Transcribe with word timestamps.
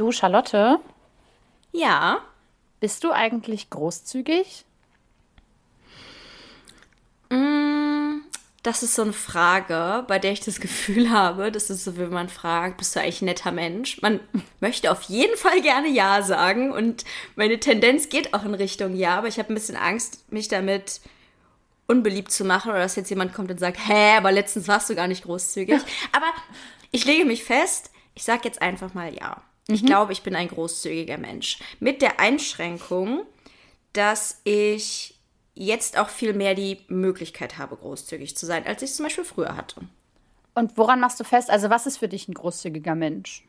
Du, 0.00 0.12
Charlotte, 0.12 0.78
Ja. 1.72 2.20
bist 2.80 3.04
du 3.04 3.12
eigentlich 3.12 3.68
großzügig? 3.68 4.64
Mm, 7.28 8.22
Das 8.62 8.82
ist 8.82 8.94
so 8.94 9.02
eine 9.02 9.12
Frage, 9.12 10.02
bei 10.08 10.18
der 10.18 10.32
ich 10.32 10.40
das 10.40 10.58
Gefühl 10.60 11.10
habe, 11.10 11.52
das 11.52 11.68
ist 11.68 11.84
so, 11.84 11.98
wenn 11.98 12.08
man 12.08 12.30
fragt, 12.30 12.78
bist 12.78 12.96
du 12.96 13.00
eigentlich 13.00 13.20
ein 13.20 13.26
netter 13.26 13.52
Mensch? 13.52 14.00
Man 14.00 14.20
möchte 14.60 14.90
auf 14.90 15.02
jeden 15.02 15.36
Fall 15.36 15.60
gerne 15.60 15.88
Ja 15.88 16.22
sagen 16.22 16.72
und 16.72 17.04
meine 17.36 17.60
Tendenz 17.60 18.08
geht 18.08 18.32
auch 18.32 18.44
in 18.46 18.54
Richtung 18.54 18.96
Ja, 18.96 19.18
aber 19.18 19.28
ich 19.28 19.38
habe 19.38 19.52
ein 19.52 19.54
bisschen 19.54 19.76
Angst, 19.76 20.32
mich 20.32 20.48
damit 20.48 21.02
unbeliebt 21.88 22.32
zu 22.32 22.46
machen 22.46 22.70
oder 22.70 22.78
dass 22.80 22.96
jetzt 22.96 23.10
jemand 23.10 23.34
kommt 23.34 23.50
und 23.50 23.60
sagt, 23.60 23.76
hä, 23.86 24.16
aber 24.16 24.32
letztens 24.32 24.66
warst 24.66 24.88
du 24.88 24.94
gar 24.94 25.08
nicht 25.08 25.24
großzügig. 25.24 25.82
Aber 26.12 26.28
ich 26.90 27.04
lege 27.04 27.26
mich 27.26 27.44
fest, 27.44 27.90
ich 28.14 28.22
sage 28.22 28.42
jetzt 28.44 28.62
einfach 28.62 28.94
mal 28.94 29.12
Ja. 29.14 29.42
Ich 29.74 29.86
glaube, 29.86 30.12
ich 30.12 30.22
bin 30.22 30.34
ein 30.34 30.48
großzügiger 30.48 31.18
Mensch. 31.18 31.58
Mit 31.78 32.02
der 32.02 32.20
Einschränkung, 32.20 33.24
dass 33.92 34.40
ich 34.44 35.14
jetzt 35.54 35.98
auch 35.98 36.08
viel 36.08 36.32
mehr 36.32 36.54
die 36.54 36.78
Möglichkeit 36.88 37.58
habe, 37.58 37.76
großzügig 37.76 38.36
zu 38.36 38.46
sein, 38.46 38.66
als 38.66 38.82
ich 38.82 38.90
es 38.90 38.96
zum 38.96 39.04
Beispiel 39.04 39.24
früher 39.24 39.56
hatte. 39.56 39.80
Und 40.54 40.76
woran 40.76 41.00
machst 41.00 41.20
du 41.20 41.24
fest? 41.24 41.50
Also, 41.50 41.70
was 41.70 41.86
ist 41.86 41.98
für 41.98 42.08
dich 42.08 42.28
ein 42.28 42.34
großzügiger 42.34 42.94
Mensch? 42.94 43.44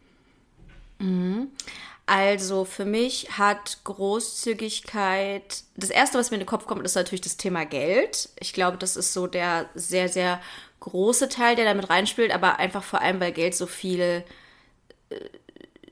Also 2.06 2.66
für 2.66 2.86
mich 2.86 3.38
hat 3.38 3.80
Großzügigkeit, 3.86 5.64
das 5.78 5.90
Erste, 5.90 6.18
was 6.18 6.30
mir 6.30 6.36
in 6.36 6.42
den 6.42 6.48
Kopf 6.48 6.66
kommt, 6.66 6.84
ist 6.86 6.96
natürlich 6.96 7.22
das 7.22 7.38
Thema 7.38 7.66
Geld. 7.66 8.30
Ich 8.40 8.54
glaube, 8.54 8.78
das 8.78 8.98
ist 8.98 9.14
so 9.14 9.28
der 9.28 9.70
sehr, 9.76 10.10
sehr 10.10 10.42
große 10.82 11.30
Teil, 11.30 11.56
der 11.56 11.66
damit 11.66 11.90
reinspielt, 11.90 12.34
aber 12.34 12.60
einfach 12.60 12.84
vor 12.84 13.02
allem, 13.02 13.20
weil 13.20 13.32
Geld 13.32 13.56
so 13.56 13.66
viel, 13.66 14.24
äh, 15.10 15.16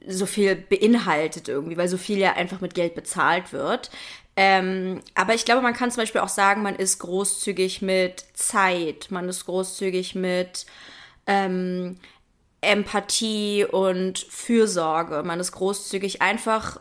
so 0.10 0.26
viel 0.26 0.56
beinhaltet 0.56 1.48
irgendwie, 1.48 1.78
weil 1.78 1.88
so 1.88 1.98
viel 1.98 2.18
ja 2.18 2.34
einfach 2.34 2.62
mit 2.62 2.74
Geld 2.74 2.96
bezahlt 2.96 3.54
wird. 3.54 3.92
Ähm, 4.36 5.02
aber 5.16 5.34
ich 5.34 5.46
glaube, 5.46 5.62
man 5.62 5.74
kann 5.74 5.92
zum 5.92 6.02
Beispiel 6.02 6.22
auch 6.22 6.30
sagen, 6.30 6.62
man 6.62 6.76
ist 6.76 7.00
großzügig 7.00 7.82
mit 7.82 8.26
Zeit, 8.34 9.08
man 9.10 9.28
ist 9.28 9.46
großzügig 9.46 10.16
mit 10.16 10.66
ähm, 11.28 11.98
Empathie 12.62 13.66
und 13.66 14.20
Fürsorge. 14.20 15.24
Man 15.24 15.40
ist 15.40 15.52
großzügig 15.52 16.22
einfach. 16.22 16.80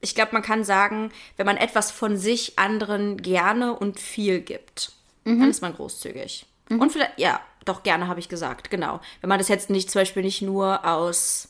Ich 0.00 0.14
glaube, 0.14 0.32
man 0.32 0.42
kann 0.42 0.64
sagen, 0.64 1.10
wenn 1.36 1.46
man 1.46 1.56
etwas 1.56 1.90
von 1.90 2.16
sich 2.16 2.58
anderen 2.58 3.20
gerne 3.22 3.74
und 3.74 3.98
viel 3.98 4.40
gibt, 4.40 4.92
dann 5.24 5.50
ist 5.50 5.62
man 5.62 5.74
großzügig. 5.74 6.46
Und 6.68 6.92
vielleicht, 6.92 7.18
ja, 7.18 7.40
doch 7.64 7.82
gerne 7.82 8.08
habe 8.08 8.20
ich 8.20 8.28
gesagt, 8.28 8.70
genau. 8.70 9.00
Wenn 9.20 9.28
man 9.28 9.38
das 9.38 9.48
jetzt 9.48 9.70
nicht 9.70 9.90
zum 9.90 10.00
Beispiel 10.00 10.22
nicht 10.22 10.42
nur 10.42 10.84
aus 10.84 11.48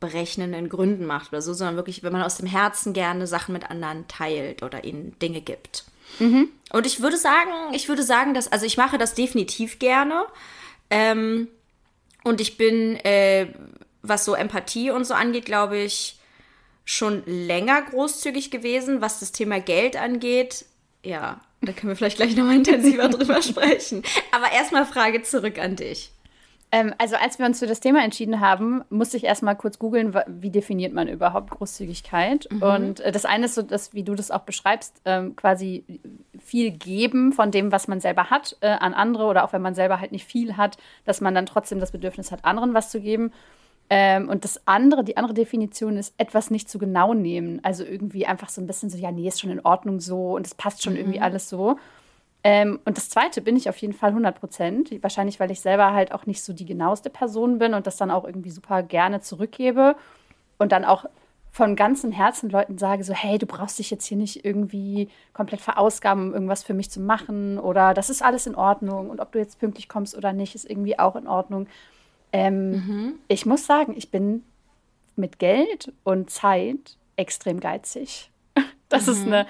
berechnenden 0.00 0.68
Gründen 0.68 1.06
macht 1.06 1.32
oder 1.32 1.42
so, 1.42 1.54
sondern 1.54 1.76
wirklich, 1.76 2.02
wenn 2.02 2.12
man 2.12 2.22
aus 2.22 2.36
dem 2.36 2.46
Herzen 2.46 2.92
gerne 2.92 3.26
Sachen 3.26 3.52
mit 3.52 3.70
anderen 3.70 4.06
teilt 4.08 4.62
oder 4.62 4.84
ihnen 4.84 5.18
Dinge 5.18 5.40
gibt. 5.40 5.84
Und 6.72 6.86
ich 6.86 7.00
würde 7.00 7.16
sagen, 7.16 7.50
ich 7.72 7.88
würde 7.88 8.02
sagen, 8.02 8.34
dass, 8.34 8.50
also 8.50 8.66
ich 8.66 8.76
mache 8.76 8.98
das 8.98 9.14
definitiv 9.14 9.78
gerne. 9.78 10.26
Ähm, 10.90 11.48
und 12.24 12.40
ich 12.40 12.56
bin, 12.56 12.96
äh, 13.04 13.48
was 14.02 14.24
so 14.24 14.34
Empathie 14.34 14.90
und 14.90 15.04
so 15.04 15.14
angeht, 15.14 15.46
glaube 15.46 15.78
ich, 15.78 16.18
schon 16.84 17.22
länger 17.26 17.82
großzügig 17.82 18.50
gewesen. 18.50 19.00
Was 19.00 19.20
das 19.20 19.32
Thema 19.32 19.60
Geld 19.60 19.96
angeht, 19.96 20.64
ja, 21.02 21.40
da 21.60 21.72
können 21.72 21.90
wir 21.90 21.96
vielleicht 21.96 22.16
gleich 22.16 22.36
nochmal 22.36 22.56
intensiver 22.56 23.08
drüber 23.10 23.42
sprechen. 23.42 24.02
Aber 24.32 24.50
erstmal 24.52 24.86
Frage 24.86 25.22
zurück 25.22 25.58
an 25.58 25.76
dich. 25.76 26.10
Ähm, 26.72 26.94
also, 26.98 27.16
als 27.16 27.38
wir 27.38 27.46
uns 27.46 27.60
für 27.60 27.66
das 27.66 27.80
Thema 27.80 28.02
entschieden 28.02 28.40
haben, 28.40 28.82
musste 28.90 29.16
ich 29.16 29.24
erstmal 29.24 29.56
kurz 29.56 29.78
googeln, 29.78 30.14
wie 30.26 30.50
definiert 30.50 30.92
man 30.92 31.06
überhaupt 31.06 31.50
Großzügigkeit. 31.50 32.48
Und 32.60 33.00
äh, 33.00 33.12
das 33.12 33.24
eine 33.24 33.46
ist 33.46 33.54
so, 33.54 33.62
dass, 33.62 33.94
wie 33.94 34.02
du 34.02 34.14
das 34.14 34.30
auch 34.32 34.40
beschreibst, 34.40 35.00
ähm, 35.04 35.36
quasi 35.36 35.84
viel 36.38 36.72
geben 36.72 37.32
von 37.32 37.50
dem, 37.50 37.70
was 37.70 37.86
man 37.86 38.00
selber 38.00 38.30
hat, 38.30 38.56
äh, 38.60 38.68
an 38.68 38.94
andere 38.94 39.24
oder 39.24 39.44
auch 39.44 39.52
wenn 39.52 39.62
man 39.62 39.74
selber 39.74 40.00
halt 40.00 40.12
nicht 40.12 40.26
viel 40.26 40.56
hat, 40.56 40.76
dass 41.04 41.20
man 41.20 41.34
dann 41.34 41.46
trotzdem 41.46 41.78
das 41.78 41.92
Bedürfnis 41.92 42.32
hat, 42.32 42.44
anderen 42.44 42.74
was 42.74 42.90
zu 42.90 43.00
geben. 43.00 43.32
Ähm, 43.88 44.28
und 44.28 44.42
das 44.42 44.66
andere, 44.66 45.04
die 45.04 45.16
andere 45.16 45.34
Definition 45.34 45.96
ist, 45.96 46.14
etwas 46.18 46.50
nicht 46.50 46.68
zu 46.68 46.78
genau 46.78 47.14
nehmen. 47.14 47.60
Also 47.62 47.84
irgendwie 47.84 48.26
einfach 48.26 48.48
so 48.48 48.60
ein 48.60 48.66
bisschen 48.66 48.90
so, 48.90 48.98
ja, 48.98 49.12
nee, 49.12 49.28
ist 49.28 49.40
schon 49.40 49.50
in 49.50 49.60
Ordnung 49.60 50.00
so 50.00 50.34
und 50.34 50.44
es 50.46 50.54
passt 50.54 50.82
schon 50.82 50.96
irgendwie 50.96 51.20
alles 51.20 51.48
so. 51.48 51.78
Ähm, 52.48 52.78
und 52.84 52.96
das 52.96 53.08
zweite 53.08 53.40
bin 53.40 53.56
ich 53.56 53.68
auf 53.68 53.76
jeden 53.78 53.92
Fall 53.92 54.10
100 54.10 54.38
Prozent. 54.38 55.02
Wahrscheinlich, 55.02 55.40
weil 55.40 55.50
ich 55.50 55.60
selber 55.60 55.92
halt 55.92 56.12
auch 56.12 56.26
nicht 56.26 56.44
so 56.44 56.52
die 56.52 56.64
genaueste 56.64 57.10
Person 57.10 57.58
bin 57.58 57.74
und 57.74 57.88
das 57.88 57.96
dann 57.96 58.12
auch 58.12 58.24
irgendwie 58.24 58.50
super 58.50 58.84
gerne 58.84 59.20
zurückgebe 59.20 59.96
und 60.56 60.70
dann 60.70 60.84
auch 60.84 61.06
von 61.50 61.74
ganzem 61.74 62.12
Herzen 62.12 62.48
Leuten 62.48 62.78
sage, 62.78 63.02
so, 63.02 63.14
hey, 63.14 63.38
du 63.38 63.46
brauchst 63.46 63.80
dich 63.80 63.90
jetzt 63.90 64.06
hier 64.06 64.16
nicht 64.16 64.44
irgendwie 64.44 65.08
komplett 65.32 65.60
verausgaben, 65.60 66.28
um 66.28 66.34
irgendwas 66.34 66.62
für 66.62 66.74
mich 66.74 66.88
zu 66.88 67.00
machen 67.00 67.58
oder 67.58 67.94
das 67.94 68.10
ist 68.10 68.22
alles 68.22 68.46
in 68.46 68.54
Ordnung 68.54 69.10
und 69.10 69.18
ob 69.18 69.32
du 69.32 69.40
jetzt 69.40 69.58
pünktlich 69.58 69.88
kommst 69.88 70.16
oder 70.16 70.32
nicht, 70.32 70.54
ist 70.54 70.70
irgendwie 70.70 71.00
auch 71.00 71.16
in 71.16 71.26
Ordnung. 71.26 71.66
Ähm, 72.32 72.74
Ich 73.26 73.44
muss 73.44 73.66
sagen, 73.66 73.94
ich 73.96 74.12
bin 74.12 74.44
mit 75.16 75.40
Geld 75.40 75.92
und 76.04 76.30
Zeit 76.30 76.96
extrem 77.16 77.58
geizig. 77.58 78.30
Das 78.88 79.08
ist 79.08 79.26
eine, 79.26 79.46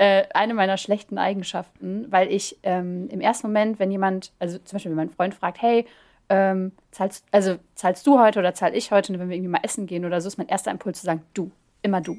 äh, 0.00 0.24
eine 0.32 0.54
meiner 0.54 0.78
schlechten 0.78 1.18
Eigenschaften, 1.18 2.06
weil 2.10 2.32
ich 2.32 2.56
ähm, 2.62 3.10
im 3.10 3.20
ersten 3.20 3.48
Moment, 3.48 3.78
wenn 3.78 3.90
jemand, 3.90 4.32
also 4.38 4.56
zum 4.56 4.76
Beispiel, 4.76 4.92
wenn 4.92 4.96
mein 4.96 5.10
Freund 5.10 5.34
fragt, 5.34 5.60
hey, 5.60 5.84
ähm, 6.30 6.72
zahlst, 6.90 7.26
also 7.32 7.56
zahlst 7.74 8.06
du 8.06 8.18
heute 8.18 8.38
oder 8.38 8.54
zahl 8.54 8.74
ich 8.74 8.92
heute, 8.92 9.12
wenn 9.18 9.28
wir 9.28 9.36
irgendwie 9.36 9.50
mal 9.50 9.60
essen 9.62 9.86
gehen 9.86 10.06
oder 10.06 10.22
so, 10.22 10.28
ist 10.28 10.38
mein 10.38 10.48
erster 10.48 10.70
Impuls 10.70 11.00
zu 11.00 11.04
sagen, 11.04 11.22
du, 11.34 11.50
immer 11.82 12.00
du. 12.00 12.16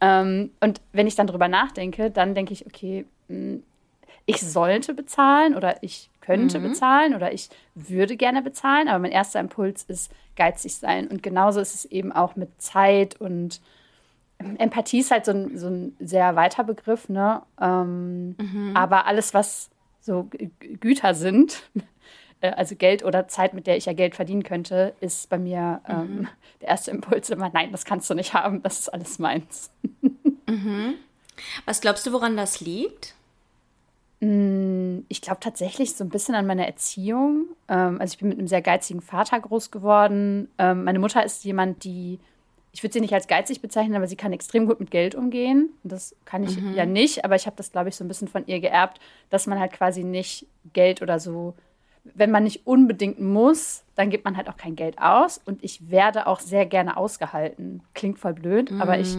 Ähm, 0.00 0.50
und 0.58 0.80
wenn 0.92 1.06
ich 1.06 1.14
dann 1.14 1.28
drüber 1.28 1.46
nachdenke, 1.46 2.10
dann 2.10 2.34
denke 2.34 2.52
ich, 2.52 2.66
okay, 2.66 3.04
mh, 3.28 3.60
ich 4.26 4.40
sollte 4.40 4.92
bezahlen 4.92 5.54
oder 5.54 5.84
ich 5.84 6.10
könnte 6.20 6.58
bezahlen 6.58 7.14
oder 7.14 7.32
ich 7.32 7.48
würde 7.76 8.16
gerne 8.16 8.42
bezahlen, 8.42 8.88
aber 8.88 8.98
mein 8.98 9.12
erster 9.12 9.38
Impuls 9.38 9.84
ist 9.84 10.10
geizig 10.34 10.74
sein. 10.74 11.06
Und 11.06 11.22
genauso 11.22 11.60
ist 11.60 11.76
es 11.76 11.84
eben 11.84 12.10
auch 12.10 12.34
mit 12.34 12.60
Zeit 12.60 13.20
und 13.20 13.60
Empathie 14.58 15.00
ist 15.00 15.10
halt 15.10 15.24
so 15.24 15.32
ein, 15.32 15.56
so 15.58 15.68
ein 15.68 15.96
sehr 16.00 16.34
weiter 16.36 16.64
Begriff, 16.64 17.08
ne? 17.08 17.42
Ähm, 17.60 18.34
Aber 18.76 19.06
alles, 19.06 19.34
was 19.34 19.70
so 20.00 20.24
G- 20.24 20.50
Güter 20.80 21.14
sind, 21.14 21.62
äh, 22.40 22.50
also 22.50 22.74
Geld 22.74 23.04
oder 23.04 23.28
Zeit, 23.28 23.52
mit 23.54 23.66
der 23.66 23.76
ich 23.76 23.86
ja 23.86 23.92
Geld 23.92 24.14
verdienen 24.14 24.42
könnte, 24.42 24.94
ist 25.00 25.28
bei 25.28 25.38
mir 25.38 25.80
ähm, 25.88 26.28
der 26.62 26.68
erste 26.68 26.90
Impuls 26.90 27.28
immer, 27.30 27.50
nein, 27.52 27.70
das 27.72 27.84
kannst 27.84 28.08
du 28.08 28.14
nicht 28.14 28.32
haben, 28.34 28.62
das 28.62 28.78
ist 28.80 28.88
alles 28.88 29.18
meins. 29.18 29.70
Was 31.66 31.80
glaubst 31.80 32.06
du, 32.06 32.12
woran 32.12 32.36
das 32.36 32.60
liegt? 32.60 33.14
Ich 34.22 35.22
glaube 35.22 35.40
tatsächlich 35.40 35.94
so 35.96 36.04
ein 36.04 36.10
bisschen 36.10 36.34
an 36.34 36.46
meiner 36.46 36.66
Erziehung. 36.66 37.46
Ähm, 37.68 37.98
also 38.00 38.12
ich 38.12 38.18
bin 38.18 38.28
mit 38.28 38.38
einem 38.38 38.48
sehr 38.48 38.60
geizigen 38.60 39.00
Vater 39.00 39.40
groß 39.40 39.70
geworden. 39.70 40.48
Ähm, 40.58 40.84
meine 40.84 40.98
Mutter 40.98 41.24
ist 41.24 41.42
jemand, 41.44 41.84
die, 41.84 42.18
ich 42.72 42.82
würde 42.82 42.92
sie 42.92 43.00
nicht 43.00 43.14
als 43.14 43.26
geizig 43.26 43.60
bezeichnen, 43.60 43.96
aber 43.96 44.06
sie 44.06 44.16
kann 44.16 44.32
extrem 44.32 44.66
gut 44.66 44.80
mit 44.80 44.90
Geld 44.90 45.14
umgehen. 45.14 45.70
Und 45.82 45.92
das 45.92 46.14
kann 46.24 46.44
ich 46.44 46.56
ja 46.74 46.86
nicht, 46.86 47.24
aber 47.24 47.34
ich 47.34 47.46
habe 47.46 47.56
das, 47.56 47.72
glaube 47.72 47.88
ich, 47.88 47.96
so 47.96 48.04
ein 48.04 48.08
bisschen 48.08 48.28
von 48.28 48.46
ihr 48.46 48.60
geerbt, 48.60 49.00
dass 49.28 49.46
man 49.46 49.58
halt 49.58 49.72
quasi 49.72 50.04
nicht 50.04 50.46
Geld 50.72 51.02
oder 51.02 51.18
so, 51.18 51.54
wenn 52.04 52.30
man 52.30 52.44
nicht 52.44 52.66
unbedingt 52.66 53.20
muss, 53.20 53.82
dann 53.96 54.08
gibt 54.08 54.24
man 54.24 54.36
halt 54.36 54.48
auch 54.48 54.56
kein 54.56 54.76
Geld 54.76 54.98
aus. 54.98 55.40
Und 55.44 55.62
ich 55.64 55.90
werde 55.90 56.26
auch 56.26 56.40
sehr 56.40 56.64
gerne 56.64 56.96
ausgehalten. 56.96 57.82
Klingt 57.94 58.18
voll 58.18 58.34
blöd, 58.34 58.72
aber 58.78 58.98
ich 58.98 59.16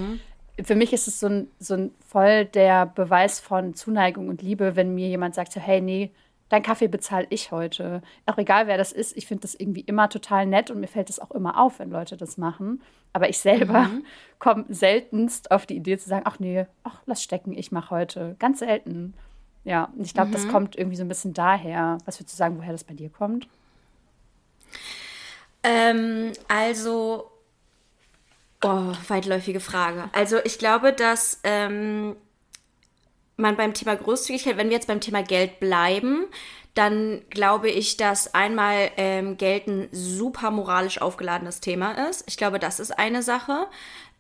für 0.63 0.75
mich 0.75 0.93
ist 0.93 1.07
es 1.07 1.19
so 1.19 1.27
ein, 1.27 1.47
so 1.59 1.75
ein 1.75 1.91
voll 2.05 2.45
der 2.45 2.85
Beweis 2.85 3.39
von 3.39 3.73
Zuneigung 3.73 4.29
und 4.29 4.41
Liebe, 4.41 4.75
wenn 4.75 4.93
mir 4.93 5.07
jemand 5.07 5.35
sagt, 5.35 5.53
so, 5.53 5.59
hey, 5.59 5.81
nee, 5.81 6.11
dein 6.51 6.63
Kaffee 6.63 6.89
bezahle 6.89 7.27
ich 7.29 7.51
heute. 7.51 8.01
Auch 8.25 8.37
egal, 8.37 8.67
wer 8.67 8.77
das 8.77 8.91
ist, 8.91 9.15
ich 9.15 9.25
finde 9.25 9.43
das 9.43 9.55
irgendwie 9.55 9.81
immer 9.81 10.09
total 10.09 10.45
nett 10.45 10.69
und 10.69 10.81
mir 10.81 10.87
fällt 10.87 11.09
es 11.09 11.19
auch 11.19 11.31
immer 11.31 11.57
auf, 11.59 11.79
wenn 11.79 11.89
Leute 11.89 12.17
das 12.17 12.37
machen. 12.37 12.81
Aber 13.13 13.29
ich 13.29 13.39
selber 13.39 13.89
komme 14.39 14.65
seltenst 14.67 15.49
auf 15.49 15.65
die 15.65 15.77
Idee 15.77 15.97
zu 15.97 16.09
sagen, 16.09 16.23
ach 16.25 16.39
nee, 16.39 16.65
ach, 16.83 17.01
lass 17.05 17.23
stecken, 17.23 17.53
ich 17.53 17.71
mache 17.71 17.91
heute. 17.91 18.35
Ganz 18.37 18.59
selten. 18.59 19.13
Ja, 19.63 19.85
und 19.95 20.05
ich 20.05 20.13
glaube, 20.13 20.31
das 20.31 20.47
kommt 20.49 20.75
irgendwie 20.75 20.97
so 20.97 21.03
ein 21.03 21.07
bisschen 21.07 21.33
daher. 21.33 21.99
Was 22.05 22.19
würdest 22.19 22.35
du 22.35 22.37
sagen, 22.37 22.57
woher 22.57 22.71
das 22.73 22.83
bei 22.83 22.95
dir 22.95 23.09
kommt? 23.09 23.47
Ähm, 25.63 26.33
also, 26.49 27.31
oh, 28.61 28.91
weitläufige 29.07 29.59
Frage. 29.61 30.09
Also 30.11 30.37
ich 30.43 30.57
glaube, 30.57 30.91
dass 30.91 31.39
ähm, 31.43 32.15
man 33.41 33.57
beim 33.57 33.73
Thema 33.73 33.95
Großzügigkeit, 33.95 34.57
wenn 34.57 34.69
wir 34.69 34.75
jetzt 34.75 34.87
beim 34.87 35.01
Thema 35.01 35.23
Geld 35.23 35.59
bleiben, 35.59 36.25
dann 36.73 37.21
glaube 37.29 37.69
ich, 37.69 37.97
dass 37.97 38.33
einmal 38.33 38.91
ähm, 38.97 39.37
Geld 39.37 39.67
ein 39.67 39.89
super 39.91 40.51
moralisch 40.51 41.01
aufgeladenes 41.01 41.59
Thema 41.59 42.09
ist. 42.09 42.23
Ich 42.27 42.37
glaube, 42.37 42.59
das 42.59 42.79
ist 42.79 42.97
eine 42.97 43.23
Sache. 43.23 43.67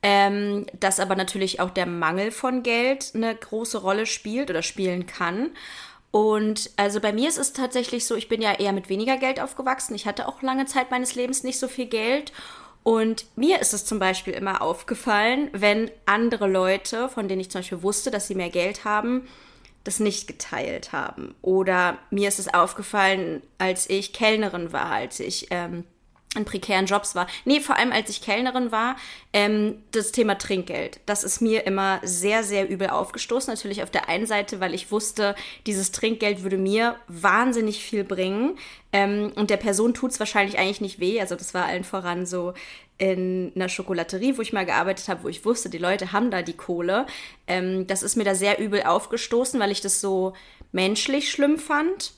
Ähm, 0.03 0.65
dass 0.79 0.99
aber 0.99 1.15
natürlich 1.15 1.59
auch 1.59 1.69
der 1.69 1.85
Mangel 1.85 2.31
von 2.31 2.63
Geld 2.63 3.11
eine 3.13 3.35
große 3.35 3.77
Rolle 3.77 4.07
spielt 4.07 4.49
oder 4.49 4.63
spielen 4.63 5.05
kann. 5.05 5.51
Und 6.09 6.71
also 6.75 6.99
bei 6.99 7.13
mir 7.13 7.29
ist 7.29 7.37
es 7.37 7.53
tatsächlich 7.53 8.05
so, 8.05 8.15
ich 8.15 8.27
bin 8.27 8.41
ja 8.41 8.53
eher 8.53 8.73
mit 8.73 8.89
weniger 8.89 9.17
Geld 9.17 9.39
aufgewachsen. 9.39 9.95
Ich 9.95 10.05
hatte 10.05 10.27
auch 10.27 10.41
lange 10.41 10.65
Zeit 10.65 10.91
meines 10.91 11.15
Lebens 11.15 11.43
nicht 11.43 11.59
so 11.59 11.67
viel 11.67 11.85
Geld. 11.85 12.33
Und 12.83 13.25
mir 13.35 13.59
ist 13.59 13.73
es 13.73 13.85
zum 13.85 13.99
Beispiel 13.99 14.33
immer 14.33 14.61
aufgefallen, 14.61 15.49
wenn 15.53 15.91
andere 16.05 16.47
Leute, 16.47 17.09
von 17.09 17.27
denen 17.27 17.41
ich 17.41 17.51
zum 17.51 17.59
Beispiel 17.59 17.83
wusste, 17.83 18.09
dass 18.09 18.27
sie 18.27 18.35
mehr 18.35 18.49
Geld 18.49 18.85
haben, 18.85 19.27
das 19.83 19.99
nicht 19.99 20.27
geteilt 20.27 20.91
haben. 20.91 21.35
Oder 21.41 21.97
mir 22.09 22.27
ist 22.27 22.39
es 22.39 22.53
aufgefallen, 22.53 23.41
als 23.57 23.89
ich 23.89 24.13
Kellnerin 24.13 24.73
war, 24.73 24.87
als 24.87 25.19
ich 25.19 25.47
ähm, 25.51 25.85
in 26.35 26.45
prekären 26.45 26.85
Jobs 26.85 27.13
war. 27.13 27.27
Nee, 27.43 27.59
vor 27.59 27.75
allem 27.75 27.91
als 27.91 28.09
ich 28.09 28.21
Kellnerin 28.21 28.71
war, 28.71 28.95
ähm, 29.33 29.83
das 29.91 30.13
Thema 30.13 30.37
Trinkgeld. 30.37 31.01
Das 31.05 31.25
ist 31.25 31.41
mir 31.41 31.65
immer 31.65 31.99
sehr, 32.03 32.43
sehr 32.43 32.69
übel 32.69 32.89
aufgestoßen. 32.89 33.53
Natürlich 33.53 33.83
auf 33.83 33.91
der 33.91 34.07
einen 34.07 34.25
Seite, 34.25 34.61
weil 34.61 34.73
ich 34.73 34.91
wusste, 34.91 35.35
dieses 35.65 35.91
Trinkgeld 35.91 36.43
würde 36.43 36.57
mir 36.57 36.95
wahnsinnig 37.07 37.83
viel 37.83 38.05
bringen. 38.05 38.57
Ähm, 38.93 39.33
und 39.35 39.49
der 39.49 39.57
Person 39.57 39.93
tut 39.93 40.11
es 40.11 40.19
wahrscheinlich 40.19 40.57
eigentlich 40.57 40.79
nicht 40.79 40.99
weh. 41.01 41.19
Also 41.19 41.35
das 41.35 41.53
war 41.53 41.65
allen 41.65 41.83
voran 41.83 42.25
so 42.25 42.53
in 42.97 43.51
einer 43.55 43.67
Schokolaterie, 43.67 44.37
wo 44.37 44.41
ich 44.41 44.53
mal 44.53 44.65
gearbeitet 44.65 45.09
habe, 45.09 45.23
wo 45.23 45.27
ich 45.27 45.43
wusste, 45.43 45.69
die 45.69 45.79
Leute 45.79 46.13
haben 46.13 46.31
da 46.31 46.43
die 46.43 46.53
Kohle. 46.53 47.07
Ähm, 47.45 47.87
das 47.87 48.03
ist 48.03 48.15
mir 48.15 48.23
da 48.23 48.35
sehr 48.35 48.57
übel 48.57 48.83
aufgestoßen, 48.83 49.59
weil 49.59 49.71
ich 49.71 49.81
das 49.81 49.99
so 49.99 50.33
menschlich 50.71 51.29
schlimm 51.29 51.57
fand 51.57 52.13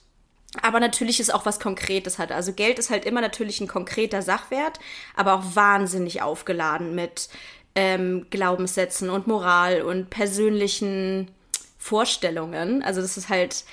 aber 0.62 0.80
natürlich 0.80 1.20
ist 1.20 1.34
auch 1.34 1.46
was 1.46 1.60
Konkretes 1.60 2.20
hat. 2.20 2.32
Also 2.32 2.54
Geld 2.54 2.80
ist 2.80 2.90
halt 2.90 3.06
immer 3.06 3.22
natürlich 3.22 3.60
ein 3.60 3.68
konkreter 3.68 4.22
Sachwert, 4.22 4.80
aber 5.16 5.34
auch 5.34 5.56
wahnsinnig 5.56 6.22
aufgeladen 6.22 6.94
mit 6.96 7.30
ähm, 7.76 8.28
Glaubenssätzen 8.30 9.10
und 9.10 9.26
Moral 9.28 9.82
und 9.82 10.10
persönlichen 10.10 11.32
Vorstellungen. 11.80 12.84
Also 12.84 13.02
das 13.02 13.18
ist 13.18 13.30
halt 13.30 13.64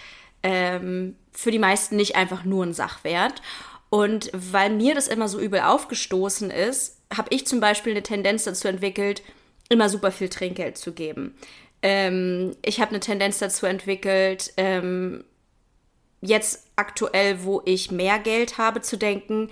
ähm, 0.43 1.17
für 1.33 1.51
die 1.51 1.59
meisten 1.59 1.97
nicht 1.97 2.17
einfach 2.17 2.45
nur 2.45 2.65
ein 2.65 2.73
Sachwert. 2.73 3.43
Und 3.91 4.31
weil 4.33 4.71
mir 4.71 4.95
das 4.95 5.09
immer 5.09 5.29
so 5.29 5.41
übel 5.41 5.61
aufgestoßen 5.61 6.51
ist, 6.51 6.97
habe 7.15 7.29
ich 7.31 7.47
zum 7.47 7.61
Beispiel 7.61 7.93
eine 7.93 8.03
Tendenz 8.03 8.45
dazu 8.45 8.69
entwickelt, 8.69 9.23
immer 9.69 9.89
super 9.89 10.13
viel 10.13 10.29
Trinkgeld 10.29 10.79
zu 10.79 10.93
geben. 10.93 11.35
Ähm, 11.83 12.57
ich 12.63 12.81
habe 12.81 12.91
eine 12.91 13.01
Tendenz 13.01 13.39
dazu 13.39 13.67
entwickelt, 13.67 14.53
ähm, 14.57 15.25
jetzt 16.21 16.67
aktuell, 16.77 17.45
wo 17.45 17.63
ich 17.65 17.91
mehr 17.91 18.19
Geld 18.19 18.59
habe, 18.59 18.81
zu 18.81 18.97
denken, 18.97 19.51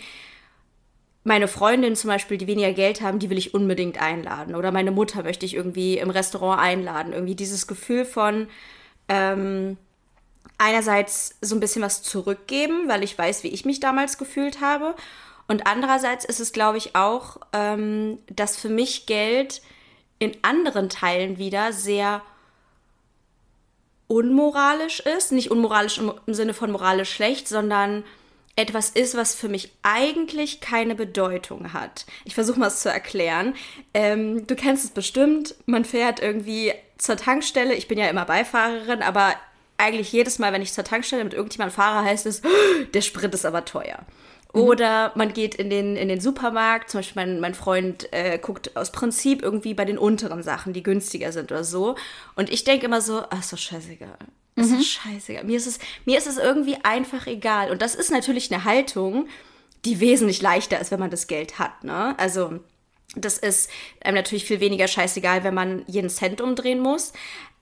meine 1.25 1.49
Freundin 1.49 1.95
zum 1.95 2.09
Beispiel, 2.09 2.39
die 2.39 2.47
weniger 2.47 2.73
Geld 2.73 3.01
haben, 3.03 3.19
die 3.19 3.29
will 3.31 3.39
ich 3.39 3.55
unbedingt 3.55 4.01
einladen. 4.01 4.55
Oder 4.55 4.73
meine 4.73 4.91
Mutter 4.91 5.23
möchte 5.23 5.45
ich 5.45 5.55
irgendwie 5.55 5.99
im 5.99 6.11
Restaurant 6.11 6.61
einladen. 6.61 7.13
Irgendwie 7.13 7.35
dieses 7.35 7.67
Gefühl 7.67 8.05
von 8.05 8.49
ähm, 9.09 9.77
einerseits 10.57 11.37
so 11.41 11.55
ein 11.55 11.61
bisschen 11.61 11.83
was 11.83 12.03
zurückgeben, 12.03 12.89
weil 12.89 13.03
ich 13.03 13.17
weiß, 13.17 13.43
wie 13.45 13.49
ich 13.49 13.65
mich 13.65 13.79
damals 13.81 14.17
gefühlt 14.17 14.61
habe. 14.61 14.95
Und 15.49 15.67
andererseits 15.67 16.25
ist 16.25 16.41
es, 16.41 16.53
glaube 16.53 16.79
ich, 16.79 16.95
auch, 16.97 17.39
ähm, 17.53 18.19
dass 18.29 18.57
für 18.57 18.69
mich 18.69 19.07
Geld 19.07 19.63
in 20.19 20.33
anderen 20.43 20.89
Teilen 20.89 21.39
wieder 21.39 21.73
sehr 21.73 22.23
unmoralisch 24.09 25.01
ist. 25.01 25.31
Nicht 25.31 25.51
unmoralisch 25.51 25.99
im, 25.99 26.13
Sinne 26.35 26.55
von 26.55 26.73
moralisch 26.73 27.13
schlecht, 27.13 27.47
sondern 27.47 28.05
etwas 28.57 28.91
ist, 28.91 29.17
was 29.17 29.37
für 29.37 29.49
mich 29.49 29.71
eigentlich 29.83 30.61
keine 30.61 30.97
Bedeutung 30.97 31.73
hat. 31.73 32.07
Ich 32.25 32.35
versuche 32.35 32.59
mal 32.59 32.67
es 32.67 32.81
zu 32.81 32.91
erklären. 32.91 33.55
Ähm, 33.95 34.49
du 34.49 34.57
kennst 34.57 34.85
es 34.85 34.91
bestimmt. 34.91 35.55
Man 35.67 35.85
fährt 35.85 36.21
irgendwie 36.21 36.73
zur 36.97 37.17
Tankstelle. 37.17 37.75
Ich 37.75 37.87
bin 37.87 37.99
ja 37.99 38.09
immer 38.09 38.25
Beifahrerin, 38.25 39.03
aber 39.03 39.35
eigentlich 39.77 40.11
jedes 40.11 40.41
Mal, 40.41 40.53
wenn 40.53 40.63
ich 40.63 40.73
zur 40.73 40.83
Tankstelle 40.83 41.23
mit 41.23 41.35
irgendjemandem 41.35 41.77
fahre, 41.77 42.05
heißt 42.05 42.27
es, 42.27 42.43
der 42.95 43.01
Sprit 43.03 43.33
ist 43.33 43.47
aber 43.47 43.65
teuer. 43.65 44.01
Mhm. 44.53 44.61
Oder 44.61 45.13
man 45.15 45.33
geht 45.33 45.55
in 45.55 45.71
den, 45.71 45.97
in 45.97 46.09
den 46.09 46.21
Supermarkt, 46.21 46.91
zum 46.91 46.99
Beispiel 46.99 47.23
mein, 47.23 47.41
mein 47.41 47.55
Freund 47.55 48.13
äh, 48.13 48.39
guckt 48.39 48.77
aus 48.77 48.93
Prinzip 48.93 49.43
irgendwie 49.43 49.75
bei 49.75 49.85
den 49.85 49.99
unteren 49.99 50.43
Sachen, 50.43 50.73
die 50.73 50.83
günstiger 50.83 51.33
sind 51.33 51.53
oder 51.53 51.65
so. 51.65 51.97
Und 52.35 52.51
ich 52.51 52.65
denke 52.65 52.87
immer 52.87 53.01
so, 53.01 53.23
ach, 53.31 53.49
doch 53.49 53.59
scheißegal. 53.59 54.19
Ist 54.57 54.71
mhm. 54.71 54.83
scheißegal. 54.83 55.45
Mir 55.45 55.57
ist, 55.57 55.67
es, 55.67 55.79
mir 56.05 56.19
ist 56.19 56.27
es 56.27 56.39
irgendwie 56.39 56.77
einfach 56.83 57.27
egal. 57.27 57.71
Und 57.71 57.83
das 57.83 57.95
ist 57.95 58.11
natürlich 58.11 58.53
eine 58.53 58.65
Haltung, 58.65 59.29
die 59.85 60.01
wesentlich 60.01 60.43
leichter 60.43 60.81
ist, 60.81 60.91
wenn 60.91 61.01
man 61.01 61.11
das 61.11 61.29
Geld 61.29 61.59
hat. 61.59 61.85
Ne? 61.85 62.19
Also 62.19 62.59
das 63.15 63.39
ist 63.39 63.71
einem 64.03 64.17
natürlich 64.17 64.45
viel 64.45 64.61
weniger 64.61 64.89
scheißegal, 64.89 65.45
wenn 65.45 65.55
man 65.55 65.85
jeden 65.87 66.11
Cent 66.11 66.41
umdrehen 66.41 66.81
muss. 66.81 67.13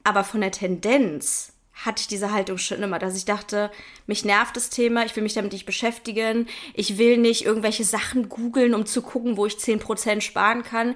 Aber 0.04 0.24
von 0.24 0.40
der 0.40 0.52
Tendenz 0.52 1.52
hatte 1.84 2.00
ich 2.00 2.08
diese 2.08 2.32
Haltung 2.32 2.58
schon 2.58 2.82
immer, 2.82 2.98
dass 2.98 3.16
ich 3.16 3.26
dachte, 3.26 3.70
mich 4.06 4.24
nervt 4.24 4.56
das 4.56 4.70
Thema, 4.70 5.04
ich 5.04 5.14
will 5.14 5.22
mich 5.22 5.34
damit 5.34 5.52
nicht 5.52 5.66
beschäftigen, 5.66 6.48
ich 6.74 6.98
will 6.98 7.18
nicht 7.18 7.44
irgendwelche 7.44 7.84
Sachen 7.84 8.28
googeln, 8.28 8.74
um 8.74 8.86
zu 8.86 9.02
gucken, 9.02 9.36
wo 9.36 9.46
ich 9.46 9.54
10% 9.54 10.22
sparen 10.22 10.62
kann. 10.62 10.94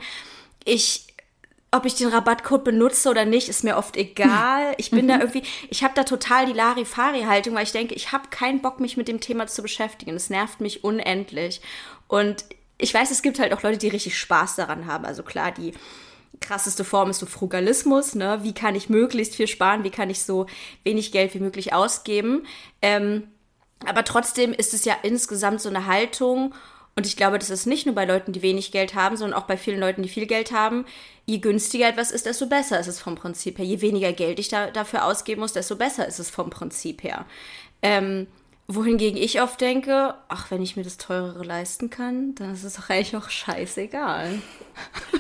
Ich 0.64 1.06
ob 1.72 1.86
ich 1.86 1.94
den 1.94 2.08
Rabattcode 2.08 2.64
benutze 2.64 3.08
oder 3.08 3.24
nicht, 3.24 3.48
ist 3.48 3.62
mir 3.62 3.76
oft 3.76 3.96
egal. 3.96 4.74
Ich 4.78 4.90
bin 4.90 5.06
da 5.06 5.16
mhm. 5.16 5.20
irgendwie, 5.20 5.42
ich 5.68 5.84
habe 5.84 5.94
da 5.94 6.04
total 6.04 6.46
die 6.46 6.52
Larifari-Haltung, 6.52 7.54
weil 7.54 7.62
ich 7.62 7.72
denke, 7.72 7.94
ich 7.94 8.12
habe 8.12 8.28
keinen 8.30 8.60
Bock, 8.60 8.80
mich 8.80 8.96
mit 8.96 9.08
dem 9.08 9.20
Thema 9.20 9.46
zu 9.46 9.62
beschäftigen. 9.62 10.16
Es 10.16 10.30
nervt 10.30 10.60
mich 10.60 10.82
unendlich. 10.82 11.60
Und 12.08 12.44
ich 12.78 12.92
weiß, 12.92 13.10
es 13.10 13.22
gibt 13.22 13.38
halt 13.38 13.52
auch 13.52 13.62
Leute, 13.62 13.78
die 13.78 13.88
richtig 13.88 14.18
Spaß 14.18 14.56
daran 14.56 14.86
haben. 14.86 15.04
Also 15.04 15.22
klar, 15.22 15.52
die 15.52 15.74
krasseste 16.40 16.84
Form 16.84 17.10
ist 17.10 17.18
so 17.18 17.26
Frugalismus, 17.26 18.14
ne? 18.14 18.40
Wie 18.42 18.54
kann 18.54 18.74
ich 18.74 18.88
möglichst 18.88 19.34
viel 19.34 19.46
sparen? 19.46 19.84
Wie 19.84 19.90
kann 19.90 20.10
ich 20.10 20.22
so 20.22 20.46
wenig 20.84 21.12
Geld 21.12 21.34
wie 21.34 21.40
möglich 21.40 21.72
ausgeben? 21.72 22.46
Ähm, 22.82 23.28
aber 23.86 24.04
trotzdem 24.04 24.52
ist 24.52 24.74
es 24.74 24.84
ja 24.84 24.94
insgesamt 25.02 25.60
so 25.60 25.68
eine 25.68 25.86
Haltung. 25.86 26.54
Und 26.96 27.06
ich 27.06 27.16
glaube, 27.16 27.38
das 27.38 27.50
ist 27.50 27.66
nicht 27.66 27.86
nur 27.86 27.94
bei 27.94 28.04
Leuten, 28.04 28.32
die 28.32 28.42
wenig 28.42 28.72
Geld 28.72 28.94
haben, 28.94 29.16
sondern 29.16 29.38
auch 29.38 29.46
bei 29.46 29.56
vielen 29.56 29.80
Leuten, 29.80 30.02
die 30.02 30.08
viel 30.08 30.26
Geld 30.26 30.52
haben. 30.52 30.84
Je 31.24 31.38
günstiger 31.38 31.88
etwas 31.88 32.10
ist, 32.10 32.26
desto 32.26 32.46
besser 32.46 32.80
ist 32.80 32.88
es 32.88 33.00
vom 33.00 33.14
Prinzip 33.14 33.58
her. 33.58 33.64
Je 33.64 33.80
weniger 33.80 34.12
Geld 34.12 34.38
ich 34.38 34.48
da, 34.48 34.70
dafür 34.70 35.04
ausgeben 35.04 35.40
muss, 35.40 35.52
desto 35.52 35.76
besser 35.76 36.06
ist 36.06 36.18
es 36.18 36.30
vom 36.30 36.50
Prinzip 36.50 37.02
her. 37.02 37.26
Ähm, 37.80 38.26
wohingegen 38.66 39.16
ich 39.20 39.40
oft 39.40 39.60
denke, 39.60 40.14
ach, 40.28 40.50
wenn 40.50 40.62
ich 40.62 40.76
mir 40.76 40.82
das 40.82 40.98
teurere 40.98 41.44
leisten 41.44 41.90
kann, 41.90 42.34
dann 42.34 42.52
ist 42.52 42.64
es 42.64 42.74
doch 42.74 42.90
eigentlich 42.90 43.16
auch 43.16 43.30
scheißegal. 43.30 44.42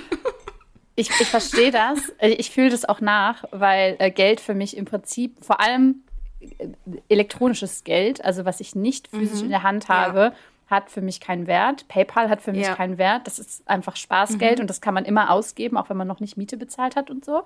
Ich, 1.00 1.10
ich 1.18 1.28
verstehe 1.28 1.70
das. 1.70 1.98
Äh, 2.18 2.30
ich 2.30 2.50
fühle 2.50 2.70
das 2.70 2.84
auch 2.84 3.00
nach, 3.00 3.44
weil 3.50 3.96
äh, 3.98 4.10
Geld 4.10 4.40
für 4.40 4.54
mich 4.54 4.76
im 4.76 4.84
Prinzip 4.84 5.42
vor 5.42 5.60
allem 5.60 6.02
äh, 6.40 6.68
elektronisches 7.08 7.84
Geld, 7.84 8.24
also 8.24 8.44
was 8.44 8.60
ich 8.60 8.74
nicht 8.74 9.08
physisch 9.08 9.38
mhm. 9.38 9.46
in 9.46 9.50
der 9.50 9.62
Hand 9.62 9.88
habe, 9.88 10.20
ja. 10.20 10.32
hat 10.68 10.90
für 10.90 11.00
mich 11.00 11.20
keinen 11.20 11.46
Wert. 11.46 11.88
PayPal 11.88 12.28
hat 12.28 12.42
für 12.42 12.52
mich 12.52 12.66
ja. 12.66 12.74
keinen 12.74 12.98
Wert. 12.98 13.26
Das 13.26 13.38
ist 13.38 13.66
einfach 13.68 13.96
Spaßgeld 13.96 14.58
mhm. 14.58 14.62
und 14.62 14.66
das 14.70 14.80
kann 14.80 14.94
man 14.94 15.06
immer 15.06 15.30
ausgeben, 15.30 15.76
auch 15.76 15.88
wenn 15.88 15.96
man 15.96 16.06
noch 16.06 16.20
nicht 16.20 16.36
Miete 16.36 16.56
bezahlt 16.56 16.96
hat 16.96 17.10
und 17.10 17.24
so. 17.24 17.42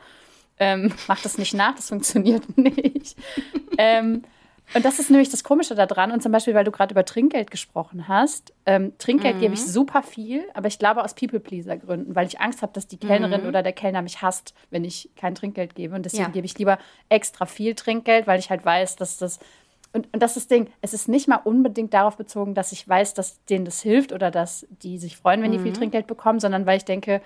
Ähm, 0.58 0.92
macht 1.08 1.25
das 1.25 1.38
nicht 1.38 1.54
nach, 1.54 1.76
das 1.76 1.88
funktioniert 1.88 2.42
nicht. 2.56 3.16
ähm, 3.78 4.25
und 4.73 4.85
das 4.85 4.99
ist 4.99 5.11
nämlich 5.11 5.28
das 5.28 5.44
Komische 5.44 5.75
daran. 5.75 6.11
Und 6.11 6.23
zum 6.23 6.33
Beispiel, 6.33 6.54
weil 6.54 6.64
du 6.64 6.71
gerade 6.71 6.92
über 6.92 7.04
Trinkgeld 7.04 7.50
gesprochen 7.50 8.09
hast. 8.09 8.52
Ähm, 8.66 8.92
Trinkgeld 8.99 9.37
mhm. 9.37 9.40
gebe 9.40 9.54
ich 9.54 9.61
mhm. 9.61 9.66
super 9.66 10.02
viel, 10.02 10.44
aber 10.54 10.68
ich 10.68 10.78
glaube 10.78 11.04
aus 11.04 11.14
People-Pleaser-Gründen, 11.14 12.14
weil 12.14 12.26
ich 12.26 12.40
Angst 12.40 12.62
habe, 12.62 12.73
dass 12.73 12.87
die 12.87 12.97
Kellnerin 12.97 13.42
mhm. 13.42 13.49
oder 13.49 13.62
der 13.62 13.73
Kellner 13.73 14.02
mich 14.02 14.23
hasst, 14.23 14.54
wenn 14.71 14.85
ich 14.85 15.11
kein 15.16 15.35
Trinkgeld 15.35 15.75
gebe. 15.75 15.94
Und 15.94 16.04
deswegen 16.04 16.25
ja. 16.25 16.30
gebe 16.30 16.47
ich 16.47 16.59
lieber 16.59 16.78
extra 17.09 17.47
viel 17.47 17.75
Trinkgeld, 17.75 18.26
weil 18.26 18.38
ich 18.38 18.50
halt 18.50 18.64
weiß, 18.64 18.97
dass 18.97 19.18
das. 19.18 19.38
Und, 19.92 20.12
und 20.12 20.21
das 20.21 20.37
ist 20.37 20.50
das 20.50 20.56
Ding, 20.56 20.68
es 20.80 20.92
ist 20.92 21.09
nicht 21.09 21.28
mal 21.28 21.40
unbedingt 21.44 21.94
darauf 21.94 22.16
bezogen, 22.16 22.54
dass 22.54 22.73
ich 22.73 22.88
weiß, 22.88 23.14
dass 23.14 23.44
denen 23.44 23.64
das 23.64 23.80
hilft 23.80 24.12
oder 24.12 24.33
dass 24.33 24.66
die 24.83 24.99
sich 24.99 25.16
freuen, 25.16 25.40
wenn 25.42 25.52
die 25.52 25.61
viel 25.61 25.71
mhm. 25.71 25.76
Trinkgeld 25.76 26.09
bekommen, 26.09 26.40
sondern 26.40 26.66
weil 26.66 26.78
ich 26.78 26.85
denke, 26.85 27.21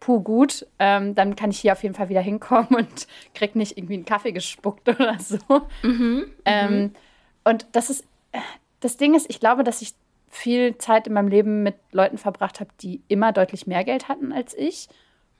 puh, 0.00 0.20
gut, 0.20 0.66
ähm, 0.78 1.14
dann 1.14 1.36
kann 1.36 1.50
ich 1.50 1.60
hier 1.60 1.72
auf 1.72 1.82
jeden 1.82 1.94
Fall 1.94 2.08
wieder 2.08 2.20
hinkommen 2.20 2.68
und 2.76 3.06
krieg 3.34 3.56
nicht 3.56 3.76
irgendwie 3.76 3.94
einen 3.94 4.04
Kaffee 4.04 4.32
gespuckt 4.32 4.88
oder 4.88 5.18
so. 5.18 5.38
Mhm, 5.82 6.26
ähm, 6.44 6.80
mhm. 6.80 6.90
und 7.44 7.66
das 7.72 7.90
ist, 7.90 8.04
das 8.80 8.96
Ding 8.96 9.14
ist, 9.14 9.28
ich 9.28 9.40
glaube, 9.40 9.64
dass 9.64 9.82
ich 9.82 9.94
viel 10.28 10.76
Zeit 10.78 11.06
in 11.06 11.14
meinem 11.14 11.28
Leben 11.28 11.62
mit 11.62 11.76
Leuten 11.92 12.18
verbracht 12.18 12.60
habe, 12.60 12.70
die 12.80 13.00
immer 13.08 13.32
deutlich 13.32 13.66
mehr 13.66 13.84
Geld 13.84 14.08
hatten 14.08 14.32
als 14.32 14.54
ich. 14.54 14.88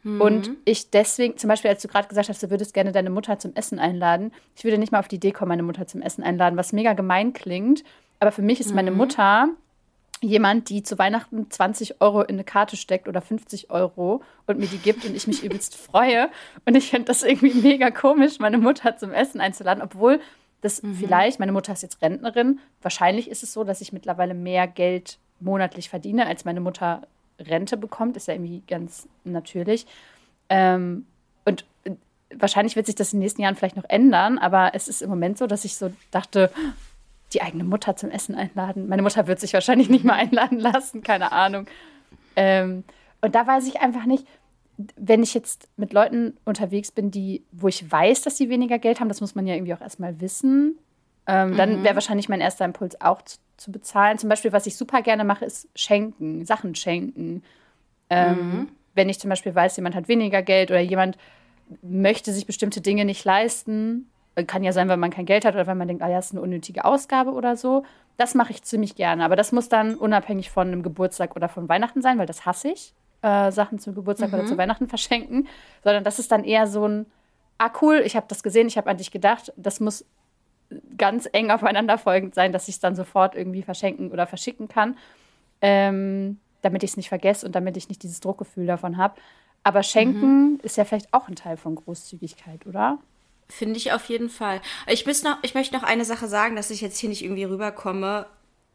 Mhm. 0.03 0.21
Und 0.21 0.51
ich 0.65 0.91
deswegen, 0.91 1.37
zum 1.37 1.49
Beispiel, 1.49 1.71
als 1.71 1.83
du 1.83 1.89
gerade 1.89 2.09
gesagt 2.09 2.29
hast, 2.29 2.43
du 2.43 2.51
würdest 2.51 2.73
gerne 2.73 2.93
deine 2.93 3.11
Mutter 3.11 3.39
zum 3.39 3.55
Essen 3.55 3.79
einladen, 3.79 4.33
ich 4.57 4.65
würde 4.65 4.79
nicht 4.79 4.93
mal 4.93 5.01
auf 5.01 5.09
die 5.09 5.17
Idee 5.17 5.33
kommen, 5.33 5.51
meine 5.51 5.65
Mutter 5.65 5.87
zum 5.87 6.01
Essen 6.01 6.23
einladen, 6.23 6.57
was 6.57 6.73
mega 6.73 6.93
gemein 6.95 7.33
klingt. 7.33 7.85
Aber 8.21 8.33
für 8.33 8.43
mich 8.43 8.61
ist 8.61 8.75
meine 8.75 8.91
mhm. 8.91 8.97
Mutter 8.97 9.49
jemand, 10.23 10.69
die 10.71 10.83
zu 10.83 10.99
Weihnachten 10.99 11.51
20 11.51 12.01
Euro 12.01 12.23
in 12.23 12.37
eine 12.37 12.45
Karte 12.45 12.77
steckt 12.77 13.09
oder 13.09 13.21
50 13.21 13.71
Euro 13.71 14.23
und 14.47 14.59
mir 14.59 14.67
die 14.67 14.79
gibt 14.79 15.05
und 15.05 15.15
ich 15.15 15.27
mich 15.27 15.45
übelst 15.45 15.77
freue. 15.77 16.31
Und 16.65 16.75
ich 16.77 16.91
finde 16.91 17.07
das 17.07 17.23
irgendwie 17.23 17.55
mega 17.55 17.91
komisch, 17.91 18.39
meine 18.39 18.59
Mutter 18.59 18.97
zum 18.97 19.13
Essen 19.13 19.41
einzuladen, 19.41 19.83
obwohl 19.83 20.21
das 20.63 20.83
mhm. 20.83 20.95
vielleicht, 20.95 21.39
meine 21.39 21.53
Mutter 21.53 21.73
ist 21.73 21.83
jetzt 21.83 22.03
Rentnerin, 22.03 22.61
wahrscheinlich 22.83 23.31
ist 23.31 23.43
es 23.43 23.53
so, 23.53 23.65
dass 23.65 23.81
ich 23.81 23.93
mittlerweile 23.93 24.35
mehr 24.35 24.67
Geld 24.67 25.19
monatlich 25.39 25.91
verdiene, 25.91 26.27
als 26.27 26.45
meine 26.45 26.61
Mutter 26.61 27.03
Rente 27.39 27.77
bekommt, 27.77 28.17
ist 28.17 28.29
ja 28.29 28.35
irgendwie 28.35 28.63
ganz 28.67 29.07
natürlich. 29.25 29.87
Ähm, 30.49 31.07
und 31.45 31.67
äh, 31.85 31.93
wahrscheinlich 32.35 32.77
wird 32.77 32.87
sich 32.87 32.95
das 32.95 33.13
in 33.13 33.19
den 33.19 33.25
nächsten 33.25 33.43
Jahren 33.43 33.57
vielleicht 33.57 33.77
noch 33.77 33.89
ändern, 33.89 34.39
aber 34.39 34.71
es 34.75 34.89
ist 34.89 35.03
im 35.03 35.11
Moment 35.11 35.37
so, 35.37 35.47
dass 35.47 35.65
ich 35.65 35.77
so 35.77 35.93
dachte, 36.11 36.51
die 37.33 37.43
eigene 37.43 37.65
Mutter 37.65 37.97
zum 37.97 38.11
Essen 38.11 38.35
einladen. 38.35 38.89
Meine 38.89 39.03
Mutter 39.03 39.27
wird 39.27 39.41
sich 39.41 39.53
wahrscheinlich 39.53 39.89
nicht 39.89 40.05
mal 40.05 40.15
einladen 40.15 40.59
lassen, 40.59 41.03
keine 41.03 41.33
Ahnung. 41.33 41.67
Ähm, 42.37 42.85
und 43.21 43.35
da 43.35 43.47
weiß 43.47 43.67
ich 43.67 43.81
einfach 43.81 44.07
nicht, 44.07 44.27
wenn 44.97 45.23
ich 45.23 45.35
jetzt 45.35 45.69
mit 45.77 45.93
Leuten 45.93 46.37
unterwegs 46.45 46.93
bin, 46.93 47.11
die, 47.11 47.43
wo 47.51 47.69
ich 47.69 47.91
weiß, 47.91 48.23
dass 48.23 48.37
sie 48.37 48.51
weniger 48.51 48.79
Geld 48.79 49.01
haben, 49.01 49.09
das 49.09 49.21
muss 49.21 49.35
man 49.35 49.47
ja 49.47 49.55
irgendwie 49.55 49.75
auch 49.75 49.81
erstmal 49.81 50.21
wissen. 50.21 50.79
Ähm, 51.27 51.51
mhm. 51.51 51.57
Dann 51.57 51.85
wäre 51.85 51.95
wahrscheinlich 51.95 52.29
mein 52.29 52.41
erster 52.41 52.65
Impuls 52.65 53.01
auch 53.01 53.23
zu, 53.23 53.39
zu, 53.57 53.73
bezahlen. 53.73 54.19
Zum 54.19 54.29
Beispiel, 54.29 54.53
was 54.53 54.67
ich 54.67 54.77
super 54.77 55.03
gerne 55.03 55.25
mache, 55.25 55.47
ist 55.47 55.69
schenken, 55.75 56.45
Sachen 56.45 56.75
schenken. 56.75 57.43
Ähm, 58.11 58.37
mhm. 58.37 58.69
Wenn 58.95 59.09
ich 59.09 59.19
zum 59.19 59.31
Beispiel 59.31 59.55
weiß, 59.55 59.77
jemand 59.77 59.95
hat 59.95 60.09
weniger 60.09 60.43
Geld 60.43 60.71
oder 60.71 60.81
jemand 60.81 61.17
möchte 61.83 62.33
sich 62.33 62.47
bestimmte 62.47 62.81
Dinge 62.81 63.05
nicht 63.05 63.25
leisten, 63.25 64.09
kann 64.45 64.63
ja 64.63 64.73
sein, 64.73 64.89
weil 64.89 64.99
man 64.99 65.11
kein 65.11 65.25
Geld 65.25 65.45
hat 65.45 65.55
oder 65.55 65.67
weil 65.67 65.75
man 65.75 65.89
denkt, 65.89 66.03
ah 66.03 66.09
ja, 66.09 66.19
ist 66.19 66.33
eine 66.33 66.43
unnötige 66.43 66.85
Ausgabe 66.85 67.33
oder 67.33 67.57
so. 67.57 67.85
Das 68.19 68.35
mache 68.35 68.53
ich 68.53 68.63
ziemlich 68.63 68.95
gerne. 68.95 69.25
Aber 69.25 69.37
das 69.37 69.53
muss 69.53 69.69
dann 69.69 69.95
unabhängig 69.95 70.51
von 70.51 70.69
einem 70.69 70.83
Geburtstag 70.83 71.37
oder 71.37 71.49
von 71.49 71.69
Weihnachten 71.69 72.03
sein, 72.03 72.19
weil 72.19 72.27
das 72.27 72.45
hasse 72.45 72.69
ich, 72.69 72.93
äh, 73.23 73.51
Sachen 73.51 73.79
zum 73.79 73.95
Geburtstag 73.95 74.29
mhm. 74.29 74.35
oder 74.35 74.47
zu 74.47 74.59
Weihnachten 74.59 74.87
verschenken. 74.89 75.49
Sondern 75.83 76.05
das 76.05 76.19
ist 76.19 76.31
dann 76.33 76.45
eher 76.45 76.67
so 76.67 76.87
ein, 76.87 77.07
ah 77.59 77.71
cool, 77.81 78.03
ich 78.05 78.17
habe 78.17 78.27
das 78.29 78.43
gesehen, 78.43 78.69
ich 78.69 78.77
habe 78.77 78.91
an 78.91 78.99
dich 78.99 79.11
gedacht. 79.11 79.53
Das 79.57 79.81
muss 79.81 80.05
ganz 80.99 81.29
eng 81.33 81.51
aufeinander 81.53 81.97
folgend 81.97 82.35
sein, 82.35 82.53
dass 82.53 82.69
ich 82.69 82.75
es 82.75 82.81
dann 82.81 82.95
sofort 82.95 83.35
irgendwie 83.35 83.63
verschenken 83.63 84.11
oder 84.11 84.27
verschicken 84.27 84.69
kann. 84.69 84.97
Ähm, 85.63 86.39
damit 86.61 86.83
ich 86.83 86.91
es 86.91 86.97
nicht 86.97 87.09
vergesse 87.09 87.47
und 87.47 87.55
damit 87.55 87.77
ich 87.77 87.89
nicht 87.89 88.03
dieses 88.03 88.21
Druckgefühl 88.21 88.67
davon 88.67 88.97
habe. 88.99 89.15
Aber 89.63 89.83
schenken 89.83 90.53
mhm. 90.53 90.61
ist 90.63 90.77
ja 90.77 90.85
vielleicht 90.85 91.15
auch 91.15 91.29
ein 91.29 91.37
Teil 91.37 91.57
von 91.57 91.75
Großzügigkeit, 91.75 92.67
oder? 92.67 92.99
Finde 93.49 93.77
ich 93.77 93.93
auf 93.93 94.07
jeden 94.07 94.29
Fall. 94.29 94.61
Ich, 94.89 95.07
noch, 95.23 95.39
ich 95.43 95.55
möchte 95.55 95.75
noch 95.75 95.85
eine 95.85 96.05
Sache 96.05 96.27
sagen, 96.29 96.57
dass 96.57 96.71
ich 96.71 96.81
jetzt 96.81 96.99
hier 96.99 97.09
nicht 97.09 97.23
irgendwie 97.23 97.45
rüberkomme, 97.45 98.27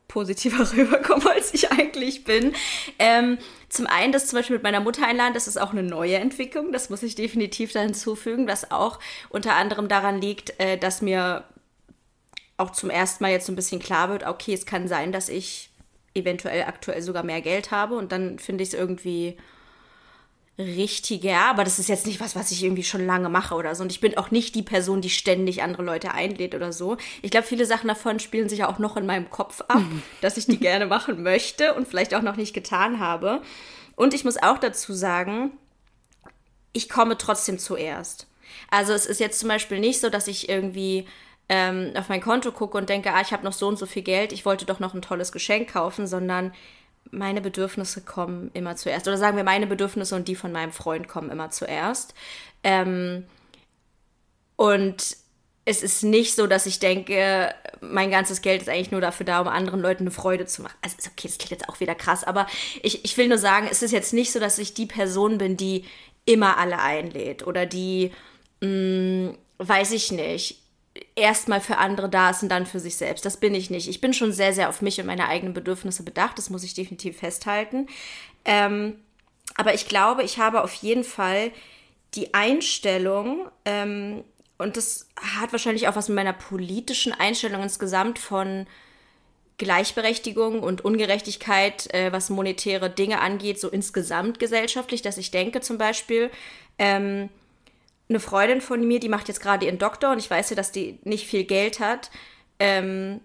positiver 0.08 0.72
rüberkomme, 0.78 1.30
als 1.30 1.54
ich 1.54 1.72
eigentlich 1.72 2.24
bin. 2.24 2.54
Ähm, 3.00 3.38
zum 3.70 3.88
einen, 3.88 4.12
das 4.12 4.28
zum 4.28 4.38
Beispiel 4.38 4.56
mit 4.56 4.64
meiner 4.64 4.80
Mutter 4.80 5.06
einladen, 5.06 5.34
das 5.34 5.48
ist 5.48 5.60
auch 5.60 5.72
eine 5.72 5.84
neue 5.84 6.16
Entwicklung. 6.16 6.72
Das 6.72 6.90
muss 6.90 7.04
ich 7.04 7.16
definitiv 7.16 7.74
da 7.74 7.82
hinzufügen, 7.82 8.48
was 8.48 8.72
auch 8.72 9.00
unter 9.30 9.56
anderem 9.56 9.88
daran 9.88 10.22
liegt, 10.22 10.60
äh, 10.60 10.78
dass 10.78 11.02
mir 11.02 11.44
auch 12.58 12.72
zum 12.72 12.90
ersten 12.90 13.24
Mal 13.24 13.32
jetzt 13.32 13.48
so 13.48 13.52
ein 13.52 13.56
bisschen 13.56 13.80
klar 13.80 14.10
wird, 14.10 14.24
okay, 14.26 14.54
es 14.54 14.66
kann 14.66 14.88
sein, 14.88 15.12
dass 15.12 15.30
ich 15.30 15.70
eventuell 16.14 16.64
aktuell 16.64 17.02
sogar 17.02 17.24
mehr 17.24 17.42
Geld 17.42 17.72
habe 17.72 17.96
und 17.96 18.12
dann 18.12 18.40
finde 18.40 18.64
ich 18.64 18.70
es 18.70 18.76
irgendwie 18.76 19.38
richtiger, 20.62 21.38
aber 21.38 21.64
das 21.64 21.80
ist 21.80 21.90
jetzt 21.90 22.06
nicht 22.06 22.20
was, 22.20 22.36
was 22.36 22.52
ich 22.52 22.64
irgendwie 22.64 22.84
schon 22.84 23.06
lange 23.06 23.30
mache 23.30 23.56
oder 23.56 23.76
so. 23.76 23.84
Und 23.84 23.92
ich 23.92 24.00
bin 24.00 24.18
auch 24.18 24.32
nicht 24.32 24.56
die 24.56 24.64
Person, 24.64 25.02
die 25.02 25.10
ständig 25.10 25.62
andere 25.64 25.84
Leute 25.84 26.14
einlädt 26.14 26.56
oder 26.56 26.72
so. 26.72 26.98
Ich 27.22 27.32
glaube, 27.32 27.46
viele 27.46 27.66
Sachen 27.66 27.88
davon 27.88 28.20
spielen 28.20 28.50
sich 28.50 28.64
auch 28.64 28.80
noch 28.80 28.98
in 28.98 29.06
meinem 29.06 29.30
Kopf 29.30 29.62
ab, 29.68 29.84
dass 30.22 30.38
ich 30.38 30.46
die 30.46 30.60
gerne 30.60 30.86
machen 30.86 31.24
möchte 31.24 31.74
und 31.74 31.88
vielleicht 31.88 32.14
auch 32.14 32.22
noch 32.22 32.36
nicht 32.36 32.54
getan 32.54 33.00
habe. 33.00 33.42
Und 33.96 34.14
ich 34.14 34.24
muss 34.24 34.38
auch 34.38 34.58
dazu 34.58 34.94
sagen, 34.94 35.52
ich 36.74 36.90
komme 36.90 37.18
trotzdem 37.18 37.60
zuerst. 37.60 38.28
Also 38.70 38.94
es 38.94 39.06
ist 39.06 39.20
jetzt 39.20 39.40
zum 39.40 39.50
Beispiel 39.50 39.80
nicht 39.80 40.00
so, 40.00 40.10
dass 40.10 40.28
ich 40.28 40.50
irgendwie 40.50 41.08
ähm, 41.50 41.92
auf 41.96 42.10
mein 42.10 42.22
Konto 42.22 42.52
gucke 42.52 42.78
und 42.78 42.90
denke, 42.90 43.14
ah, 43.14 43.22
ich 43.22 43.34
habe 43.34 43.44
noch 43.44 43.54
so 43.54 43.68
und 43.68 43.78
so 43.78 43.86
viel 43.86 44.04
Geld, 44.04 44.32
ich 44.32 44.46
wollte 44.46 44.66
doch 44.66 44.80
noch 44.80 44.94
ein 44.94 45.02
tolles 45.02 45.32
Geschenk 45.32 45.74
kaufen, 45.74 46.08
sondern 46.08 46.54
meine 47.10 47.42
Bedürfnisse 47.42 48.02
kommen 48.02 48.52
immer 48.54 48.76
zuerst. 48.76 49.08
Oder 49.08 49.18
sagen 49.18 49.38
wir, 49.38 49.44
meine 49.44 49.68
Bedürfnisse 49.68 50.16
und 50.16 50.28
die 50.28 50.36
von 50.36 50.52
meinem 50.52 50.72
Freund 50.72 51.08
kommen 51.08 51.30
immer 51.30 51.50
zuerst. 51.50 52.14
Ähm, 52.64 53.26
und 54.56 55.18
es 55.66 55.84
ist 55.84 56.04
nicht 56.04 56.36
so, 56.36 56.48
dass 56.48 56.66
ich 56.66 56.80
denke, 56.80 57.54
mein 57.82 58.10
ganzes 58.10 58.42
Geld 58.42 58.62
ist 58.62 58.70
eigentlich 58.70 58.92
nur 58.92 59.02
dafür 59.02 59.26
da, 59.26 59.42
um 59.42 59.48
anderen 59.48 59.80
Leuten 59.80 60.04
eine 60.04 60.12
Freude 60.12 60.46
zu 60.46 60.62
machen. 60.62 60.78
Also, 60.82 60.98
okay, 61.08 61.28
das 61.28 61.38
klingt 61.38 61.52
jetzt 61.52 61.70
auch 61.70 61.80
wieder 61.80 61.96
krass, 61.96 62.24
aber 62.24 62.48
ich, 62.82 63.06
ich 63.06 63.18
will 63.18 63.28
nur 63.28 63.38
sagen, 63.38 63.68
es 63.70 63.82
ist 63.84 63.92
jetzt 63.92 64.14
nicht 64.14 64.32
so, 64.32 64.40
dass 64.40 64.58
ich 64.58 64.74
die 64.74 64.86
Person 64.86 65.38
bin, 65.38 65.58
die 65.58 65.86
immer 66.26 66.58
alle 66.58 66.80
einlädt 66.80 67.46
oder 67.46 67.66
die, 67.66 68.12
mh, 68.62 68.68
mm, 68.68 69.38
weiß 69.60 69.92
ich 69.92 70.12
nicht, 70.12 70.61
erstmal 71.16 71.62
für 71.62 71.78
andere 71.78 72.10
da 72.10 72.32
ist 72.32 72.44
und 72.44 72.50
dann 72.50 72.66
für 72.66 72.80
sich 72.80 72.96
selbst. 72.96 73.26
Das 73.26 73.38
bin 73.38 73.56
ich 73.56 73.70
nicht. 73.70 73.88
Ich 73.88 74.02
bin 74.02 74.14
schon 74.14 74.34
sehr, 74.34 74.54
sehr 74.54 74.70
auf 74.70 74.82
mich 74.82 75.00
und 75.00 75.06
meine 75.06 75.28
eigenen 75.28 75.54
Bedürfnisse 75.54 76.04
bedacht. 76.04 76.38
Das 76.38 76.50
muss 76.50 76.64
ich 76.64 76.74
definitiv 76.74 77.20
festhalten. 77.20 77.88
Ähm, 78.46 78.96
aber 79.56 79.74
ich 79.74 79.88
glaube, 79.88 80.24
ich 80.24 80.38
habe 80.38 80.64
auf 80.64 80.74
jeden 80.76 81.04
Fall 81.04 81.52
die 82.16 82.34
Einstellung, 82.34 83.48
ähm, 83.66 84.24
und 84.58 84.78
das 84.78 85.08
hat 85.38 85.52
wahrscheinlich 85.52 85.88
auch 85.88 85.96
was 85.96 86.08
mit 86.08 86.18
meiner 86.18 86.34
politischen 86.34 87.14
Einstellung 87.14 87.64
insgesamt 87.64 88.20
von 88.20 88.68
Gleichberechtigung 89.58 90.62
und 90.62 90.84
Ungerechtigkeit, 90.84 91.94
äh, 91.94 92.12
was 92.12 92.30
monetäre 92.30 92.90
Dinge 92.90 93.22
angeht, 93.22 93.60
so 93.60 93.70
insgesamt 93.70 94.40
gesellschaftlich, 94.40 95.02
dass 95.02 95.18
ich 95.18 95.32
denke 95.32 95.62
zum 95.62 95.78
Beispiel, 95.78 96.32
ähm, 96.78 97.30
eine 98.12 98.20
Freundin 98.20 98.62
von 98.62 98.88
mir, 98.88 99.00
die 99.00 99.10
macht 99.10 99.28
jetzt 99.28 99.42
gerade 99.42 99.66
ihren 99.66 99.78
Doktor 99.80 100.12
und 100.12 100.20
ich 100.20 100.30
weiß 100.30 100.52
ja, 100.52 100.56
dass 100.56 100.72
die 100.72 101.00
nicht 101.04 101.28
viel 101.28 101.44
Geld 101.44 101.80
hat. 101.80 102.12
Ähm, 102.60 103.22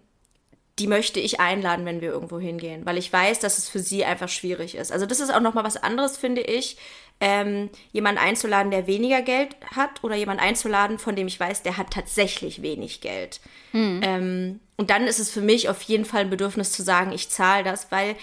die 0.78 0.86
möchte 0.86 1.20
ich 1.20 1.40
einladen, 1.40 1.86
wenn 1.86 2.02
wir 2.02 2.10
irgendwo 2.10 2.38
hingehen, 2.38 2.84
weil 2.84 2.98
ich 2.98 3.10
weiß, 3.10 3.38
dass 3.38 3.56
es 3.56 3.68
für 3.68 3.78
sie 3.78 4.04
einfach 4.04 4.28
schwierig 4.28 4.74
ist. 4.74 4.92
Also 4.92 5.06
das 5.06 5.20
ist 5.20 5.32
auch 5.32 5.40
noch 5.40 5.54
mal 5.54 5.64
was 5.64 5.78
anderes, 5.78 6.18
finde 6.18 6.42
ich, 6.42 6.76
ähm, 7.18 7.70
jemanden 7.92 8.20
einzuladen, 8.20 8.70
der 8.70 8.86
weniger 8.86 9.22
Geld 9.22 9.56
hat 9.74 10.04
oder 10.04 10.16
jemanden 10.16 10.42
einzuladen, 10.42 10.98
von 10.98 11.16
dem 11.16 11.28
ich 11.28 11.40
weiß, 11.40 11.62
der 11.62 11.78
hat 11.78 11.92
tatsächlich 11.92 12.60
wenig 12.60 13.00
Geld. 13.00 13.40
Hm. 13.70 14.00
Ähm, 14.02 14.60
und 14.76 14.90
dann 14.90 15.06
ist 15.06 15.18
es 15.18 15.30
für 15.30 15.40
mich 15.40 15.70
auf 15.70 15.80
jeden 15.82 16.04
Fall 16.04 16.22
ein 16.22 16.30
Bedürfnis 16.30 16.72
zu 16.72 16.82
sagen, 16.82 17.12
ich 17.12 17.30
zahle 17.30 17.64
das, 17.64 17.90
weil 17.90 18.14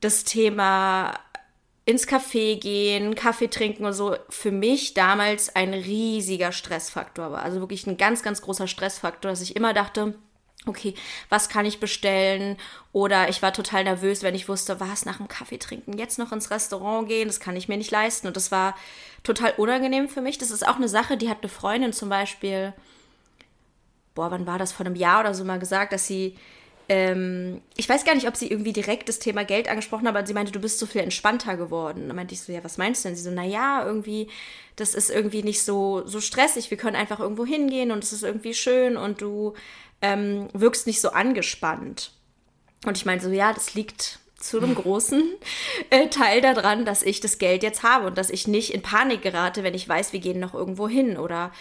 das 0.00 0.24
Thema 0.24 1.20
ins 1.84 2.06
Café 2.06 2.58
gehen, 2.58 3.14
Kaffee 3.14 3.48
trinken 3.48 3.84
und 3.84 3.92
so 3.92 4.16
für 4.28 4.50
mich 4.50 4.94
damals 4.94 5.54
ein 5.56 5.72
riesiger 5.74 6.52
Stressfaktor 6.52 7.32
war. 7.32 7.42
Also 7.42 7.60
wirklich 7.60 7.86
ein 7.86 7.96
ganz, 7.96 8.22
ganz 8.22 8.42
großer 8.42 8.68
Stressfaktor, 8.68 9.30
dass 9.30 9.40
ich 9.40 9.56
immer 9.56 9.72
dachte, 9.72 10.14
okay, 10.66 10.94
was 11.30 11.48
kann 11.48 11.64
ich 11.64 11.80
bestellen? 11.80 12.56
Oder 12.92 13.28
ich 13.28 13.40
war 13.40 13.52
total 13.52 13.84
nervös, 13.84 14.22
wenn 14.22 14.34
ich 14.34 14.48
wusste, 14.48 14.78
was 14.78 15.06
nach 15.06 15.16
dem 15.16 15.28
Kaffee 15.28 15.58
trinken, 15.58 15.96
jetzt 15.96 16.18
noch 16.18 16.32
ins 16.32 16.50
Restaurant 16.50 17.08
gehen, 17.08 17.28
das 17.28 17.40
kann 17.40 17.56
ich 17.56 17.68
mir 17.68 17.78
nicht 17.78 17.90
leisten. 17.90 18.26
Und 18.26 18.36
das 18.36 18.52
war 18.52 18.76
total 19.22 19.54
unangenehm 19.56 20.08
für 20.08 20.20
mich. 20.20 20.38
Das 20.38 20.50
ist 20.50 20.66
auch 20.66 20.76
eine 20.76 20.88
Sache, 20.88 21.16
die 21.16 21.30
hat 21.30 21.38
eine 21.40 21.48
Freundin 21.48 21.92
zum 21.92 22.08
Beispiel, 22.10 22.74
boah, 24.14 24.30
wann 24.30 24.46
war 24.46 24.58
das, 24.58 24.72
vor 24.72 24.84
einem 24.84 24.96
Jahr 24.96 25.20
oder 25.20 25.34
so 25.34 25.44
mal 25.44 25.58
gesagt, 25.58 25.92
dass 25.92 26.06
sie 26.06 26.36
ähm, 26.90 27.62
ich 27.76 27.88
weiß 27.88 28.04
gar 28.04 28.16
nicht, 28.16 28.26
ob 28.26 28.34
sie 28.34 28.50
irgendwie 28.50 28.72
direkt 28.72 29.08
das 29.08 29.20
Thema 29.20 29.44
Geld 29.44 29.68
angesprochen 29.68 30.08
hat, 30.08 30.16
aber 30.16 30.26
sie 30.26 30.34
meinte, 30.34 30.50
du 30.50 30.58
bist 30.58 30.80
so 30.80 30.86
viel 30.86 31.02
entspannter 31.02 31.56
geworden. 31.56 32.08
Da 32.08 32.14
meinte 32.14 32.34
ich 32.34 32.40
so, 32.40 32.52
ja, 32.52 32.64
was 32.64 32.78
meinst 32.78 33.04
du 33.04 33.08
denn? 33.08 33.16
Sie 33.16 33.22
so, 33.22 33.30
naja, 33.30 33.84
irgendwie, 33.86 34.28
das 34.74 34.96
ist 34.96 35.08
irgendwie 35.08 35.44
nicht 35.44 35.62
so, 35.62 36.04
so 36.04 36.20
stressig. 36.20 36.68
Wir 36.68 36.78
können 36.78 36.96
einfach 36.96 37.20
irgendwo 37.20 37.46
hingehen 37.46 37.92
und 37.92 38.02
es 38.02 38.12
ist 38.12 38.24
irgendwie 38.24 38.54
schön 38.54 38.96
und 38.96 39.22
du 39.22 39.54
ähm, 40.02 40.48
wirkst 40.52 40.88
nicht 40.88 41.00
so 41.00 41.10
angespannt. 41.10 42.10
Und 42.84 42.96
ich 42.96 43.06
meinte 43.06 43.26
so, 43.26 43.30
ja, 43.30 43.52
das 43.52 43.74
liegt 43.74 44.18
zu 44.40 44.58
einem 44.58 44.74
großen 44.74 45.22
äh, 45.90 46.08
Teil 46.08 46.40
daran, 46.40 46.84
dass 46.84 47.04
ich 47.04 47.20
das 47.20 47.38
Geld 47.38 47.62
jetzt 47.62 47.84
habe 47.84 48.08
und 48.08 48.18
dass 48.18 48.30
ich 48.30 48.48
nicht 48.48 48.74
in 48.74 48.82
Panik 48.82 49.22
gerate, 49.22 49.62
wenn 49.62 49.74
ich 49.74 49.88
weiß, 49.88 50.12
wir 50.12 50.18
gehen 50.18 50.40
noch 50.40 50.54
irgendwo 50.54 50.88
hin. 50.88 51.16
Oder 51.16 51.52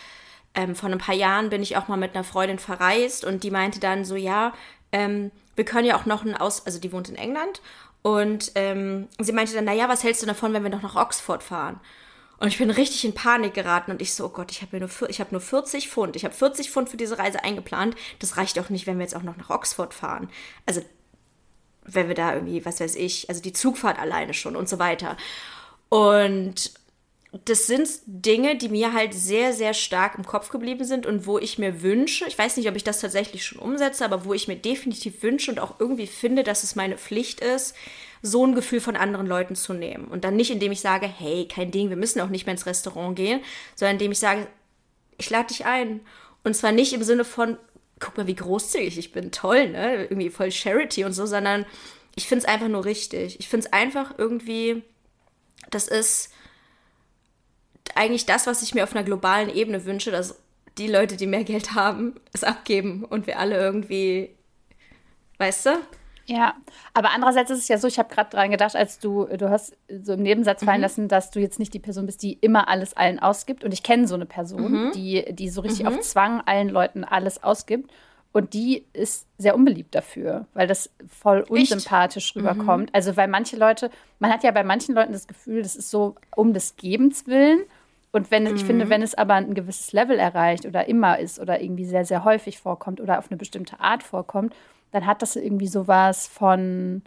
ähm, 0.55 0.73
vor 0.73 0.89
ein 0.89 0.97
paar 0.97 1.13
Jahren 1.13 1.51
bin 1.51 1.61
ich 1.61 1.77
auch 1.77 1.87
mal 1.87 1.97
mit 1.97 2.15
einer 2.15 2.23
Freundin 2.23 2.57
verreist 2.57 3.25
und 3.25 3.43
die 3.43 3.51
meinte 3.51 3.79
dann 3.79 4.05
so, 4.05 4.15
ja, 4.15 4.53
ähm, 4.91 5.31
wir 5.55 5.65
können 5.65 5.87
ja 5.87 5.97
auch 5.97 6.05
noch 6.05 6.23
ein 6.23 6.35
Aus, 6.35 6.65
also 6.65 6.79
die 6.79 6.91
wohnt 6.91 7.09
in 7.09 7.15
England 7.15 7.61
und 8.01 8.51
ähm, 8.55 9.07
sie 9.19 9.33
meinte 9.33 9.53
dann, 9.53 9.65
naja, 9.65 9.89
was 9.89 10.03
hältst 10.03 10.21
du 10.21 10.27
davon, 10.27 10.53
wenn 10.53 10.63
wir 10.63 10.69
noch 10.69 10.81
nach 10.81 10.95
Oxford 10.95 11.43
fahren? 11.43 11.79
Und 12.39 12.47
ich 12.47 12.57
bin 12.57 12.69
richtig 12.71 13.03
in 13.03 13.13
Panik 13.13 13.53
geraten 13.53 13.91
und 13.91 14.01
ich 14.01 14.13
so, 14.13 14.25
oh 14.25 14.29
Gott, 14.29 14.49
ich 14.51 14.61
habe 14.61 14.79
nur, 14.79 14.89
hab 14.89 15.31
nur 15.33 15.41
40 15.41 15.89
Pfund. 15.89 16.15
Ich 16.15 16.23
habe 16.23 16.33
40 16.33 16.71
Pfund 16.71 16.89
für 16.89 16.95
diese 16.95 17.19
Reise 17.19 17.43
eingeplant. 17.43 17.95
Das 18.19 18.37
reicht 18.37 18.55
doch 18.55 18.69
nicht, 18.69 18.87
wenn 18.87 18.97
wir 18.97 19.03
jetzt 19.03 19.15
auch 19.15 19.23
noch 19.23 19.35
nach 19.35 19.49
Oxford 19.49 19.93
fahren. 19.93 20.29
Also, 20.65 20.81
wenn 21.83 22.07
wir 22.07 22.15
da 22.15 22.33
irgendwie, 22.33 22.65
was 22.65 22.79
weiß 22.79 22.95
ich, 22.95 23.27
also 23.27 23.41
die 23.41 23.51
Zugfahrt 23.51 23.99
alleine 23.99 24.33
schon 24.33 24.55
und 24.55 24.69
so 24.69 24.79
weiter. 24.79 25.17
Und 25.89 26.71
das 27.31 27.67
sind 27.67 27.87
Dinge, 28.07 28.57
die 28.57 28.69
mir 28.69 28.93
halt 28.93 29.13
sehr, 29.13 29.53
sehr 29.53 29.75
stark 29.75 30.17
im 30.17 30.25
Kopf 30.25 30.49
geblieben 30.49 30.83
sind 30.83 31.05
und 31.05 31.27
wo 31.27 31.37
ich 31.37 31.59
mir 31.59 31.83
wünsche, 31.83 32.25
ich 32.27 32.37
weiß 32.37 32.57
nicht, 32.57 32.67
ob 32.67 32.75
ich 32.75 32.83
das 32.83 33.01
tatsächlich 33.01 33.45
schon 33.45 33.59
umsetze, 33.59 34.03
aber 34.03 34.25
wo 34.25 34.33
ich 34.33 34.47
mir 34.47 34.55
definitiv 34.55 35.21
wünsche 35.21 35.51
und 35.51 35.59
auch 35.59 35.79
irgendwie 35.79 36.07
finde, 36.07 36.43
dass 36.43 36.63
es 36.63 36.75
meine 36.75 36.97
Pflicht 36.97 37.39
ist, 37.39 37.75
so 38.23 38.45
ein 38.45 38.55
Gefühl 38.55 38.81
von 38.81 38.95
anderen 38.95 39.27
Leuten 39.27 39.55
zu 39.55 39.73
nehmen. 39.73 40.05
Und 40.05 40.23
dann 40.23 40.35
nicht, 40.35 40.49
indem 40.49 40.71
ich 40.71 40.81
sage, 40.81 41.07
hey, 41.07 41.47
kein 41.47 41.69
Ding, 41.69 41.89
wir 41.89 41.97
müssen 41.97 42.19
auch 42.19 42.29
nicht 42.29 42.47
mehr 42.47 42.53
ins 42.53 42.65
Restaurant 42.65 43.15
gehen, 43.15 43.41
sondern 43.75 43.95
indem 43.95 44.11
ich 44.11 44.19
sage, 44.19 44.47
ich 45.19 45.29
lade 45.29 45.47
dich 45.47 45.65
ein. 45.65 46.01
Und 46.43 46.55
zwar 46.55 46.71
nicht 46.71 46.93
im 46.93 47.03
Sinne 47.03 47.25
von, 47.25 47.57
guck 47.99 48.17
mal, 48.17 48.27
wie 48.27 48.35
großzügig 48.35 48.97
ich 48.97 49.11
bin, 49.11 49.31
toll, 49.31 49.69
ne? 49.69 50.05
Irgendwie 50.05 50.31
voll 50.31 50.51
Charity 50.51 51.05
und 51.05 51.13
so, 51.13 51.25
sondern 51.27 51.65
ich 52.15 52.27
finde 52.27 52.45
es 52.45 52.49
einfach 52.49 52.67
nur 52.67 52.85
richtig. 52.85 53.39
Ich 53.39 53.47
finde 53.47 53.67
es 53.67 53.73
einfach 53.73 54.15
irgendwie, 54.17 54.81
das 55.69 55.87
ist 55.87 56.31
eigentlich 57.99 58.25
das, 58.25 58.47
was 58.47 58.63
ich 58.63 58.73
mir 58.73 58.83
auf 58.83 58.95
einer 58.95 59.03
globalen 59.03 59.53
Ebene 59.53 59.83
wünsche, 59.83 60.09
dass 60.09 60.39
die 60.77 60.87
Leute, 60.87 61.17
die 61.17 61.27
mehr 61.27 61.43
Geld 61.43 61.75
haben, 61.75 62.15
es 62.33 62.45
abgeben 62.45 63.03
und 63.03 63.27
wir 63.27 63.37
alle 63.37 63.57
irgendwie, 63.57 64.33
weißt 65.37 65.65
du? 65.65 65.69
Ja, 66.25 66.53
aber 66.93 67.09
andererseits 67.11 67.49
ist 67.51 67.59
es 67.59 67.67
ja 67.67 67.77
so, 67.77 67.87
ich 67.87 67.99
habe 67.99 68.13
gerade 68.13 68.29
dran 68.29 68.51
gedacht, 68.51 68.75
als 68.75 68.99
du, 68.99 69.25
du 69.25 69.49
hast 69.49 69.75
so 70.03 70.13
im 70.13 70.21
Nebensatz 70.21 70.63
fallen 70.63 70.77
mhm. 70.77 70.83
lassen, 70.83 71.07
dass 71.07 71.31
du 71.31 71.39
jetzt 71.39 71.59
nicht 71.59 71.73
die 71.73 71.79
Person 71.79 72.05
bist, 72.05 72.21
die 72.21 72.33
immer 72.33 72.69
alles 72.69 72.95
allen 72.95 73.19
ausgibt. 73.19 73.63
Und 73.63 73.73
ich 73.73 73.83
kenne 73.83 74.07
so 74.07 74.15
eine 74.15 74.27
Person, 74.27 74.71
mhm. 74.71 74.91
die, 74.91 75.25
die 75.33 75.49
so 75.49 75.61
richtig 75.61 75.83
mhm. 75.83 75.87
auf 75.87 75.99
Zwang 76.01 76.41
allen 76.45 76.69
Leuten 76.69 77.03
alles 77.03 77.43
ausgibt. 77.43 77.91
Und 78.31 78.53
die 78.53 78.85
ist 78.93 79.25
sehr 79.39 79.55
unbeliebt 79.55 79.95
dafür, 79.95 80.45
weil 80.53 80.67
das 80.67 80.91
voll 81.07 81.43
unsympathisch 81.49 82.27
Echt? 82.27 82.35
rüberkommt. 82.35 82.89
Mhm. 82.89 82.93
Also, 82.95 83.17
weil 83.17 83.27
manche 83.27 83.57
Leute, 83.57 83.89
man 84.19 84.31
hat 84.31 84.43
ja 84.43 84.51
bei 84.51 84.63
manchen 84.63 84.93
Leuten 84.93 85.13
das 85.13 85.27
Gefühl, 85.27 85.63
das 85.63 85.75
ist 85.75 85.89
so 85.89 86.15
um 86.35 86.53
des 86.53 86.75
Gebens 86.75 87.25
willen. 87.25 87.61
Und 88.11 88.31
wenn, 88.31 88.43
mhm. 88.43 88.55
ich 88.55 88.65
finde, 88.65 88.85
mhm. 88.85 88.89
wenn 88.89 89.01
es 89.01 89.15
aber 89.15 89.35
ein 89.35 89.53
gewisses 89.53 89.93
Level 89.93 90.17
erreicht 90.17 90.65
oder 90.65 90.87
immer 90.87 91.19
ist 91.19 91.39
oder 91.39 91.61
irgendwie 91.61 91.85
sehr, 91.85 92.05
sehr 92.05 92.23
häufig 92.23 92.59
vorkommt 92.59 92.99
oder 93.01 93.19
auf 93.19 93.29
eine 93.29 93.37
bestimmte 93.37 93.79
Art 93.79 94.03
vorkommt, 94.03 94.55
dann 94.91 95.05
hat 95.05 95.21
das 95.21 95.35
irgendwie 95.35 95.67
sowas 95.67 96.27
von 96.27 97.03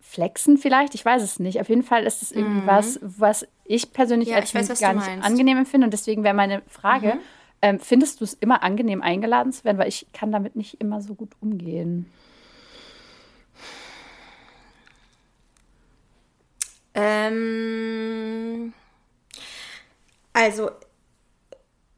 Flexen 0.00 0.58
vielleicht. 0.58 0.94
Ich 0.94 1.04
weiß 1.04 1.22
es 1.22 1.40
nicht. 1.40 1.60
Auf 1.60 1.68
jeden 1.68 1.82
Fall 1.82 2.04
ist 2.04 2.22
es 2.22 2.30
irgendwas, 2.30 3.00
mhm. 3.00 3.14
was 3.18 3.46
ich 3.64 3.92
persönlich 3.92 4.28
ja, 4.28 4.36
als 4.36 4.50
ich 4.50 4.54
weiß, 4.54 4.80
gar 4.80 4.92
nicht 4.92 5.08
angenehm 5.22 5.58
empfinde. 5.58 5.86
Und 5.86 5.92
deswegen 5.92 6.22
wäre 6.22 6.34
meine 6.34 6.62
Frage, 6.68 7.14
mhm. 7.14 7.20
ähm, 7.62 7.80
findest 7.80 8.20
du 8.20 8.24
es 8.24 8.34
immer 8.34 8.62
angenehm, 8.62 9.02
eingeladen 9.02 9.52
zu 9.52 9.64
werden? 9.64 9.78
Weil 9.78 9.88
ich 9.88 10.06
kann 10.12 10.30
damit 10.30 10.56
nicht 10.56 10.80
immer 10.80 11.00
so 11.00 11.14
gut 11.14 11.30
umgehen. 11.40 12.06
Ähm, 16.98 18.72
also 20.36 20.70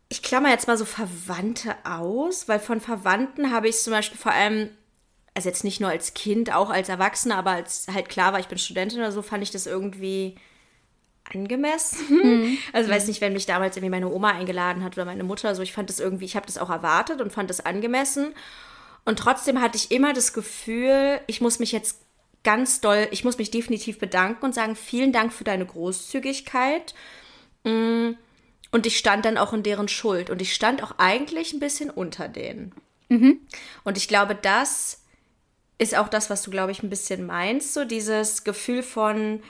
ich 0.08 0.22
klammer 0.22 0.50
jetzt 0.50 0.68
mal 0.68 0.78
so 0.78 0.84
Verwandte 0.84 1.74
aus, 1.82 2.46
weil 2.46 2.60
von 2.60 2.80
Verwandten 2.80 3.50
habe 3.50 3.68
ich 3.68 3.78
zum 3.82 3.92
Beispiel 3.92 4.16
vor 4.16 4.30
allem, 4.30 4.70
also 5.34 5.48
jetzt 5.48 5.64
nicht 5.64 5.80
nur 5.80 5.90
als 5.90 6.14
Kind, 6.14 6.54
auch 6.54 6.70
als 6.70 6.88
Erwachsene, 6.88 7.34
aber 7.34 7.50
als 7.50 7.88
halt 7.92 8.08
klar 8.08 8.32
war, 8.32 8.38
ich 8.38 8.46
bin 8.46 8.56
Studentin 8.56 9.00
oder 9.00 9.10
so, 9.10 9.22
fand 9.22 9.42
ich 9.42 9.50
das 9.50 9.66
irgendwie 9.66 10.36
angemessen. 11.34 11.98
Mhm. 12.08 12.58
Also 12.72 12.88
weiß 12.88 13.08
nicht, 13.08 13.20
wenn 13.20 13.32
mich 13.32 13.46
damals 13.46 13.76
irgendwie 13.76 13.90
meine 13.90 14.08
Oma 14.08 14.30
eingeladen 14.30 14.84
hat 14.84 14.96
oder 14.96 15.04
meine 15.04 15.24
Mutter, 15.24 15.56
so 15.56 15.62
ich 15.62 15.72
fand 15.72 15.90
das 15.90 15.98
irgendwie, 15.98 16.24
ich 16.24 16.36
habe 16.36 16.46
das 16.46 16.58
auch 16.58 16.70
erwartet 16.70 17.20
und 17.20 17.32
fand 17.32 17.50
das 17.50 17.66
angemessen. 17.66 18.34
Und 19.04 19.18
trotzdem 19.18 19.60
hatte 19.60 19.76
ich 19.76 19.90
immer 19.90 20.12
das 20.12 20.32
Gefühl, 20.32 21.20
ich 21.26 21.40
muss 21.40 21.58
mich 21.58 21.72
jetzt 21.72 22.02
ganz 22.44 22.80
doll, 22.80 23.08
ich 23.10 23.24
muss 23.24 23.36
mich 23.36 23.50
definitiv 23.50 23.98
bedanken 23.98 24.44
und 24.44 24.54
sagen, 24.54 24.76
vielen 24.76 25.12
Dank 25.12 25.32
für 25.32 25.44
deine 25.44 25.66
Großzügigkeit. 25.66 26.94
Mhm 27.64 28.16
und 28.70 28.86
ich 28.86 28.98
stand 28.98 29.24
dann 29.24 29.38
auch 29.38 29.52
in 29.52 29.62
deren 29.62 29.88
Schuld. 29.88 30.30
Und 30.30 30.42
ich 30.42 30.54
stand 30.54 30.82
auch 30.82 30.92
eigentlich 30.98 31.52
ein 31.52 31.60
bisschen 31.60 31.90
unter 31.90 32.28
denen. 32.28 32.72
Mhm. 33.08 33.40
Und 33.84 33.96
ich 33.96 34.08
glaube, 34.08 34.34
das 34.34 35.02
ist 35.78 35.96
auch 35.96 36.08
das, 36.08 36.28
was 36.28 36.42
du, 36.42 36.50
glaube 36.50 36.72
ich, 36.72 36.82
ein 36.82 36.90
bisschen 36.90 37.24
meinst. 37.24 37.72
So 37.72 37.84
dieses 37.84 38.44
Gefühl 38.44 38.82
von, 38.82 39.42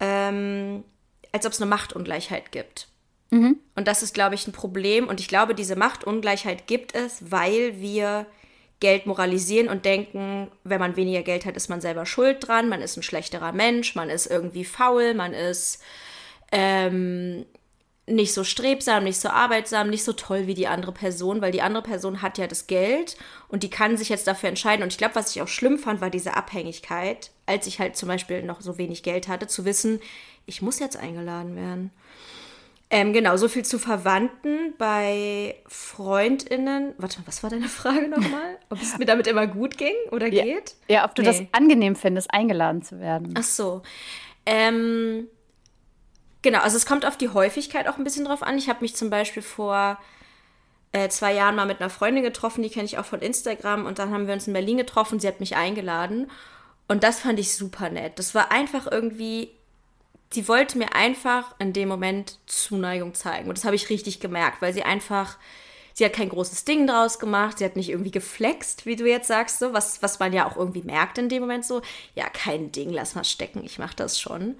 ähm, 0.00 0.84
als 1.32 1.44
ob 1.44 1.52
es 1.52 1.60
eine 1.60 1.68
Machtungleichheit 1.68 2.52
gibt. 2.52 2.88
Mhm. 3.30 3.58
Und 3.74 3.88
das 3.88 4.02
ist, 4.02 4.14
glaube 4.14 4.36
ich, 4.36 4.46
ein 4.46 4.52
Problem. 4.52 5.08
Und 5.08 5.20
ich 5.20 5.28
glaube, 5.28 5.54
diese 5.54 5.76
Machtungleichheit 5.76 6.66
gibt 6.66 6.94
es, 6.94 7.30
weil 7.30 7.80
wir 7.80 8.26
Geld 8.80 9.06
moralisieren 9.06 9.68
und 9.68 9.84
denken, 9.84 10.50
wenn 10.64 10.80
man 10.80 10.96
weniger 10.96 11.22
Geld 11.22 11.46
hat, 11.46 11.56
ist 11.56 11.68
man 11.68 11.80
selber 11.80 12.04
schuld 12.04 12.46
dran, 12.46 12.68
man 12.68 12.82
ist 12.82 12.96
ein 12.96 13.02
schlechterer 13.02 13.52
Mensch, 13.52 13.94
man 13.94 14.10
ist 14.10 14.26
irgendwie 14.26 14.66
faul, 14.66 15.14
man 15.14 15.32
ist 15.32 15.82
ähm, 16.52 17.46
nicht 18.06 18.32
so 18.32 18.44
strebsam, 18.44 19.04
nicht 19.04 19.18
so 19.18 19.28
arbeitsam, 19.28 19.90
nicht 19.90 20.04
so 20.04 20.12
toll 20.12 20.46
wie 20.46 20.54
die 20.54 20.68
andere 20.68 20.92
Person, 20.92 21.40
weil 21.40 21.50
die 21.50 21.62
andere 21.62 21.82
Person 21.82 22.22
hat 22.22 22.38
ja 22.38 22.46
das 22.46 22.68
Geld 22.68 23.16
und 23.48 23.62
die 23.64 23.70
kann 23.70 23.96
sich 23.96 24.08
jetzt 24.08 24.28
dafür 24.28 24.48
entscheiden. 24.48 24.84
Und 24.84 24.92
ich 24.92 24.98
glaube, 24.98 25.16
was 25.16 25.34
ich 25.34 25.42
auch 25.42 25.48
schlimm 25.48 25.78
fand, 25.78 26.00
war 26.00 26.10
diese 26.10 26.36
Abhängigkeit, 26.36 27.32
als 27.46 27.66
ich 27.66 27.80
halt 27.80 27.96
zum 27.96 28.08
Beispiel 28.08 28.42
noch 28.42 28.60
so 28.60 28.78
wenig 28.78 29.02
Geld 29.02 29.26
hatte, 29.26 29.48
zu 29.48 29.64
wissen, 29.64 30.00
ich 30.46 30.62
muss 30.62 30.78
jetzt 30.78 30.96
eingeladen 30.96 31.56
werden. 31.56 31.90
Ähm, 32.88 33.12
genau, 33.12 33.36
so 33.36 33.48
viel 33.48 33.64
zu 33.64 33.80
Verwandten 33.80 34.74
bei 34.78 35.56
FreundInnen. 35.66 36.94
Warte, 36.98 37.18
was 37.26 37.42
war 37.42 37.50
deine 37.50 37.68
Frage 37.68 38.08
nochmal? 38.08 38.58
Ob 38.70 38.80
es 38.80 38.96
mir 38.96 39.06
damit 39.06 39.26
immer 39.26 39.48
gut 39.48 39.76
ging 39.76 39.94
oder 40.12 40.28
ja. 40.28 40.44
geht? 40.44 40.76
Ja, 40.86 41.04
ob 41.04 41.16
du 41.16 41.22
nee. 41.22 41.28
das 41.28 41.42
angenehm 41.50 41.96
findest, 41.96 42.32
eingeladen 42.32 42.82
zu 42.82 43.00
werden. 43.00 43.34
Ach 43.36 43.42
so. 43.42 43.82
Ähm, 44.44 45.26
Genau, 46.46 46.60
also 46.60 46.76
es 46.76 46.86
kommt 46.86 47.04
auf 47.04 47.16
die 47.16 47.30
Häufigkeit 47.30 47.88
auch 47.88 47.98
ein 47.98 48.04
bisschen 48.04 48.24
drauf 48.24 48.44
an. 48.44 48.56
Ich 48.56 48.68
habe 48.68 48.82
mich 48.82 48.94
zum 48.94 49.10
Beispiel 49.10 49.42
vor 49.42 49.98
äh, 50.92 51.08
zwei 51.08 51.34
Jahren 51.34 51.56
mal 51.56 51.66
mit 51.66 51.80
einer 51.80 51.90
Freundin 51.90 52.22
getroffen, 52.22 52.62
die 52.62 52.70
kenne 52.70 52.84
ich 52.84 52.98
auch 52.98 53.04
von 53.04 53.20
Instagram 53.20 53.84
und 53.84 53.98
dann 53.98 54.12
haben 54.12 54.28
wir 54.28 54.34
uns 54.34 54.46
in 54.46 54.52
Berlin 54.52 54.76
getroffen, 54.76 55.18
sie 55.18 55.26
hat 55.26 55.40
mich 55.40 55.56
eingeladen 55.56 56.30
und 56.86 57.02
das 57.02 57.18
fand 57.18 57.40
ich 57.40 57.56
super 57.56 57.90
nett. 57.90 58.20
Das 58.20 58.32
war 58.36 58.52
einfach 58.52 58.86
irgendwie, 58.88 59.50
sie 60.32 60.46
wollte 60.46 60.78
mir 60.78 60.94
einfach 60.94 61.52
in 61.58 61.72
dem 61.72 61.88
Moment 61.88 62.38
Zuneigung 62.46 63.14
zeigen 63.14 63.48
und 63.48 63.58
das 63.58 63.64
habe 63.64 63.74
ich 63.74 63.90
richtig 63.90 64.20
gemerkt, 64.20 64.62
weil 64.62 64.72
sie 64.72 64.84
einfach, 64.84 65.38
sie 65.94 66.04
hat 66.04 66.12
kein 66.12 66.28
großes 66.28 66.64
Ding 66.64 66.86
draus 66.86 67.18
gemacht, 67.18 67.58
sie 67.58 67.64
hat 67.64 67.74
nicht 67.74 67.88
irgendwie 67.88 68.12
geflext, 68.12 68.86
wie 68.86 68.94
du 68.94 69.04
jetzt 69.04 69.26
sagst, 69.26 69.58
so, 69.58 69.72
was, 69.72 70.00
was 70.00 70.20
man 70.20 70.32
ja 70.32 70.48
auch 70.48 70.56
irgendwie 70.56 70.82
merkt 70.82 71.18
in 71.18 71.28
dem 71.28 71.40
Moment 71.40 71.64
so, 71.64 71.82
ja, 72.14 72.28
kein 72.28 72.70
Ding, 72.70 72.90
lass 72.90 73.16
mal 73.16 73.24
stecken, 73.24 73.64
ich 73.64 73.80
mache 73.80 73.96
das 73.96 74.20
schon. 74.20 74.54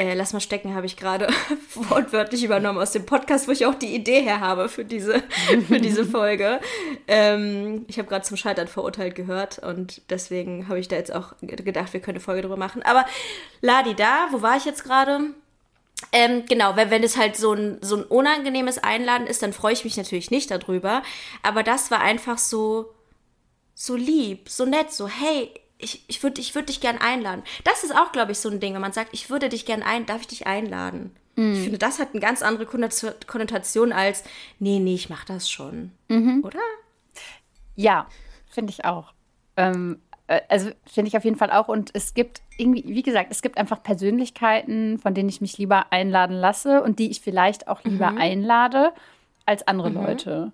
Äh, 0.00 0.14
lass 0.14 0.32
mal 0.32 0.40
stecken, 0.40 0.74
habe 0.74 0.86
ich 0.86 0.96
gerade 0.96 1.28
wortwörtlich 1.74 2.42
übernommen 2.42 2.78
aus 2.78 2.92
dem 2.92 3.04
Podcast, 3.04 3.46
wo 3.46 3.52
ich 3.52 3.66
auch 3.66 3.74
die 3.74 3.94
Idee 3.94 4.22
her 4.22 4.40
habe 4.40 4.70
für 4.70 4.82
diese, 4.82 5.22
für 5.68 5.78
diese 5.78 6.06
Folge. 6.06 6.58
Ähm, 7.06 7.84
ich 7.86 7.98
habe 7.98 8.08
gerade 8.08 8.24
zum 8.24 8.38
Scheitern 8.38 8.66
verurteilt 8.66 9.14
gehört 9.14 9.58
und 9.58 10.00
deswegen 10.08 10.68
habe 10.68 10.80
ich 10.80 10.88
da 10.88 10.96
jetzt 10.96 11.12
auch 11.12 11.34
gedacht, 11.42 11.92
wir 11.92 12.00
können 12.00 12.16
eine 12.16 12.24
Folge 12.24 12.40
drüber 12.40 12.56
machen. 12.56 12.82
Aber 12.82 13.04
Ladi 13.60 13.94
da, 13.94 14.28
wo 14.30 14.40
war 14.40 14.56
ich 14.56 14.64
jetzt 14.64 14.84
gerade? 14.84 15.34
Ähm, 16.12 16.46
genau, 16.48 16.76
wenn, 16.76 16.88
wenn 16.88 17.02
es 17.02 17.18
halt 17.18 17.36
so 17.36 17.52
ein, 17.52 17.76
so 17.82 17.96
ein 17.96 18.04
unangenehmes 18.04 18.78
Einladen 18.78 19.26
ist, 19.26 19.42
dann 19.42 19.52
freue 19.52 19.74
ich 19.74 19.84
mich 19.84 19.98
natürlich 19.98 20.30
nicht 20.30 20.50
darüber. 20.50 21.02
Aber 21.42 21.62
das 21.62 21.90
war 21.90 22.00
einfach 22.00 22.38
so, 22.38 22.94
so 23.74 23.96
lieb, 23.96 24.48
so 24.48 24.64
nett, 24.64 24.92
so, 24.92 25.08
hey, 25.08 25.52
ich, 25.82 26.04
ich 26.08 26.22
würde 26.22 26.40
ich 26.40 26.54
würd 26.54 26.68
dich 26.68 26.80
gern 26.80 26.98
einladen. 26.98 27.42
Das 27.64 27.84
ist 27.84 27.94
auch, 27.94 28.12
glaube 28.12 28.32
ich, 28.32 28.38
so 28.38 28.48
ein 28.48 28.60
Ding, 28.60 28.74
wenn 28.74 28.80
man 28.80 28.92
sagt, 28.92 29.10
ich 29.12 29.30
würde 29.30 29.48
dich 29.48 29.66
gern 29.66 29.82
ein, 29.82 30.06
darf 30.06 30.20
ich 30.20 30.28
dich 30.28 30.46
einladen? 30.46 31.14
Mhm. 31.36 31.54
Ich 31.54 31.60
finde, 31.62 31.78
das 31.78 31.98
hat 31.98 32.10
eine 32.12 32.20
ganz 32.20 32.42
andere 32.42 32.66
Konnotation 32.66 33.92
als, 33.92 34.24
nee, 34.58 34.78
nee, 34.78 34.94
ich 34.94 35.10
mache 35.10 35.26
das 35.26 35.50
schon. 35.50 35.92
Mhm. 36.08 36.42
Oder? 36.44 36.60
Ja, 37.76 38.06
finde 38.48 38.72
ich 38.72 38.84
auch. 38.84 39.12
Ähm, 39.56 40.00
äh, 40.26 40.40
also 40.48 40.70
finde 40.86 41.08
ich 41.08 41.16
auf 41.16 41.24
jeden 41.24 41.36
Fall 41.36 41.50
auch. 41.50 41.68
Und 41.68 41.90
es 41.94 42.14
gibt 42.14 42.42
irgendwie, 42.56 42.84
wie 42.86 43.02
gesagt, 43.02 43.30
es 43.30 43.42
gibt 43.42 43.58
einfach 43.58 43.82
Persönlichkeiten, 43.82 44.98
von 44.98 45.14
denen 45.14 45.28
ich 45.28 45.40
mich 45.40 45.58
lieber 45.58 45.92
einladen 45.92 46.36
lasse 46.36 46.82
und 46.82 46.98
die 46.98 47.10
ich 47.10 47.20
vielleicht 47.20 47.68
auch 47.68 47.84
lieber 47.84 48.12
mhm. 48.12 48.18
einlade 48.18 48.92
als 49.46 49.66
andere 49.66 49.90
mhm. 49.90 49.96
Leute. 49.96 50.52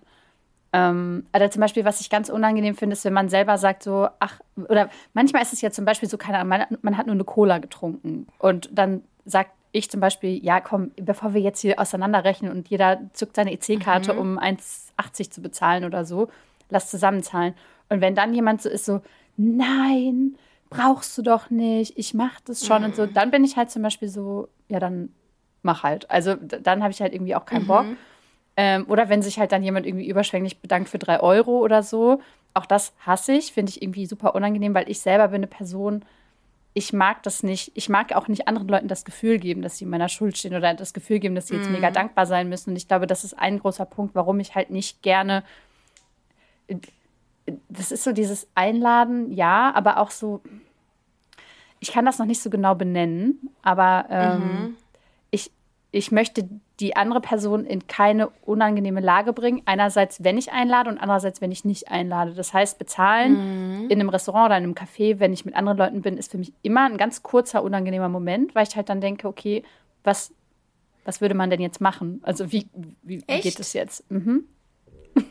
Ähm, 0.77 1.25
oder 1.35 1.51
zum 1.51 1.61
Beispiel, 1.61 1.87
was 1.87 2.03
ich 2.03 2.11
ganz 2.11 2.29
unangenehm 2.29 2.75
finde, 2.75 2.93
ist, 2.93 3.05
wenn 3.07 3.15
man 3.15 3.31
selber 3.31 3.57
sagt 3.57 3.83
so, 3.83 4.09
ach, 4.19 4.41
oder 4.69 4.91
manchmal 5.15 5.41
ist 5.41 5.55
es 5.55 5.63
ja 5.63 5.71
zum 5.71 5.87
Beispiel 5.87 6.09
so, 6.09 6.19
keine 6.19 6.39
Ahnung, 6.39 6.51
man, 6.51 6.79
man 6.83 6.99
hat 6.99 7.07
nur 7.07 7.15
eine 7.15 7.25
Cola 7.25 7.59
getrunken 7.59 8.27
und 8.39 8.69
dann 8.73 9.03
sagt 9.25 9.53
ich 9.73 9.91
zum 9.91 10.01
Beispiel, 10.01 10.43
ja, 10.45 10.61
komm, 10.61 10.91
bevor 10.97 11.33
wir 11.35 11.41
jetzt 11.41 11.61
hier 11.61 11.81
auseinanderrechnen 11.81 12.51
und 12.51 12.69
jeder 12.69 13.01
zückt 13.15 13.37
seine 13.37 13.53
EC-Karte, 13.53 14.15
mhm. 14.15 14.19
um 14.19 14.39
1,80 14.39 15.31
zu 15.31 15.43
bezahlen 15.43 15.85
oder 15.85 16.05
so, 16.05 16.29
lass 16.69 16.91
zusammenzahlen. 16.91 17.55
Und 17.89 18.01
wenn 18.01 18.15
dann 18.15 18.35
jemand 18.35 18.61
so 18.63 18.69
ist, 18.69 18.85
so, 18.85 19.01
nein, 19.37 20.37
brauchst 20.71 21.17
du 21.17 21.23
doch 21.23 21.51
nicht, 21.51 21.99
ich 21.99 22.15
mach 22.15 22.41
das 22.41 22.67
schon 22.67 22.79
mhm. 22.79 22.85
und 22.87 22.97
so, 22.97 23.03
mhm. 23.07 23.15
dann 23.15 23.31
bin 23.31 23.45
ich 23.45 23.57
halt 23.57 23.71
zum 23.71 23.83
Beispiel 23.83 24.09
so, 24.09 24.49
ja, 24.69 24.79
dann 24.79 25.11
mach 25.63 25.83
halt. 25.83 26.11
Also 26.11 26.35
dann 26.35 26.83
habe 26.83 26.93
ich 26.93 27.01
halt 27.01 27.13
irgendwie 27.15 27.35
auch 27.35 27.45
keinen 27.47 27.65
mhm. 27.65 27.69
Bock. 27.69 27.87
Ähm, 28.57 28.87
oder 28.89 29.09
wenn 29.09 29.23
sich 29.23 29.39
halt 29.39 29.53
dann 29.53 29.63
jemand 29.63 29.87
irgendwie 29.87 30.09
überschwänglich 30.09 30.61
bedankt 30.61 30.89
für 30.89 30.99
drei 30.99 31.21
Euro 31.21 31.59
oder 31.59 31.83
so. 31.83 32.21
Auch 32.55 32.67
das 32.67 32.95
hasse 33.01 33.33
ich, 33.33 33.53
finde 33.53 33.71
ich 33.71 33.83
irgendwie 33.83 34.07
super 34.07 34.35
unangenehm, 34.35 34.75
weil 34.75 34.91
ich 34.91 35.01
selber 35.01 35.29
bin 35.29 35.37
eine 35.37 35.47
Person, 35.47 36.05
ich 36.77 36.93
mag 36.93 37.23
das 37.23 37.43
nicht. 37.43 37.73
Ich 37.75 37.89
mag 37.89 38.13
auch 38.13 38.29
nicht 38.29 38.49
anderen 38.49 38.69
Leuten 38.69 38.87
das 38.87 39.07
Gefühl 39.07 39.39
geben, 39.39 39.63
dass 39.63 39.79
sie 39.79 39.85
in 39.85 39.91
meiner 39.91 40.11
Schuld 40.11 40.37
stehen 40.37 40.55
oder 40.55 40.75
das 40.75 40.93
Gefühl 40.93 41.21
geben, 41.21 41.35
dass 41.35 41.49
sie 41.49 41.57
jetzt 41.57 41.71
mm. 41.71 41.73
mega 41.73 41.91
dankbar 41.91 42.27
sein 42.27 42.51
müssen. 42.51 42.71
Und 42.71 42.77
ich 42.77 42.87
glaube, 42.87 43.07
das 43.07 43.25
ist 43.25 43.33
ein 43.33 43.59
großer 43.61 43.87
Punkt, 43.87 44.15
warum 44.15 44.41
ich 44.41 44.55
halt 44.55 44.69
nicht 44.69 45.01
gerne. 45.01 45.43
Das 47.71 47.93
ist 47.93 48.05
so 48.05 48.13
dieses 48.13 48.47
Einladen, 48.55 49.33
ja, 49.33 49.73
aber 49.75 49.97
auch 49.97 50.11
so. 50.11 50.43
Ich 51.81 51.93
kann 51.93 52.05
das 52.05 52.19
noch 52.19 52.27
nicht 52.27 52.43
so 52.43 52.51
genau 52.51 52.75
benennen, 52.75 53.49
aber 53.63 54.05
ähm, 54.11 54.41
mhm. 54.41 54.77
ich, 55.31 55.51
ich 55.93 56.13
möchte 56.13 56.47
die 56.81 56.95
andere 56.95 57.21
Person 57.21 57.65
in 57.65 57.87
keine 57.87 58.29
unangenehme 58.45 59.01
Lage 59.01 59.33
bringen. 59.33 59.63
Einerseits, 59.65 60.23
wenn 60.23 60.37
ich 60.37 60.53
einlade 60.53 60.91
und 60.91 60.99
andererseits, 60.99 61.41
wenn 61.41 61.51
ich 61.51 61.65
nicht 61.65 61.91
einlade. 61.91 62.35
Das 62.35 62.53
heißt, 62.53 62.79
bezahlen 62.79 63.85
mhm. 63.85 63.91
in 63.91 63.99
einem 63.99 64.11
Restaurant 64.11 64.47
oder 64.47 64.59
in 64.59 64.65
einem 64.65 64.75
Café, 64.75 65.19
wenn 65.19 65.33
ich 65.33 65.47
mit 65.47 65.57
anderen 65.57 65.79
Leuten 65.79 66.03
bin, 66.03 66.19
ist 66.19 66.31
für 66.31 66.39
mich 66.39 66.53
immer 66.63 66.85
ein 66.85 66.99
ganz 66.99 67.23
kurzer, 67.23 67.63
unangenehmer 67.63 68.11
Moment, 68.11 68.55
weil 68.55 68.67
ich 68.69 68.77
halt 68.77 68.91
dann 68.91 69.01
denke, 69.01 69.27
okay, 69.27 69.63
was, 70.05 70.35
was 71.07 71.23
würde 71.23 71.35
man 71.35 71.49
denn 71.49 71.63
jetzt 71.63 71.81
machen? 71.81 72.21
Also 72.25 72.53
wie, 72.53 72.69
wie, 73.03 73.23
wie 73.27 73.41
geht 73.41 73.59
es 73.59 73.73
jetzt? 73.73 74.11
Mhm. 74.11 74.45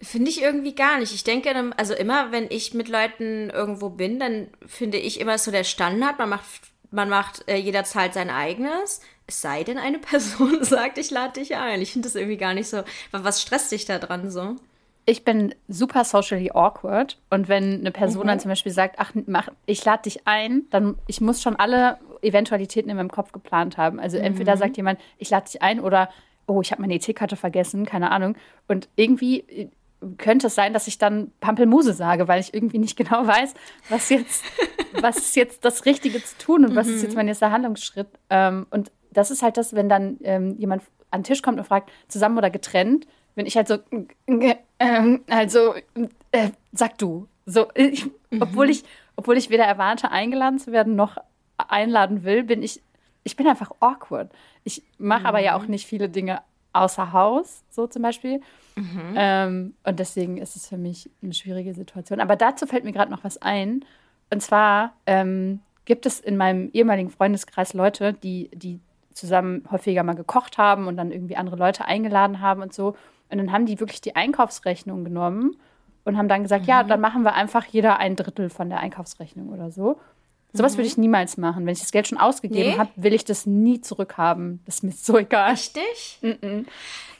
Finde 0.00 0.30
ich 0.30 0.40
irgendwie 0.40 0.76
gar 0.76 1.00
nicht. 1.00 1.12
Ich 1.12 1.24
denke, 1.24 1.52
also 1.76 1.94
immer, 1.94 2.30
wenn 2.30 2.46
ich 2.48 2.74
mit 2.74 2.88
Leuten 2.88 3.50
irgendwo 3.50 3.88
bin, 3.88 4.20
dann 4.20 4.46
finde 4.66 4.98
ich 4.98 5.18
immer 5.18 5.36
so 5.38 5.50
der 5.50 5.64
Standard. 5.64 6.18
Man 6.18 6.28
macht, 6.28 6.46
man 6.92 7.08
macht, 7.08 7.48
äh, 7.48 7.56
jeder 7.56 7.82
zahlt 7.82 8.14
sein 8.14 8.30
eigenes. 8.30 9.00
Es 9.26 9.40
sei 9.40 9.64
denn, 9.64 9.78
eine 9.78 9.98
Person 10.00 10.62
sagt, 10.64 10.98
ich 10.98 11.10
lade 11.10 11.40
dich 11.40 11.56
ein. 11.56 11.80
Ich 11.80 11.92
finde 11.92 12.08
das 12.08 12.14
irgendwie 12.14 12.36
gar 12.36 12.54
nicht 12.54 12.68
so. 12.68 12.82
Was 13.12 13.42
stresst 13.42 13.72
dich 13.72 13.84
da 13.84 13.98
dran 13.98 14.30
so? 14.30 14.56
Ich 15.08 15.24
bin 15.24 15.54
super 15.68 16.04
socially 16.04 16.50
awkward 16.52 17.16
und 17.30 17.48
wenn 17.48 17.74
eine 17.74 17.92
Person 17.92 18.24
mhm. 18.24 18.28
dann 18.28 18.40
zum 18.40 18.48
Beispiel 18.48 18.72
sagt, 18.72 18.96
ach, 18.98 19.12
mach, 19.26 19.48
ich 19.64 19.84
lade 19.84 20.02
dich 20.02 20.26
ein, 20.26 20.64
dann 20.70 20.98
ich 21.06 21.20
muss 21.20 21.40
schon 21.40 21.54
alle 21.54 21.98
Eventualitäten 22.22 22.90
in 22.90 22.96
meinem 22.96 23.10
Kopf 23.10 23.30
geplant 23.30 23.76
haben. 23.76 24.00
Also 24.00 24.18
mhm. 24.18 24.24
entweder 24.24 24.56
sagt 24.56 24.76
jemand, 24.76 24.98
ich 25.18 25.30
lade 25.30 25.46
dich 25.46 25.62
ein 25.62 25.78
oder 25.78 26.08
oh, 26.46 26.60
ich 26.60 26.72
habe 26.72 26.82
meine 26.82 26.94
EC-Karte 26.94 27.36
vergessen, 27.36 27.86
keine 27.86 28.10
Ahnung. 28.10 28.36
Und 28.68 28.88
irgendwie 28.96 29.40
äh, 29.40 29.68
könnte 30.18 30.48
es 30.48 30.54
sein, 30.54 30.72
dass 30.72 30.86
ich 30.86 30.98
dann 30.98 31.32
Pampelmuse 31.40 31.92
sage, 31.92 32.28
weil 32.28 32.40
ich 32.40 32.54
irgendwie 32.54 32.78
nicht 32.78 32.96
genau 32.96 33.26
weiß, 33.26 33.54
was 33.88 34.08
jetzt, 34.08 34.44
was 35.00 35.18
ist 35.18 35.36
jetzt 35.36 35.64
das 35.64 35.86
Richtige 35.86 36.22
zu 36.22 36.36
tun 36.38 36.64
und 36.64 36.76
was 36.76 36.88
ist 36.88 37.02
jetzt 37.02 37.12
mhm. 37.12 37.16
mein 37.16 37.26
nächster 37.26 37.50
Handlungsschritt. 37.50 38.08
Ähm, 38.30 38.66
und 38.70 38.90
das 39.16 39.30
ist 39.30 39.42
halt 39.42 39.56
das, 39.56 39.74
wenn 39.74 39.88
dann 39.88 40.18
ähm, 40.22 40.56
jemand 40.58 40.82
an 41.10 41.20
den 41.20 41.24
Tisch 41.24 41.42
kommt 41.42 41.58
und 41.58 41.64
fragt, 41.64 41.90
zusammen 42.08 42.36
oder 42.36 42.50
getrennt, 42.50 43.06
wenn 43.34 43.46
ich 43.46 43.56
halt 43.56 43.68
so, 43.68 43.78
äh, 44.26 44.56
also, 45.28 45.74
äh, 46.32 46.50
sag 46.72 46.98
du. 46.98 47.28
So, 47.44 47.68
ich, 47.74 48.06
mhm. 48.30 48.42
obwohl 48.42 48.70
ich, 48.70 48.84
obwohl 49.14 49.36
ich 49.36 49.50
weder 49.50 49.64
erwarte, 49.64 50.10
eingeladen 50.10 50.58
zu 50.58 50.72
werden, 50.72 50.96
noch 50.96 51.16
einladen 51.56 52.24
will, 52.24 52.42
bin 52.42 52.62
ich, 52.62 52.82
ich 53.24 53.36
bin 53.36 53.46
einfach 53.46 53.70
awkward. 53.80 54.32
Ich 54.64 54.82
mache 54.98 55.20
mhm. 55.20 55.26
aber 55.26 55.38
ja 55.40 55.56
auch 55.56 55.62
mhm. 55.62 55.70
nicht 55.70 55.86
viele 55.86 56.08
Dinge 56.08 56.40
außer 56.72 57.12
Haus, 57.12 57.62
so 57.70 57.86
zum 57.86 58.02
Beispiel. 58.02 58.40
Mhm. 58.74 59.14
Ähm, 59.16 59.74
und 59.84 59.98
deswegen 59.98 60.36
ist 60.38 60.56
es 60.56 60.68
für 60.68 60.76
mich 60.76 61.08
eine 61.22 61.32
schwierige 61.32 61.72
Situation. 61.72 62.20
Aber 62.20 62.36
dazu 62.36 62.66
fällt 62.66 62.84
mir 62.84 62.92
gerade 62.92 63.10
noch 63.10 63.24
was 63.24 63.40
ein. 63.40 63.84
Und 64.30 64.42
zwar 64.42 64.94
ähm, 65.06 65.60
gibt 65.86 66.04
es 66.04 66.20
in 66.20 66.36
meinem 66.36 66.70
ehemaligen 66.72 67.10
Freundeskreis 67.10 67.72
Leute, 67.72 68.12
die, 68.12 68.50
die 68.52 68.80
zusammen 69.16 69.64
häufiger 69.70 70.02
mal 70.02 70.14
gekocht 70.14 70.58
haben 70.58 70.86
und 70.86 70.96
dann 70.96 71.10
irgendwie 71.10 71.36
andere 71.36 71.56
Leute 71.56 71.86
eingeladen 71.86 72.40
haben 72.40 72.62
und 72.62 72.72
so. 72.72 72.96
Und 73.30 73.38
dann 73.38 73.50
haben 73.50 73.66
die 73.66 73.80
wirklich 73.80 74.00
die 74.00 74.14
Einkaufsrechnung 74.14 75.04
genommen 75.04 75.56
und 76.04 76.16
haben 76.16 76.28
dann 76.28 76.42
gesagt, 76.42 76.62
mhm. 76.62 76.68
ja, 76.68 76.82
dann 76.84 77.00
machen 77.00 77.22
wir 77.22 77.34
einfach 77.34 77.64
jeder 77.64 77.98
ein 77.98 78.14
Drittel 78.14 78.50
von 78.50 78.68
der 78.68 78.80
Einkaufsrechnung 78.80 79.48
oder 79.48 79.70
so. 79.70 79.98
Sowas 80.52 80.74
mhm. 80.74 80.78
würde 80.78 80.88
ich 80.88 80.96
niemals 80.96 81.36
machen. 81.36 81.66
Wenn 81.66 81.72
ich 81.72 81.80
das 81.80 81.90
Geld 81.92 82.06
schon 82.06 82.18
ausgegeben 82.18 82.70
nee. 82.70 82.78
habe, 82.78 82.90
will 82.96 83.12
ich 83.12 83.24
das 83.24 83.46
nie 83.46 83.80
zurückhaben. 83.80 84.60
Das 84.66 84.76
ist 84.76 84.82
mir 84.84 84.92
so 84.92 85.18
egal. 85.18 85.52
Richtig? 85.52 86.18
Mhm. 86.22 86.66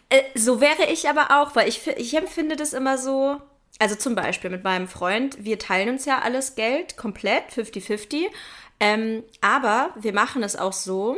Äh, 0.09 0.23
so 0.35 0.61
wäre 0.61 0.91
ich 0.93 1.09
aber 1.09 1.43
auch, 1.43 1.57
weil 1.57 1.69
ich, 1.69 1.87
ich 1.87 2.17
empfinde 2.17 2.57
das 2.57 2.73
immer 2.73 2.99
so. 2.99 3.37
Also 3.79 3.95
zum 3.95 4.15
Beispiel 4.15 4.49
mit 4.51 4.65
meinem 4.65 4.89
Freund, 4.89 5.45
wir 5.45 5.59
teilen 5.59 5.91
uns 5.91 6.07
ja 6.07 6.21
alles 6.21 6.55
Geld 6.55 6.97
komplett, 6.97 7.51
50-50. 7.51 8.27
Ähm, 8.79 9.23
aber 9.41 9.91
wir 10.01 10.15
machen 10.15 10.43
es 10.43 10.57
auch 10.57 10.73
so. 10.73 11.17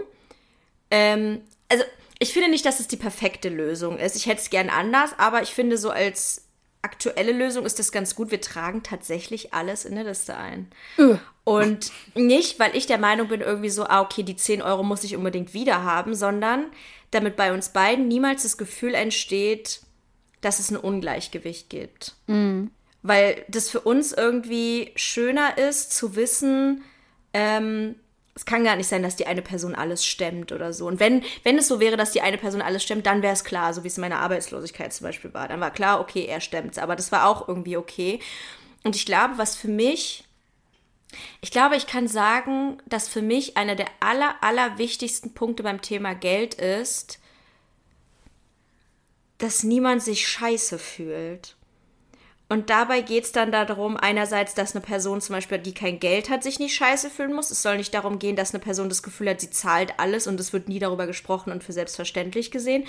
Ähm, 0.90 1.42
also 1.68 1.84
ich 2.18 2.32
finde 2.32 2.48
nicht, 2.48 2.64
dass 2.64 2.80
es 2.80 2.88
die 2.88 2.96
perfekte 2.96 3.48
Lösung 3.48 3.98
ist. 3.98 4.16
Ich 4.16 4.26
hätte 4.26 4.40
es 4.40 4.50
gern 4.50 4.70
anders, 4.70 5.10
aber 5.18 5.42
ich 5.42 5.50
finde 5.50 5.78
so 5.78 5.90
als 5.90 6.48
aktuelle 6.82 7.32
Lösung 7.32 7.66
ist 7.66 7.78
das 7.78 7.92
ganz 7.92 8.14
gut. 8.14 8.30
Wir 8.30 8.40
tragen 8.40 8.82
tatsächlich 8.82 9.52
alles 9.52 9.84
in 9.84 9.94
der 9.94 10.04
Liste 10.04 10.36
ein. 10.36 10.68
Uh. 10.98 11.18
Und 11.44 11.92
nicht, 12.14 12.58
weil 12.58 12.76
ich 12.76 12.86
der 12.86 12.98
Meinung 12.98 13.28
bin, 13.28 13.40
irgendwie 13.40 13.70
so, 13.70 13.84
ah, 13.84 14.00
okay, 14.00 14.22
die 14.22 14.36
10 14.36 14.62
Euro 14.62 14.82
muss 14.82 15.04
ich 15.04 15.16
unbedingt 15.16 15.54
wieder 15.54 15.82
haben, 15.82 16.14
sondern 16.14 16.66
damit 17.10 17.36
bei 17.36 17.52
uns 17.52 17.70
beiden 17.70 18.06
niemals 18.06 18.42
das 18.42 18.58
Gefühl 18.58 18.94
entsteht, 18.94 19.80
dass 20.40 20.58
es 20.58 20.70
ein 20.70 20.76
Ungleichgewicht 20.76 21.70
gibt. 21.70 22.14
Mm. 22.26 22.66
Weil 23.02 23.44
das 23.48 23.70
für 23.70 23.80
uns 23.80 24.12
irgendwie 24.12 24.92
schöner 24.94 25.56
ist, 25.56 25.96
zu 25.96 26.16
wissen, 26.16 26.82
ähm, 27.32 27.96
es 28.38 28.44
kann 28.44 28.62
gar 28.62 28.76
nicht 28.76 28.86
sein, 28.86 29.02
dass 29.02 29.16
die 29.16 29.26
eine 29.26 29.42
Person 29.42 29.74
alles 29.74 30.06
stemmt 30.06 30.52
oder 30.52 30.72
so. 30.72 30.86
Und 30.86 31.00
wenn, 31.00 31.24
wenn 31.42 31.58
es 31.58 31.66
so 31.66 31.80
wäre, 31.80 31.96
dass 31.96 32.12
die 32.12 32.20
eine 32.20 32.38
Person 32.38 32.62
alles 32.62 32.84
stemmt, 32.84 33.04
dann 33.04 33.20
wäre 33.20 33.32
es 33.32 33.42
klar, 33.42 33.74
so 33.74 33.82
wie 33.82 33.88
es 33.88 33.98
in 33.98 34.02
meiner 34.02 34.20
Arbeitslosigkeit 34.20 34.92
zum 34.92 35.08
Beispiel 35.08 35.34
war. 35.34 35.48
Dann 35.48 35.60
war 35.60 35.72
klar, 35.72 35.98
okay, 35.98 36.24
er 36.24 36.40
stemmt 36.40 36.78
Aber 36.78 36.94
das 36.94 37.10
war 37.10 37.26
auch 37.26 37.48
irgendwie 37.48 37.76
okay. 37.76 38.20
Und 38.84 38.94
ich 38.94 39.06
glaube, 39.06 39.38
was 39.38 39.56
für 39.56 39.66
mich, 39.66 40.22
ich 41.40 41.50
glaube, 41.50 41.74
ich 41.74 41.88
kann 41.88 42.06
sagen, 42.06 42.80
dass 42.86 43.08
für 43.08 43.22
mich 43.22 43.56
einer 43.56 43.74
der 43.74 43.88
aller, 43.98 44.36
aller 44.40 44.78
wichtigsten 44.78 45.34
Punkte 45.34 45.64
beim 45.64 45.82
Thema 45.82 46.14
Geld 46.14 46.54
ist, 46.54 47.18
dass 49.38 49.64
niemand 49.64 50.00
sich 50.00 50.28
scheiße 50.28 50.78
fühlt. 50.78 51.56
Und 52.50 52.70
dabei 52.70 53.02
geht 53.02 53.24
es 53.24 53.32
dann 53.32 53.52
darum, 53.52 53.98
einerseits, 53.98 54.54
dass 54.54 54.74
eine 54.74 54.84
Person 54.84 55.20
zum 55.20 55.34
Beispiel, 55.34 55.58
die 55.58 55.74
kein 55.74 56.00
Geld 56.00 56.30
hat, 56.30 56.42
sich 56.42 56.58
nicht 56.58 56.74
scheiße 56.74 57.10
fühlen 57.10 57.34
muss. 57.34 57.50
Es 57.50 57.60
soll 57.60 57.76
nicht 57.76 57.92
darum 57.92 58.18
gehen, 58.18 58.36
dass 58.36 58.54
eine 58.54 58.62
Person 58.62 58.88
das 58.88 59.02
Gefühl 59.02 59.28
hat, 59.28 59.40
sie 59.40 59.50
zahlt 59.50 59.94
alles 59.98 60.26
und 60.26 60.40
es 60.40 60.54
wird 60.54 60.66
nie 60.66 60.78
darüber 60.78 61.06
gesprochen 61.06 61.52
und 61.52 61.62
für 61.62 61.74
selbstverständlich 61.74 62.50
gesehen. 62.50 62.84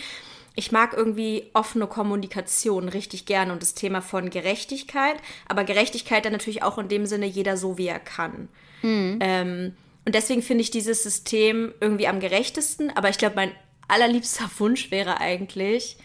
Ich 0.56 0.72
mag 0.72 0.94
irgendwie 0.96 1.50
offene 1.54 1.88
Kommunikation 1.88 2.88
richtig 2.90 3.26
gerne 3.26 3.52
und 3.52 3.62
das 3.62 3.76
Thema 3.76 4.02
von 4.02 4.30
Gerechtigkeit, 4.30 5.18
aber 5.48 5.66
Gerechtigkeit 5.66 6.24
dann 6.24 6.34
natürlich 6.34 6.64
auch 6.64 6.78
in 6.78 6.88
dem 6.88 7.06
Sinne 7.06 7.26
jeder 7.26 7.58
so, 7.58 7.78
wie 7.78 7.88
er 7.88 8.00
kann. 8.00 8.48
Mhm. 8.82 9.20
Ähm, 9.22 9.76
und 10.06 10.16
deswegen 10.16 10.42
finde 10.42 10.64
ich 10.64 10.72
dieses 10.72 11.04
System 11.04 11.74
irgendwie 11.82 12.08
am 12.08 12.20
gerechtesten, 12.20 12.92
aber 12.96 13.10
ich 13.10 13.18
glaube, 13.18 13.36
mein 13.36 13.52
allerliebster 13.90 14.50
Wunsch 14.58 14.90
wäre 14.90 15.20
eigentlich, 15.20 15.98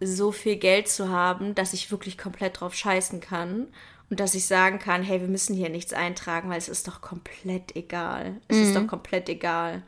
so 0.00 0.32
viel 0.32 0.56
Geld 0.56 0.88
zu 0.88 1.08
haben, 1.08 1.54
dass 1.54 1.72
ich 1.72 1.90
wirklich 1.90 2.18
komplett 2.18 2.60
drauf 2.60 2.74
scheißen 2.74 3.20
kann 3.20 3.68
und 4.10 4.20
dass 4.20 4.34
ich 4.34 4.46
sagen 4.46 4.78
kann, 4.78 5.02
hey, 5.02 5.20
wir 5.20 5.28
müssen 5.28 5.54
hier 5.54 5.68
nichts 5.68 5.92
eintragen, 5.92 6.48
weil 6.48 6.58
es 6.58 6.68
ist 6.68 6.88
doch 6.88 7.00
komplett 7.00 7.76
egal. 7.76 8.36
Es 8.48 8.56
mhm. 8.56 8.62
ist 8.62 8.76
doch 8.76 8.86
komplett 8.86 9.28
egal, 9.28 9.82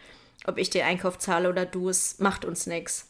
ob 0.46 0.58
ich 0.58 0.70
den 0.70 0.84
Einkauf 0.84 1.18
zahle 1.18 1.48
oder 1.48 1.64
du, 1.64 1.88
es 1.88 2.18
macht 2.18 2.44
uns 2.44 2.66
nichts. 2.66 3.08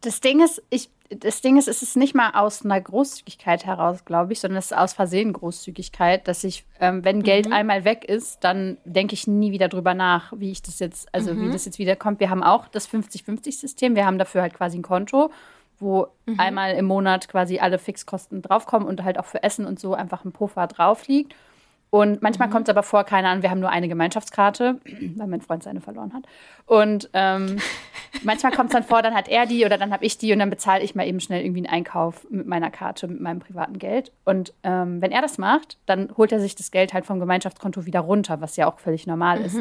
Das 0.00 0.20
Ding 0.20 0.42
ist, 0.42 0.62
ich, 0.68 0.90
das 1.10 1.42
Ding 1.42 1.58
ist, 1.58 1.68
es 1.68 1.82
ist 1.82 1.96
nicht 1.96 2.14
mal 2.14 2.30
aus 2.34 2.64
einer 2.64 2.80
Großzügigkeit 2.80 3.66
heraus, 3.66 4.04
glaube 4.04 4.32
ich, 4.32 4.40
sondern 4.40 4.58
es 4.58 4.72
ist 4.72 4.76
aus 4.76 4.94
Versehen 4.94 5.32
Großzügigkeit, 5.32 6.26
dass 6.26 6.42
ich, 6.42 6.64
ähm, 6.80 7.04
wenn 7.04 7.22
Geld 7.22 7.46
mhm. 7.46 7.52
einmal 7.52 7.84
weg 7.84 8.04
ist, 8.04 8.42
dann 8.42 8.78
denke 8.84 9.14
ich 9.14 9.28
nie 9.28 9.52
wieder 9.52 9.68
drüber 9.68 9.94
nach, 9.94 10.32
wie 10.36 10.50
ich 10.50 10.62
das 10.62 10.80
jetzt, 10.80 11.14
also 11.14 11.34
mhm. 11.34 11.46
wie 11.46 11.52
das 11.52 11.66
jetzt 11.66 11.78
wieder 11.78 11.94
kommt. 11.94 12.18
Wir 12.18 12.30
haben 12.30 12.42
auch 12.42 12.66
das 12.66 12.88
50-50-System, 12.88 13.94
wir 13.94 14.06
haben 14.06 14.18
dafür 14.18 14.42
halt 14.42 14.54
quasi 14.54 14.78
ein 14.78 14.82
Konto 14.82 15.30
wo 15.82 16.06
mhm. 16.26 16.40
einmal 16.40 16.74
im 16.74 16.86
Monat 16.86 17.28
quasi 17.28 17.58
alle 17.58 17.78
Fixkosten 17.78 18.40
draufkommen 18.40 18.88
und 18.88 19.04
halt 19.04 19.18
auch 19.18 19.26
für 19.26 19.42
Essen 19.42 19.66
und 19.66 19.78
so 19.78 19.94
einfach 19.94 20.24
ein 20.24 20.32
Puffer 20.32 20.66
drauf 20.66 21.06
liegt. 21.08 21.34
Und 21.94 22.22
manchmal 22.22 22.48
mhm. 22.48 22.52
kommt 22.52 22.68
es 22.68 22.70
aber 22.70 22.82
vor, 22.82 23.04
keine 23.04 23.28
Ahnung, 23.28 23.42
wir 23.42 23.50
haben 23.50 23.60
nur 23.60 23.68
eine 23.68 23.86
Gemeinschaftskarte, 23.86 24.80
weil 25.16 25.26
mein 25.26 25.42
Freund 25.42 25.62
seine 25.62 25.82
verloren 25.82 26.14
hat. 26.14 26.24
Und 26.64 27.10
ähm, 27.12 27.58
manchmal 28.22 28.50
kommt 28.52 28.70
es 28.70 28.72
dann 28.72 28.82
vor, 28.82 29.02
dann 29.02 29.14
hat 29.14 29.28
er 29.28 29.44
die 29.44 29.66
oder 29.66 29.76
dann 29.76 29.92
habe 29.92 30.02
ich 30.06 30.16
die 30.16 30.32
und 30.32 30.38
dann 30.38 30.48
bezahle 30.48 30.82
ich 30.82 30.94
mal 30.94 31.06
eben 31.06 31.20
schnell 31.20 31.44
irgendwie 31.44 31.66
einen 31.66 31.74
Einkauf 31.74 32.26
mit 32.30 32.46
meiner 32.46 32.70
Karte, 32.70 33.08
mit 33.08 33.20
meinem 33.20 33.40
privaten 33.40 33.78
Geld. 33.78 34.10
Und 34.24 34.54
ähm, 34.62 35.02
wenn 35.02 35.12
er 35.12 35.20
das 35.20 35.36
macht, 35.36 35.76
dann 35.84 36.16
holt 36.16 36.32
er 36.32 36.40
sich 36.40 36.54
das 36.54 36.70
Geld 36.70 36.94
halt 36.94 37.04
vom 37.04 37.20
Gemeinschaftskonto 37.20 37.84
wieder 37.84 38.00
runter, 38.00 38.40
was 38.40 38.56
ja 38.56 38.66
auch 38.66 38.78
völlig 38.78 39.06
normal 39.06 39.40
mhm. 39.40 39.44
ist. 39.44 39.58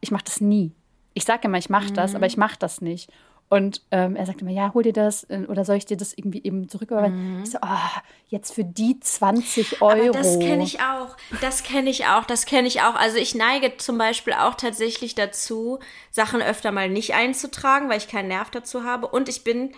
Ich 0.00 0.10
mache 0.10 0.24
das 0.24 0.40
nie. 0.40 0.72
Ich 1.14 1.24
sage 1.24 1.46
immer, 1.46 1.58
ich 1.58 1.70
mache 1.70 1.92
das, 1.92 2.10
mhm. 2.10 2.16
aber 2.16 2.26
ich 2.26 2.36
mache 2.36 2.56
das 2.58 2.80
nicht. 2.80 3.08
Und 3.50 3.80
ähm, 3.90 4.14
er 4.14 4.26
sagte 4.26 4.42
immer, 4.42 4.50
ja, 4.50 4.74
hol 4.74 4.82
dir 4.82 4.92
das 4.92 5.24
äh, 5.24 5.46
oder 5.48 5.64
soll 5.64 5.76
ich 5.76 5.86
dir 5.86 5.96
das 5.96 6.12
irgendwie 6.12 6.42
eben 6.44 6.68
zurücküberweisen? 6.68 7.38
Mhm. 7.38 7.42
Ich 7.44 7.50
so, 7.50 7.58
oh, 7.62 8.00
jetzt 8.28 8.54
für 8.54 8.64
die 8.64 9.00
20 9.00 9.80
Euro. 9.80 10.08
Aber 10.08 10.10
das 10.10 10.38
kenne 10.38 10.62
ich 10.62 10.80
auch. 10.80 11.16
Das 11.40 11.62
kenne 11.62 11.88
ich 11.88 12.06
auch. 12.06 12.24
Das 12.26 12.44
kenne 12.44 12.68
ich 12.68 12.82
auch. 12.82 12.94
Also 12.94 13.16
ich 13.16 13.34
neige 13.34 13.78
zum 13.78 13.96
Beispiel 13.96 14.34
auch 14.34 14.54
tatsächlich 14.54 15.14
dazu, 15.14 15.78
Sachen 16.10 16.42
öfter 16.42 16.72
mal 16.72 16.90
nicht 16.90 17.14
einzutragen, 17.14 17.88
weil 17.88 17.96
ich 17.98 18.08
keinen 18.08 18.28
Nerv 18.28 18.50
dazu 18.50 18.84
habe. 18.84 19.06
Und 19.08 19.30
ich 19.30 19.44
bin 19.44 19.72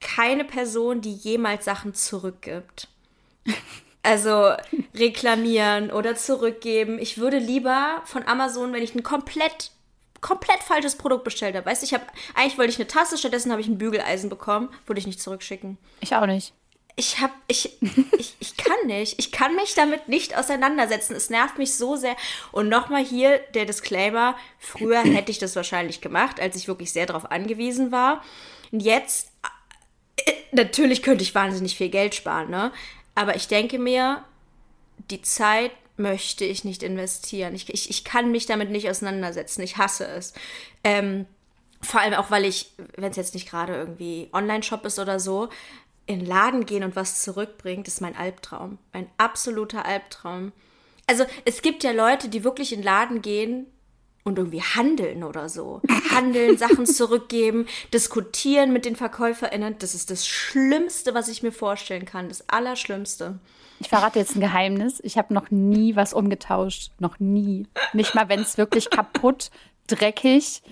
keine 0.00 0.44
Person, 0.44 1.00
die 1.00 1.14
jemals 1.14 1.64
Sachen 1.64 1.94
zurückgibt. 1.94 2.88
Also 4.02 4.52
reklamieren 4.94 5.90
oder 5.90 6.14
zurückgeben. 6.14 6.98
Ich 7.00 7.18
würde 7.18 7.38
lieber 7.38 8.02
von 8.04 8.22
Amazon, 8.24 8.72
wenn 8.72 8.82
ich 8.82 8.94
ein 8.94 9.02
komplett 9.02 9.72
komplett 10.20 10.62
falsches 10.62 10.96
Produkt 10.96 11.24
bestellt 11.24 11.56
habe. 11.56 11.66
Weißt 11.66 11.82
du, 11.82 11.86
ich 11.86 11.94
habe 11.94 12.04
eigentlich 12.34 12.58
wollte 12.58 12.72
ich 12.72 12.78
eine 12.78 12.86
Tasse, 12.86 13.18
stattdessen 13.18 13.50
habe 13.50 13.60
ich 13.60 13.68
ein 13.68 13.78
Bügeleisen 13.78 14.30
bekommen, 14.30 14.68
würde 14.86 14.98
ich 14.98 15.06
nicht 15.06 15.20
zurückschicken. 15.20 15.78
Ich 16.00 16.14
auch 16.14 16.26
nicht. 16.26 16.52
Ich 16.98 17.20
habe 17.20 17.34
ich, 17.46 17.76
ich 18.18 18.36
ich 18.38 18.56
kann 18.56 18.86
nicht, 18.86 19.18
ich 19.18 19.30
kann 19.30 19.54
mich 19.54 19.74
damit 19.74 20.08
nicht 20.08 20.36
auseinandersetzen. 20.36 21.14
Es 21.14 21.28
nervt 21.28 21.58
mich 21.58 21.74
so 21.74 21.96
sehr 21.96 22.16
und 22.52 22.68
nochmal 22.68 23.04
hier 23.04 23.38
der 23.54 23.66
Disclaimer, 23.66 24.36
früher 24.58 25.00
hätte 25.02 25.30
ich 25.30 25.38
das 25.38 25.56
wahrscheinlich 25.56 26.00
gemacht, 26.00 26.40
als 26.40 26.56
ich 26.56 26.68
wirklich 26.68 26.92
sehr 26.92 27.06
darauf 27.06 27.30
angewiesen 27.30 27.92
war. 27.92 28.22
Und 28.72 28.80
jetzt 28.80 29.30
äh, 30.24 30.32
natürlich 30.52 31.02
könnte 31.02 31.22
ich 31.22 31.34
wahnsinnig 31.34 31.76
viel 31.76 31.90
Geld 31.90 32.14
sparen, 32.14 32.50
ne? 32.50 32.72
Aber 33.14 33.36
ich 33.36 33.48
denke 33.48 33.78
mir, 33.78 34.24
die 35.10 35.22
Zeit 35.22 35.72
möchte 35.96 36.44
ich 36.44 36.64
nicht 36.64 36.82
investieren. 36.82 37.54
Ich, 37.54 37.72
ich, 37.72 37.90
ich 37.90 38.04
kann 38.04 38.30
mich 38.30 38.46
damit 38.46 38.70
nicht 38.70 38.88
auseinandersetzen. 38.88 39.62
Ich 39.62 39.76
hasse 39.76 40.06
es. 40.06 40.34
Ähm, 40.84 41.26
vor 41.80 42.00
allem 42.00 42.14
auch, 42.14 42.30
weil 42.30 42.44
ich, 42.44 42.72
wenn 42.96 43.10
es 43.10 43.16
jetzt 43.16 43.34
nicht 43.34 43.48
gerade 43.48 43.74
irgendwie 43.74 44.28
Online-Shop 44.32 44.84
ist 44.84 44.98
oder 44.98 45.20
so, 45.20 45.48
in 46.06 46.20
den 46.20 46.28
Laden 46.28 46.66
gehen 46.66 46.84
und 46.84 46.96
was 46.96 47.22
zurückbringt, 47.22 47.88
ist 47.88 48.00
mein 48.00 48.16
Albtraum. 48.16 48.78
Mein 48.92 49.08
absoluter 49.18 49.84
Albtraum. 49.84 50.52
Also 51.06 51.24
es 51.44 51.62
gibt 51.62 51.84
ja 51.84 51.92
Leute, 51.92 52.28
die 52.28 52.44
wirklich 52.44 52.72
in 52.72 52.80
den 52.80 52.84
Laden 52.84 53.22
gehen 53.22 53.66
und 54.24 54.38
irgendwie 54.38 54.62
handeln 54.62 55.22
oder 55.22 55.48
so. 55.48 55.80
Handeln, 56.10 56.58
Sachen 56.58 56.86
zurückgeben, 56.86 57.66
diskutieren 57.92 58.72
mit 58.72 58.84
den 58.84 58.96
VerkäuferInnen. 58.96 59.78
Das 59.78 59.94
ist 59.94 60.10
das 60.10 60.26
Schlimmste, 60.26 61.14
was 61.14 61.28
ich 61.28 61.42
mir 61.42 61.52
vorstellen 61.52 62.06
kann. 62.06 62.28
Das 62.28 62.48
Allerschlimmste. 62.48 63.38
Ich 63.80 63.88
verrate 63.88 64.18
jetzt 64.18 64.36
ein 64.36 64.40
Geheimnis. 64.40 65.00
Ich 65.02 65.18
habe 65.18 65.34
noch 65.34 65.50
nie 65.50 65.96
was 65.96 66.12
umgetauscht. 66.12 66.92
Noch 66.98 67.18
nie. 67.18 67.66
Nicht 67.92 68.14
mal, 68.14 68.28
wenn 68.28 68.40
es 68.40 68.58
wirklich 68.58 68.90
kaputt, 68.90 69.50
dreckig, 69.86 70.62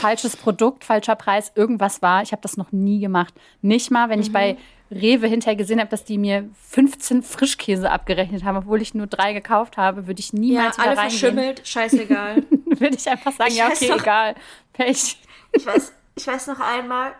falsches 0.00 0.36
Produkt, 0.36 0.84
falscher 0.84 1.16
Preis, 1.16 1.52
irgendwas 1.54 2.02
war. 2.02 2.22
Ich 2.22 2.32
habe 2.32 2.42
das 2.42 2.56
noch 2.56 2.72
nie 2.72 3.00
gemacht. 3.00 3.34
Nicht 3.62 3.90
mal, 3.90 4.08
wenn 4.08 4.18
mhm. 4.18 4.24
ich 4.24 4.32
bei 4.32 4.56
Rewe 4.90 5.26
hinterher 5.26 5.56
gesehen 5.56 5.80
habe, 5.80 5.90
dass 5.90 6.04
die 6.04 6.18
mir 6.18 6.48
15 6.68 7.22
Frischkäse 7.22 7.90
abgerechnet 7.90 8.44
haben, 8.44 8.56
obwohl 8.56 8.82
ich 8.82 8.94
nur 8.94 9.06
drei 9.06 9.32
gekauft 9.32 9.76
habe, 9.76 10.06
würde 10.06 10.20
ich 10.20 10.32
niemals 10.32 10.76
ja, 10.76 10.84
alle 10.84 10.96
reingehen. 10.96 11.18
verschimmelt, 11.18 11.66
scheißegal. 11.66 12.42
würde 12.66 12.96
ich 12.96 13.08
einfach 13.08 13.32
sagen, 13.32 13.50
ich 13.50 13.56
ja, 13.56 13.68
okay, 13.68 13.92
egal. 13.92 14.34
Pech. 14.72 15.18
Ich 15.52 15.66
weiß, 15.66 15.92
ich 16.16 16.26
weiß 16.26 16.46
noch 16.48 16.60
einmal, 16.60 17.12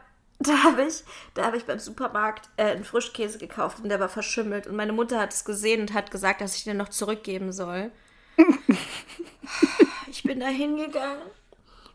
da 0.47 0.65
habe 0.65 0.85
ich, 0.85 1.05
da 1.35 1.53
ich 1.55 1.65
beim 1.65 1.79
Supermarkt 1.79 2.49
äh, 2.57 2.65
einen 2.65 2.85
Frischkäse 2.85 3.39
gekauft 3.39 3.79
und 3.83 3.89
der 3.89 4.01
war 4.01 4.09
verschimmelt 4.09 4.67
und 4.67 4.77
meine 4.77 4.93
Mutter 4.93 5.21
hat 5.21 5.33
es 5.33 5.45
gesehen 5.45 5.81
und 5.83 5.95
hat 5.95 6.11
gesagt, 6.11 6.41
dass 6.41 6.57
ich 6.57 6.65
den 6.65 6.77
noch 6.77 6.89
zurückgeben 6.89 7.53
soll. 7.53 7.91
ich 10.09 10.23
bin 10.23 10.41
da 10.41 10.47
hingegangen 10.47 11.31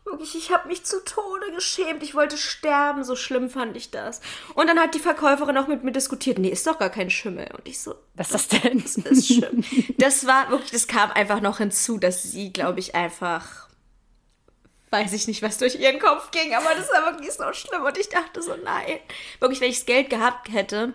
Wirklich, 0.04 0.34
ich 0.34 0.50
habe 0.50 0.68
mich 0.68 0.84
zu 0.84 1.04
Tode 1.04 1.52
geschämt. 1.54 2.02
Ich 2.02 2.14
wollte 2.14 2.36
sterben, 2.36 3.04
so 3.04 3.16
schlimm 3.16 3.50
fand 3.50 3.76
ich 3.76 3.90
das. 3.90 4.20
Und 4.54 4.66
dann 4.66 4.78
hat 4.78 4.94
die 4.94 4.98
Verkäuferin 4.98 5.56
auch 5.58 5.68
mit 5.68 5.84
mir 5.84 5.92
diskutiert. 5.92 6.38
Nee, 6.38 6.48
ist 6.48 6.66
doch 6.66 6.78
gar 6.78 6.90
kein 6.90 7.10
Schimmel. 7.10 7.48
Und 7.56 7.68
ich 7.68 7.80
so, 7.80 7.94
was 8.14 8.30
ist 8.30 8.52
das 8.52 8.62
denn? 8.62 8.82
Das 8.82 8.96
ist 8.96 9.26
schlimm. 9.28 9.62
Das 9.98 10.26
war 10.26 10.50
wirklich, 10.50 10.70
das 10.70 10.88
kam 10.88 11.10
einfach 11.12 11.40
noch 11.40 11.58
hinzu, 11.58 11.98
dass 11.98 12.22
sie, 12.22 12.52
glaube 12.52 12.80
ich, 12.80 12.94
einfach, 12.94 13.68
weiß 14.90 15.12
ich 15.12 15.28
nicht, 15.28 15.42
was 15.42 15.58
durch 15.58 15.76
ihren 15.76 15.98
Kopf 15.98 16.30
ging, 16.30 16.54
aber 16.54 16.74
das 16.76 16.88
war 16.90 17.12
wirklich 17.12 17.32
so 17.32 17.52
schlimm. 17.52 17.82
Und 17.84 17.96
ich 17.96 18.08
dachte 18.08 18.42
so, 18.42 18.56
nein. 18.62 18.98
Wirklich, 19.38 19.60
wenn 19.60 19.70
ich 19.70 19.78
das 19.78 19.86
Geld 19.86 20.10
gehabt 20.10 20.52
hätte, 20.52 20.92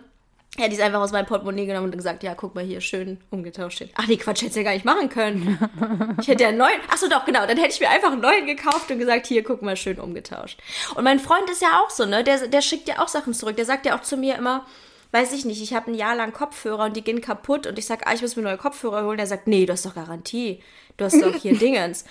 hätte 0.58 0.72
ich 0.72 0.78
es 0.78 0.84
einfach 0.84 1.00
aus 1.00 1.12
meinem 1.12 1.26
Portemonnaie 1.26 1.66
genommen 1.66 1.86
und 1.86 1.96
gesagt, 1.96 2.22
ja, 2.22 2.34
guck 2.34 2.54
mal 2.54 2.64
hier, 2.64 2.80
schön 2.80 3.18
umgetauscht. 3.30 3.84
Ach 3.94 4.06
nee, 4.06 4.16
Quatsch, 4.16 4.42
hätte 4.42 4.50
ich 4.50 4.56
ja 4.56 4.62
gar 4.62 4.72
nicht 4.72 4.84
machen 4.84 5.08
können. 5.08 5.58
Ich 6.20 6.28
hätte 6.28 6.44
ja 6.44 6.48
einen 6.48 6.58
neuen, 6.58 6.80
ach 6.90 6.96
so 6.96 7.08
doch, 7.08 7.24
genau, 7.24 7.46
dann 7.46 7.58
hätte 7.58 7.74
ich 7.74 7.80
mir 7.80 7.90
einfach 7.90 8.10
einen 8.10 8.22
neuen 8.22 8.46
gekauft 8.46 8.90
und 8.90 8.98
gesagt, 8.98 9.26
hier, 9.26 9.44
guck 9.44 9.60
mal, 9.62 9.76
schön 9.76 10.00
umgetauscht. 10.00 10.58
Und 10.94 11.04
mein 11.04 11.20
Freund 11.20 11.48
ist 11.50 11.60
ja 11.60 11.80
auch 11.80 11.90
so, 11.90 12.06
ne, 12.06 12.24
der, 12.24 12.48
der 12.48 12.62
schickt 12.62 12.88
ja 12.88 13.00
auch 13.00 13.08
Sachen 13.08 13.34
zurück. 13.34 13.56
Der 13.56 13.66
sagt 13.66 13.84
ja 13.86 13.96
auch 13.96 14.02
zu 14.02 14.16
mir 14.16 14.34
immer, 14.36 14.66
weiß 15.12 15.32
ich 15.32 15.44
nicht, 15.44 15.62
ich 15.62 15.74
habe 15.74 15.90
ein 15.90 15.94
Jahr 15.94 16.16
lang 16.16 16.32
Kopfhörer 16.32 16.86
und 16.86 16.96
die 16.96 17.04
gehen 17.04 17.20
kaputt 17.20 17.66
und 17.66 17.78
ich 17.78 17.86
sag, 17.86 18.06
ah, 18.06 18.14
ich 18.14 18.22
muss 18.22 18.36
mir 18.36 18.42
neue 18.42 18.56
Kopfhörer 18.56 19.04
holen. 19.04 19.18
Der 19.18 19.26
sagt, 19.26 19.46
nee, 19.46 19.66
du 19.66 19.72
hast 19.72 19.84
doch 19.84 19.94
Garantie. 19.94 20.62
Du 20.96 21.04
hast 21.04 21.20
doch 21.20 21.34
hier 21.34 21.54
Dingens. 21.58 22.04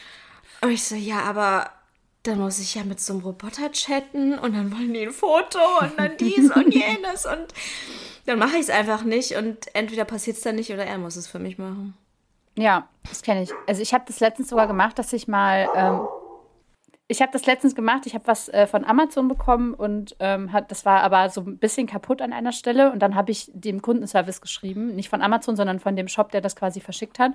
Und 0.62 0.72
ich 0.72 0.84
so, 0.84 0.96
ja, 0.96 1.22
aber 1.22 1.72
dann 2.28 2.40
muss 2.40 2.60
ich 2.60 2.76
ja 2.76 2.84
mit 2.84 3.00
so 3.00 3.14
einem 3.14 3.24
Roboter 3.24 3.72
chatten 3.72 4.38
und 4.38 4.56
dann 4.56 4.72
wollen 4.72 4.94
die 4.94 5.04
ein 5.04 5.12
Foto 5.12 5.60
und 5.82 5.98
dann 5.98 6.18
dies 6.18 6.52
und 6.52 6.74
jenes 6.74 7.26
und 7.26 7.48
dann 8.26 8.40
mache 8.40 8.56
ich 8.56 8.62
es 8.62 8.70
einfach 8.70 9.04
nicht 9.04 9.36
und 9.36 9.58
entweder 9.74 10.06
passiert 10.06 10.38
es 10.38 10.44
dann 10.44 10.56
nicht 10.56 10.72
oder 10.72 10.86
er 10.86 10.98
muss 10.98 11.16
es 11.16 11.28
für 11.28 11.40
mich 11.40 11.58
machen. 11.58 11.96
Ja, 12.58 12.88
das 13.08 13.22
kenne 13.22 13.44
ich. 13.44 13.52
Also 13.68 13.82
ich 13.82 13.94
habe 13.94 14.06
das 14.08 14.20
letztens 14.20 14.50
sogar 14.50 14.68
gemacht, 14.68 14.98
dass 14.98 15.14
ich 15.14 15.28
mal, 15.28 15.68
ähm, 15.76 16.02
ich 17.08 17.22
habe 17.22 17.32
das 17.32 17.46
letztens 17.46 17.76
gemacht, 17.76 18.06
ich 18.06 18.16
habe 18.16 18.26
was 18.28 18.50
äh, 18.50 18.66
von 18.66 18.86
Amazon 18.86 19.28
bekommen 19.28 19.74
und 19.74 20.16
ähm, 20.20 20.52
hat, 20.52 20.72
das 20.72 20.86
war 20.86 21.02
aber 21.02 21.30
so 21.30 21.42
ein 21.42 21.58
bisschen 21.58 21.86
kaputt 21.86 22.22
an 22.22 22.34
einer 22.34 22.54
Stelle 22.54 22.92
und 22.92 23.00
dann 23.00 23.14
habe 23.16 23.32
ich 23.32 23.52
dem 23.54 23.82
Kundenservice 23.82 24.42
geschrieben, 24.42 24.96
nicht 24.96 25.10
von 25.10 25.22
Amazon, 25.22 25.56
sondern 25.56 25.80
von 25.80 25.96
dem 25.96 26.08
Shop, 26.08 26.32
der 26.32 26.42
das 26.42 26.56
quasi 26.56 26.80
verschickt 26.80 27.20
hat. 27.20 27.34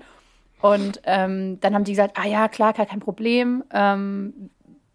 Und 0.62 1.00
ähm, 1.04 1.58
dann 1.60 1.74
haben 1.74 1.84
die 1.84 1.92
gesagt, 1.92 2.18
ah 2.18 2.26
ja, 2.26 2.48
klar, 2.48 2.74
kein 2.74 3.00
Problem. 3.00 3.64
Ähm, 3.72 4.50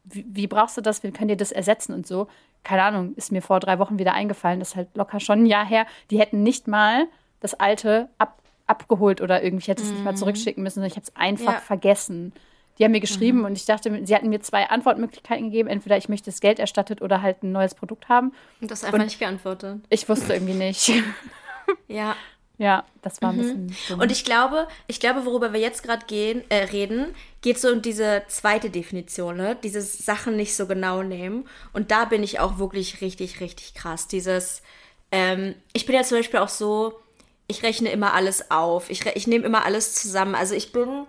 wie, 0.06 0.26
wie, 0.28 0.48
brauchst 0.48 0.78
du 0.78 0.82
das? 0.82 1.04
Wir 1.04 1.12
können 1.12 1.28
dir 1.28 1.38
das 1.38 1.52
ersetzen 1.52 1.94
und 1.94 2.08
so 2.08 2.28
keine 2.66 2.84
Ahnung, 2.84 3.14
ist 3.16 3.32
mir 3.32 3.42
vor 3.42 3.62
drei 3.62 3.80
Wochen 3.80 3.98
wieder 3.98 4.14
eingefallen, 4.14 4.60
das 4.60 4.70
ist 4.70 4.76
halt 4.76 4.90
locker 4.96 5.22
schon 5.22 5.44
ein 5.44 5.46
Jahr 5.46 5.66
her. 5.66 5.86
Die 6.12 6.20
hätten 6.20 6.44
nicht 6.44 6.68
mal 6.68 7.08
das 7.40 7.54
alte 7.54 8.10
ab, 8.18 8.42
abgeholt 8.68 9.22
oder 9.22 9.42
irgendwie, 9.42 9.62
ich 9.62 9.68
hätte 9.70 9.84
es 9.84 9.90
mm. 9.90 9.94
nicht 9.94 10.04
mal 10.04 10.12
mhm. 10.12 10.18
zurückschicken 10.18 10.64
müssen, 10.64 10.76
sondern 10.76 10.90
ich 10.90 10.98
habe 10.98 11.06
es 11.06 11.16
einfach 11.16 11.54
ja. 11.54 11.60
vergessen. 11.60 12.34
Die 12.78 12.84
haben 12.84 12.92
mir 12.92 13.00
geschrieben 13.00 13.40
mhm. 13.40 13.46
und 13.46 13.54
ich 13.54 13.66
dachte, 13.66 14.02
sie 14.04 14.14
hatten 14.14 14.28
mir 14.28 14.42
zwei 14.42 14.68
Antwortmöglichkeiten 14.68 15.46
gegeben. 15.46 15.70
Entweder 15.70 15.96
ich 15.96 16.10
möchte 16.10 16.30
das 16.30 16.42
Geld 16.42 16.60
erstattet 16.60 17.02
oder 17.02 17.22
halt 17.22 17.42
ein 17.44 17.54
neues 17.54 17.74
Produkt 17.74 18.10
haben. 18.10 18.34
Und 18.60 18.70
das 18.70 18.84
einfach 18.84 19.00
und 19.00 19.06
nicht 19.06 19.20
geantwortet. 19.20 19.80
Ich 19.90 20.10
wusste 20.10 20.34
irgendwie 20.34 20.56
nicht. 20.56 20.92
ja. 21.88 22.16
Ja, 22.58 22.86
das 23.02 23.22
war 23.22 23.32
ein 23.32 23.38
mhm. 23.38 23.68
bisschen. 23.68 24.00
Und 24.00 24.12
ich 24.12 24.24
glaube, 24.24 24.68
ich 24.88 25.00
glaube, 25.00 25.26
worüber 25.26 25.52
wir 25.52 25.60
jetzt 25.60 25.84
gerade 25.84 26.06
äh, 26.50 26.56
reden, 26.72 27.14
geht 27.42 27.60
so 27.60 27.70
um 27.70 27.82
diese 27.82 28.24
zweite 28.28 28.70
Definition, 28.70 29.36
ne? 29.36 29.58
Dieses 29.62 29.98
Sachen 29.98 30.36
nicht 30.38 30.56
so 30.56 30.66
genau 30.66 31.04
nehmen. 31.04 31.48
Und 31.74 31.92
da 31.92 32.06
bin 32.06 32.24
ich 32.24 32.40
auch 32.40 32.58
wirklich 32.58 33.02
richtig, 33.02 33.42
richtig 33.42 33.74
krass. 33.74 34.08
Dieses, 34.08 34.62
ähm, 35.12 35.56
ich 35.74 35.86
bin 35.86 35.96
ja 35.96 36.04
zum 36.04 36.18
Beispiel 36.18 36.40
auch 36.40 36.50
so, 36.50 37.00
ich 37.48 37.62
rechne 37.62 37.90
immer 37.92 38.14
alles 38.14 38.52
auf. 38.52 38.90
Ich, 38.90 39.06
ich 39.06 39.28
nehme 39.28 39.46
immer 39.46 39.66
alles 39.66 39.94
zusammen. 39.94 40.34
Also 40.34 40.56
ich 40.56 40.72
bin 40.72 41.06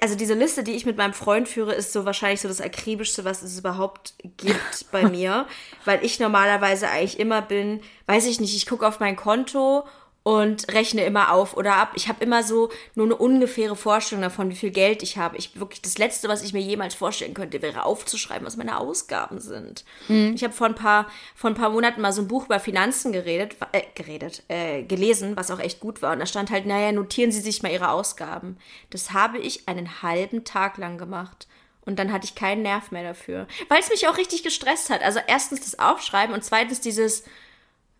also 0.00 0.16
diese 0.16 0.34
Liste, 0.34 0.64
die 0.64 0.72
ich 0.72 0.86
mit 0.86 0.96
meinem 0.96 1.12
Freund 1.12 1.48
führe, 1.48 1.72
ist 1.72 1.92
so 1.92 2.04
wahrscheinlich 2.04 2.40
so 2.40 2.48
das 2.48 2.60
akribischste, 2.60 3.24
was 3.24 3.42
es 3.42 3.58
überhaupt 3.58 4.14
gibt 4.36 4.86
bei 4.92 5.08
mir, 5.08 5.46
weil 5.84 6.04
ich 6.04 6.18
normalerweise 6.18 6.88
eigentlich 6.88 7.20
immer 7.20 7.42
bin, 7.42 7.80
weiß 8.06 8.26
ich 8.26 8.40
nicht, 8.40 8.56
ich 8.56 8.66
gucke 8.66 8.86
auf 8.86 9.00
mein 9.00 9.16
Konto 9.16 9.84
und 10.28 10.70
rechne 10.74 11.04
immer 11.04 11.32
auf 11.32 11.56
oder 11.56 11.76
ab. 11.76 11.92
Ich 11.94 12.06
habe 12.06 12.22
immer 12.22 12.42
so 12.42 12.68
nur 12.94 13.06
eine 13.06 13.16
ungefähre 13.16 13.76
Vorstellung 13.76 14.20
davon, 14.20 14.50
wie 14.50 14.56
viel 14.56 14.70
Geld 14.70 15.02
ich 15.02 15.16
habe. 15.16 15.38
Ich 15.38 15.58
wirklich 15.58 15.80
das 15.80 15.96
letzte, 15.96 16.28
was 16.28 16.42
ich 16.42 16.52
mir 16.52 16.60
jemals 16.60 16.94
vorstellen 16.94 17.32
könnte, 17.32 17.62
wäre 17.62 17.86
aufzuschreiben, 17.86 18.46
was 18.46 18.58
meine 18.58 18.78
Ausgaben 18.78 19.40
sind. 19.40 19.86
Mhm. 20.06 20.34
Ich 20.34 20.44
habe 20.44 20.52
vor 20.52 20.66
ein 20.66 20.74
paar 20.74 21.06
vor 21.34 21.48
ein 21.48 21.54
paar 21.56 21.70
Monaten 21.70 22.02
mal 22.02 22.12
so 22.12 22.20
ein 22.20 22.28
Buch 22.28 22.44
über 22.44 22.60
Finanzen 22.60 23.10
geredet, 23.10 23.56
äh, 23.72 23.80
geredet, 23.94 24.42
äh, 24.48 24.82
gelesen, 24.82 25.34
was 25.34 25.50
auch 25.50 25.60
echt 25.60 25.80
gut 25.80 26.02
war 26.02 26.12
und 26.12 26.18
da 26.18 26.26
stand 26.26 26.50
halt, 26.50 26.66
naja, 26.66 26.92
notieren 26.92 27.32
Sie 27.32 27.40
sich 27.40 27.62
mal 27.62 27.72
Ihre 27.72 27.88
Ausgaben. 27.88 28.58
Das 28.90 29.14
habe 29.14 29.38
ich 29.38 29.66
einen 29.66 30.02
halben 30.02 30.44
Tag 30.44 30.76
lang 30.76 30.98
gemacht. 30.98 31.48
Und 31.86 31.98
dann 31.98 32.12
hatte 32.12 32.26
ich 32.26 32.34
keinen 32.34 32.60
Nerv 32.60 32.90
mehr 32.90 33.02
dafür. 33.02 33.46
Weil 33.70 33.80
es 33.80 33.88
mich 33.88 34.06
auch 34.08 34.18
richtig 34.18 34.42
gestresst 34.42 34.90
hat. 34.90 35.00
Also 35.00 35.20
erstens 35.26 35.62
das 35.62 35.78
Aufschreiben 35.78 36.34
und 36.34 36.44
zweitens 36.44 36.82
dieses, 36.82 37.24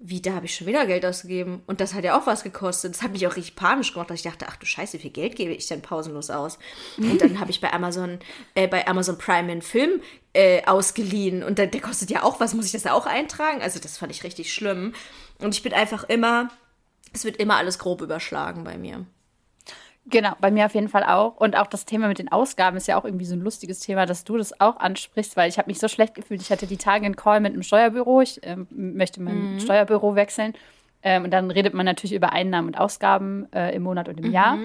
wie, 0.00 0.22
da 0.22 0.34
habe 0.34 0.46
ich 0.46 0.54
schon 0.54 0.68
wieder 0.68 0.86
Geld 0.86 1.04
ausgegeben. 1.04 1.62
Und 1.66 1.80
das 1.80 1.92
hat 1.92 2.04
ja 2.04 2.16
auch 2.16 2.26
was 2.26 2.44
gekostet. 2.44 2.94
Das 2.94 3.02
hat 3.02 3.10
mich 3.10 3.26
auch 3.26 3.34
richtig 3.34 3.56
panisch 3.56 3.92
gemacht, 3.92 4.10
dass 4.10 4.18
ich 4.18 4.22
dachte, 4.22 4.46
ach 4.48 4.56
du 4.56 4.64
Scheiße, 4.64 4.94
wie 4.94 5.02
viel 5.02 5.10
Geld 5.10 5.34
gebe 5.34 5.52
ich 5.52 5.66
denn 5.66 5.82
pausenlos 5.82 6.30
aus? 6.30 6.58
Und 6.98 7.20
dann 7.20 7.40
habe 7.40 7.50
ich 7.50 7.60
bei 7.60 7.72
Amazon, 7.72 8.20
äh, 8.54 8.68
bei 8.68 8.86
Amazon 8.86 9.18
Prime 9.18 9.50
einen 9.50 9.62
Film 9.62 10.00
äh, 10.34 10.64
ausgeliehen. 10.66 11.42
Und 11.42 11.58
der, 11.58 11.66
der 11.66 11.80
kostet 11.80 12.10
ja 12.10 12.22
auch 12.22 12.38
was, 12.38 12.54
muss 12.54 12.66
ich 12.66 12.72
das 12.72 12.86
auch 12.86 13.06
eintragen? 13.06 13.60
Also 13.60 13.80
das 13.80 13.98
fand 13.98 14.12
ich 14.12 14.22
richtig 14.22 14.52
schlimm. 14.54 14.94
Und 15.40 15.54
ich 15.54 15.62
bin 15.62 15.72
einfach 15.72 16.04
immer, 16.04 16.48
es 17.12 17.24
wird 17.24 17.36
immer 17.38 17.56
alles 17.56 17.80
grob 17.80 18.00
überschlagen 18.00 18.62
bei 18.62 18.78
mir. 18.78 19.04
Genau, 20.10 20.32
bei 20.40 20.50
mir 20.50 20.66
auf 20.66 20.74
jeden 20.74 20.88
Fall 20.88 21.04
auch. 21.04 21.36
Und 21.36 21.56
auch 21.56 21.66
das 21.66 21.84
Thema 21.84 22.08
mit 22.08 22.18
den 22.18 22.30
Ausgaben 22.30 22.76
ist 22.76 22.88
ja 22.88 22.98
auch 22.98 23.04
irgendwie 23.04 23.24
so 23.24 23.34
ein 23.34 23.40
lustiges 23.40 23.80
Thema, 23.80 24.06
dass 24.06 24.24
du 24.24 24.36
das 24.38 24.60
auch 24.60 24.78
ansprichst, 24.78 25.36
weil 25.36 25.48
ich 25.48 25.58
habe 25.58 25.68
mich 25.68 25.78
so 25.78 25.88
schlecht 25.88 26.14
gefühlt. 26.14 26.40
Ich 26.40 26.50
hatte 26.50 26.66
die 26.66 26.76
Tage 26.76 27.04
einen 27.04 27.16
Call 27.16 27.40
mit 27.40 27.52
einem 27.52 27.62
Steuerbüro. 27.62 28.22
Ich 28.22 28.42
äh, 28.42 28.56
möchte 28.70 29.20
mein 29.20 29.54
mhm. 29.54 29.60
Steuerbüro 29.60 30.14
wechseln. 30.14 30.54
Ähm, 31.02 31.24
und 31.24 31.30
dann 31.30 31.50
redet 31.50 31.74
man 31.74 31.84
natürlich 31.84 32.14
über 32.14 32.32
Einnahmen 32.32 32.68
und 32.68 32.78
Ausgaben 32.78 33.46
äh, 33.52 33.74
im 33.74 33.82
Monat 33.82 34.08
und 34.08 34.18
im 34.18 34.28
mhm. 34.28 34.32
Jahr. 34.32 34.58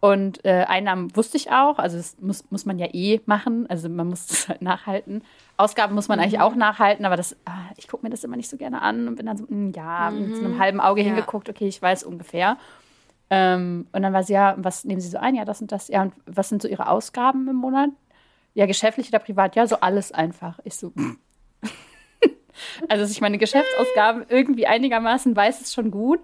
Und 0.00 0.44
äh, 0.44 0.64
Einnahmen 0.68 1.14
wusste 1.16 1.36
ich 1.36 1.50
auch, 1.50 1.78
also 1.78 1.96
das 1.96 2.16
muss, 2.20 2.48
muss 2.50 2.64
man 2.64 2.78
ja 2.78 2.86
eh 2.92 3.20
machen, 3.26 3.66
also 3.68 3.88
man 3.88 4.06
muss 4.08 4.26
das 4.28 4.48
halt 4.48 4.62
nachhalten. 4.62 5.22
Ausgaben 5.56 5.94
muss 5.94 6.06
man 6.06 6.18
mhm. 6.18 6.24
eigentlich 6.24 6.40
auch 6.40 6.54
nachhalten, 6.54 7.04
aber 7.04 7.16
das, 7.16 7.36
ah, 7.46 7.52
ich 7.76 7.88
gucke 7.88 8.06
mir 8.06 8.10
das 8.10 8.22
immer 8.22 8.36
nicht 8.36 8.48
so 8.48 8.56
gerne 8.56 8.80
an 8.80 9.08
und 9.08 9.16
bin 9.16 9.26
dann 9.26 9.36
so, 9.36 9.44
mh, 9.44 9.50
hm, 9.50 9.72
ja, 9.72 10.10
mit 10.10 10.36
so 10.36 10.44
einem 10.44 10.54
mhm. 10.54 10.58
halben 10.60 10.80
Auge 10.80 11.00
ja. 11.00 11.08
hingeguckt, 11.08 11.48
okay, 11.48 11.66
ich 11.66 11.82
weiß 11.82 12.04
ungefähr. 12.04 12.56
Ähm, 13.30 13.86
und 13.92 14.02
dann 14.02 14.12
war 14.12 14.22
sie, 14.22 14.32
ja, 14.32 14.54
was 14.58 14.84
nehmen 14.84 15.00
Sie 15.00 15.08
so 15.08 15.18
ein? 15.18 15.34
Ja, 15.34 15.44
das 15.44 15.60
und 15.60 15.70
das. 15.70 15.88
Ja, 15.88 16.02
und 16.02 16.14
was 16.26 16.48
sind 16.48 16.62
so 16.62 16.68
Ihre 16.68 16.88
Ausgaben 16.88 17.48
im 17.48 17.56
Monat? 17.56 17.90
Ja, 18.54 18.66
geschäftlich 18.66 19.08
oder 19.08 19.18
privat? 19.18 19.54
Ja, 19.54 19.66
so 19.66 19.80
alles 19.80 20.12
einfach. 20.12 20.58
Ich 20.64 20.76
so, 20.76 20.92
also, 22.88 23.02
dass 23.02 23.10
ich 23.10 23.20
meine 23.20 23.38
Geschäftsausgaben 23.38 24.24
irgendwie 24.28 24.66
einigermaßen 24.66 25.36
weiß, 25.36 25.60
ist 25.60 25.74
schon 25.74 25.90
gut. 25.90 26.20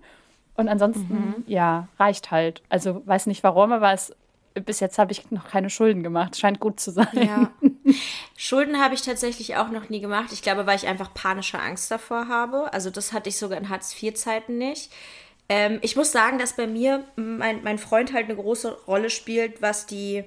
Und 0.56 0.68
ansonsten, 0.68 1.12
mhm. 1.12 1.44
ja, 1.46 1.88
reicht 1.98 2.30
halt. 2.30 2.62
Also, 2.68 3.06
weiß 3.06 3.26
nicht 3.26 3.42
warum, 3.42 3.72
aber 3.72 3.92
es, 3.92 4.14
bis 4.54 4.80
jetzt 4.80 4.98
habe 4.98 5.12
ich 5.12 5.30
noch 5.30 5.48
keine 5.48 5.68
Schulden 5.68 6.02
gemacht. 6.02 6.36
Scheint 6.38 6.60
gut 6.60 6.80
zu 6.80 6.90
sein. 6.90 7.08
Ja. 7.14 7.50
Schulden 8.36 8.80
habe 8.80 8.94
ich 8.94 9.02
tatsächlich 9.02 9.56
auch 9.56 9.68
noch 9.68 9.88
nie 9.90 10.00
gemacht. 10.00 10.32
Ich 10.32 10.42
glaube, 10.42 10.64
weil 10.66 10.76
ich 10.76 10.86
einfach 10.86 11.12
panische 11.12 11.58
Angst 11.58 11.90
davor 11.90 12.28
habe. 12.28 12.72
Also, 12.72 12.88
das 12.90 13.12
hatte 13.12 13.28
ich 13.28 13.36
sogar 13.36 13.58
in 13.58 13.68
Hartz-IV-Zeiten 13.68 14.56
nicht. 14.56 14.90
Ähm, 15.48 15.78
ich 15.82 15.96
muss 15.96 16.12
sagen, 16.12 16.38
dass 16.38 16.56
bei 16.56 16.66
mir 16.66 17.04
mein, 17.16 17.62
mein 17.62 17.78
Freund 17.78 18.12
halt 18.12 18.26
eine 18.26 18.36
große 18.36 18.84
Rolle 18.86 19.10
spielt, 19.10 19.60
was 19.60 19.86
die 19.86 20.24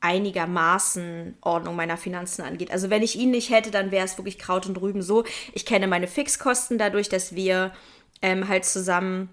einigermaßen 0.00 1.36
Ordnung 1.40 1.74
meiner 1.74 1.96
Finanzen 1.96 2.42
angeht. 2.42 2.70
Also 2.70 2.90
wenn 2.90 3.02
ich 3.02 3.16
ihn 3.16 3.30
nicht 3.30 3.50
hätte, 3.50 3.70
dann 3.70 3.90
wäre 3.90 4.04
es 4.04 4.18
wirklich 4.18 4.38
Kraut 4.38 4.66
und 4.66 4.80
Rüben 4.80 5.02
so. 5.02 5.24
Ich 5.52 5.64
kenne 5.66 5.88
meine 5.88 6.06
Fixkosten 6.06 6.78
dadurch, 6.78 7.08
dass 7.08 7.34
wir 7.34 7.72
ähm, 8.22 8.48
halt 8.48 8.64
zusammen 8.64 9.30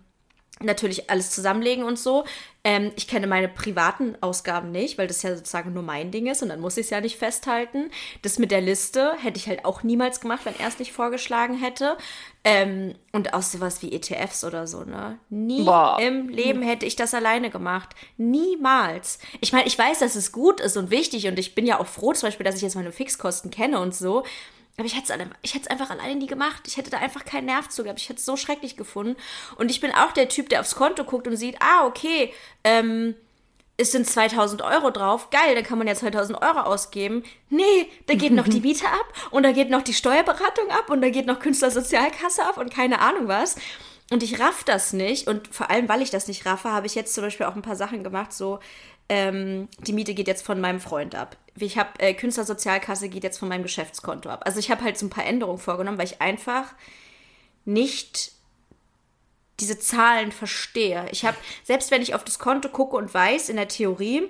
natürlich 0.66 1.10
alles 1.10 1.32
zusammenlegen 1.32 1.84
und 1.84 2.00
so. 2.00 2.26
Ähm, 2.64 2.92
ich 2.96 3.08
kenne 3.08 3.28
meine 3.28 3.50
privaten 3.50 4.16
Ausgaben 4.22 4.72
nicht, 4.72 4.98
weil 4.98 5.08
das 5.08 5.22
ja 5.22 5.36
sozusagen 5.36 5.74
nur 5.74 5.84
mein 5.84 6.12
Ding 6.12 6.28
ist 6.28 6.42
und 6.42 6.50
dann 6.50 6.62
muss 6.62 6.78
ich 6.78 6.86
es 6.86 6.90
ja 6.92 7.02
nicht 7.02 7.18
festhalten. 7.18 7.92
Das 8.22 8.40
mit 8.40 8.52
der 8.52 8.62
Liste 8.62 9.14
hätte 9.22 9.38
ich 9.38 9.48
halt 9.48 9.66
auch 9.66 9.84
niemals 9.84 10.22
gemacht, 10.22 10.42
wenn 10.46 10.58
er 10.58 10.70
es 10.70 10.80
nicht 10.80 10.94
vorgeschlagen 10.94 11.58
hätte. 11.58 11.98
Ähm, 12.46 12.96
und 13.12 13.34
auch 13.34 13.42
sowas 13.42 13.82
wie 13.82 13.92
ETFs 13.92 14.44
oder 14.44 14.68
so, 14.68 14.84
ne? 14.84 15.18
Nie 15.30 15.64
Boah. 15.64 15.98
im 16.02 16.30
Leben 16.30 16.62
hätte 16.62 16.86
ich 16.86 16.96
das 16.96 17.14
alleine 17.14 17.50
gemacht. 17.50 17.90
Niemals. 18.18 19.20
Ich 19.42 19.52
meine, 19.52 19.68
ich 19.68 19.78
weiß, 19.78 20.00
dass 20.00 20.16
es 20.16 20.32
gut 20.32 20.60
ist 20.62 20.78
und 20.78 20.90
wichtig 20.90 21.28
und 21.28 21.40
ich 21.40 21.56
bin 21.56 21.66
ja 21.66 21.80
auch 21.80 21.88
froh 21.88 22.14
zum 22.14 22.28
Beispiel, 22.28 22.46
dass 22.46 22.56
ich 22.56 22.62
jetzt 22.62 22.76
meine 22.76 22.92
Fixkosten 22.92 23.52
kenne 23.52 23.80
und 23.80 23.94
so. 23.94 24.24
Aber 24.78 24.86
ich 24.86 24.96
hätte 24.96 25.14
es 25.44 25.68
einfach 25.68 25.92
alleine 25.92 26.16
nie 26.16 26.28
gemacht. 26.28 26.64
Ich 26.66 26.78
hätte 26.78 26.90
da 26.90 26.98
einfach 26.98 27.26
keinen 27.26 27.46
Nerv 27.46 27.70
zu 27.70 27.84
gehabt. 27.84 28.00
Ich 28.00 28.10
hätte 28.10 28.20
es 28.20 28.26
so 28.26 28.36
schrecklich 28.36 28.76
gefunden. 28.76 29.16
Und 29.58 29.70
ich 29.70 29.80
bin 29.80 29.92
auch 29.92 30.12
der 30.14 30.30
Typ, 30.30 30.50
der 30.50 30.62
aufs 30.62 30.76
Konto 30.76 31.04
guckt 31.04 31.28
und 31.28 31.38
sieht, 31.38 31.58
ah, 31.62 31.86
okay, 31.86 32.34
ähm, 32.64 33.16
es 33.78 33.92
sind 33.92 34.08
2000 34.08 34.64
Euro 34.64 34.90
drauf. 34.90 35.30
Geil, 35.30 35.54
dann 35.56 35.64
kann 35.64 35.78
man 35.78 35.88
ja 35.88 35.94
2000 35.94 36.42
Euro 36.42 36.62
ausgeben. 36.62 37.24
Nee, 37.50 37.88
da 38.08 38.16
geht 38.16 38.34
noch 38.34 38.48
die 38.48 38.62
Miete 38.62 38.88
ab 38.88 39.14
und 39.32 39.44
da 39.44 39.52
geht 39.52 39.70
noch 39.70 39.84
die 39.84 39.94
Steuerberatung 39.94 40.70
ab 40.70 40.90
und 40.90 41.02
da 41.02 41.10
geht 41.10 41.28
noch 41.28 41.40
Künstlersozialkasse 41.40 42.44
ab 42.44 42.58
und 42.58 42.74
keine 42.74 43.00
Ahnung 43.00 43.28
was. 43.28 43.56
Und 44.12 44.22
ich 44.22 44.40
raff 44.40 44.64
das 44.64 44.94
nicht. 44.94 45.28
Und 45.28 45.48
vor 45.54 45.70
allem, 45.70 45.90
weil 45.90 46.02
ich 46.02 46.12
das 46.12 46.28
nicht 46.28 46.46
raffe, 46.46 46.72
habe 46.72 46.86
ich 46.86 46.94
jetzt 46.96 47.14
zum 47.14 47.24
Beispiel 47.24 47.46
auch 47.46 47.56
ein 47.56 47.62
paar 47.62 47.76
Sachen 47.76 48.04
gemacht, 48.04 48.34
so, 48.34 48.60
ähm, 49.10 49.68
die 49.80 49.94
Miete 49.94 50.14
geht 50.14 50.28
jetzt 50.28 50.46
von 50.46 50.60
meinem 50.60 50.80
Freund 50.80 51.16
ab. 51.16 51.38
Ich 51.58 51.78
habe 51.78 52.00
äh, 52.00 52.14
Künstlersozialkasse 52.14 53.10
geht 53.10 53.24
jetzt 53.24 53.38
von 53.38 53.48
meinem 53.48 53.64
Geschäftskonto 53.64 54.30
ab. 54.30 54.42
Also 54.46 54.60
ich 54.60 54.72
habe 54.72 54.84
halt 54.84 54.98
so 54.98 55.06
ein 55.06 55.12
paar 55.12 55.26
Änderungen 55.26 55.60
vorgenommen, 55.60 55.98
weil 55.98 56.06
ich 56.08 56.22
einfach 56.22 56.74
nicht 57.66 58.32
diese 59.60 59.78
Zahlen 59.78 60.32
verstehe. 60.32 61.06
Ich 61.12 61.26
habe, 61.26 61.38
selbst 61.64 61.92
wenn 61.92 62.02
ich 62.02 62.16
auf 62.16 62.24
das 62.24 62.40
Konto 62.40 62.70
gucke 62.70 62.98
und 62.98 63.14
weiß, 63.14 63.50
in 63.50 63.58
der 63.58 63.68
Theorie, 63.68 64.24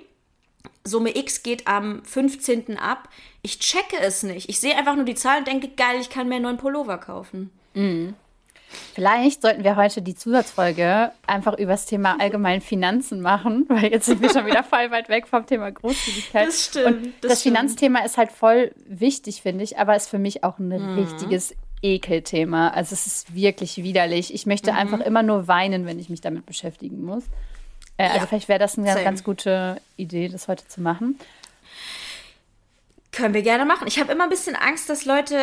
Summe 0.84 1.16
X 1.16 1.42
geht 1.42 1.66
am 1.66 2.04
15. 2.04 2.78
ab, 2.78 3.08
ich 3.42 3.58
checke 3.58 3.98
es 3.98 4.22
nicht. 4.22 4.48
Ich 4.48 4.60
sehe 4.60 4.76
einfach 4.76 4.96
nur 4.96 5.04
die 5.04 5.14
Zahlen 5.14 5.40
und 5.40 5.48
denke, 5.48 5.68
geil, 5.68 6.00
ich 6.00 6.10
kann 6.10 6.28
mir 6.28 6.36
einen 6.36 6.44
neuen 6.44 6.56
Pullover 6.58 6.98
kaufen. 6.98 7.50
Mhm. 7.74 8.14
Vielleicht 8.94 9.42
sollten 9.42 9.64
wir 9.64 9.76
heute 9.76 10.02
die 10.02 10.14
Zusatzfolge 10.14 11.12
einfach 11.26 11.58
über 11.58 11.72
das 11.72 11.86
Thema 11.86 12.16
allgemein 12.20 12.60
Finanzen 12.60 13.20
machen, 13.20 13.64
weil 13.68 13.86
jetzt 13.86 14.06
sind 14.06 14.20
wir 14.22 14.30
schon 14.30 14.46
wieder 14.46 14.62
voll 14.62 14.90
weit 14.90 15.08
weg 15.08 15.26
vom 15.26 15.46
Thema 15.46 15.70
Großzügigkeit. 15.70 16.48
Das 16.48 16.64
stimmt. 16.66 16.86
Und 16.86 17.04
das, 17.20 17.30
das 17.30 17.40
stimmt. 17.40 17.56
Finanzthema 17.56 18.04
ist 18.04 18.16
halt 18.16 18.32
voll 18.32 18.72
wichtig, 18.86 19.42
finde 19.42 19.64
ich, 19.64 19.78
aber 19.78 19.96
ist 19.96 20.08
für 20.08 20.18
mich 20.18 20.44
auch 20.44 20.58
ein 20.58 20.68
mhm. 20.68 20.98
richtiges 20.98 21.54
Ekelthema. 21.82 22.68
Also 22.68 22.94
es 22.94 23.06
ist 23.06 23.34
wirklich 23.34 23.76
widerlich. 23.76 24.32
Ich 24.32 24.46
möchte 24.46 24.72
mhm. 24.72 24.78
einfach 24.78 25.00
immer 25.00 25.22
nur 25.22 25.48
weinen, 25.48 25.86
wenn 25.86 25.98
ich 25.98 26.08
mich 26.08 26.20
damit 26.20 26.46
beschäftigen 26.46 27.04
muss. 27.04 27.24
Äh, 27.96 28.04
also 28.04 28.20
ja, 28.20 28.26
vielleicht 28.26 28.48
wäre 28.48 28.58
das 28.58 28.78
eine 28.78 28.92
same. 28.92 29.04
ganz 29.04 29.22
gute 29.22 29.80
Idee, 29.96 30.28
das 30.28 30.48
heute 30.48 30.66
zu 30.66 30.80
machen. 30.80 31.18
Können 33.12 33.34
wir 33.34 33.42
gerne 33.42 33.64
machen. 33.64 33.86
Ich 33.86 34.00
habe 34.00 34.12
immer 34.12 34.24
ein 34.24 34.30
bisschen 34.30 34.56
Angst, 34.56 34.88
dass 34.88 35.04
Leute 35.04 35.36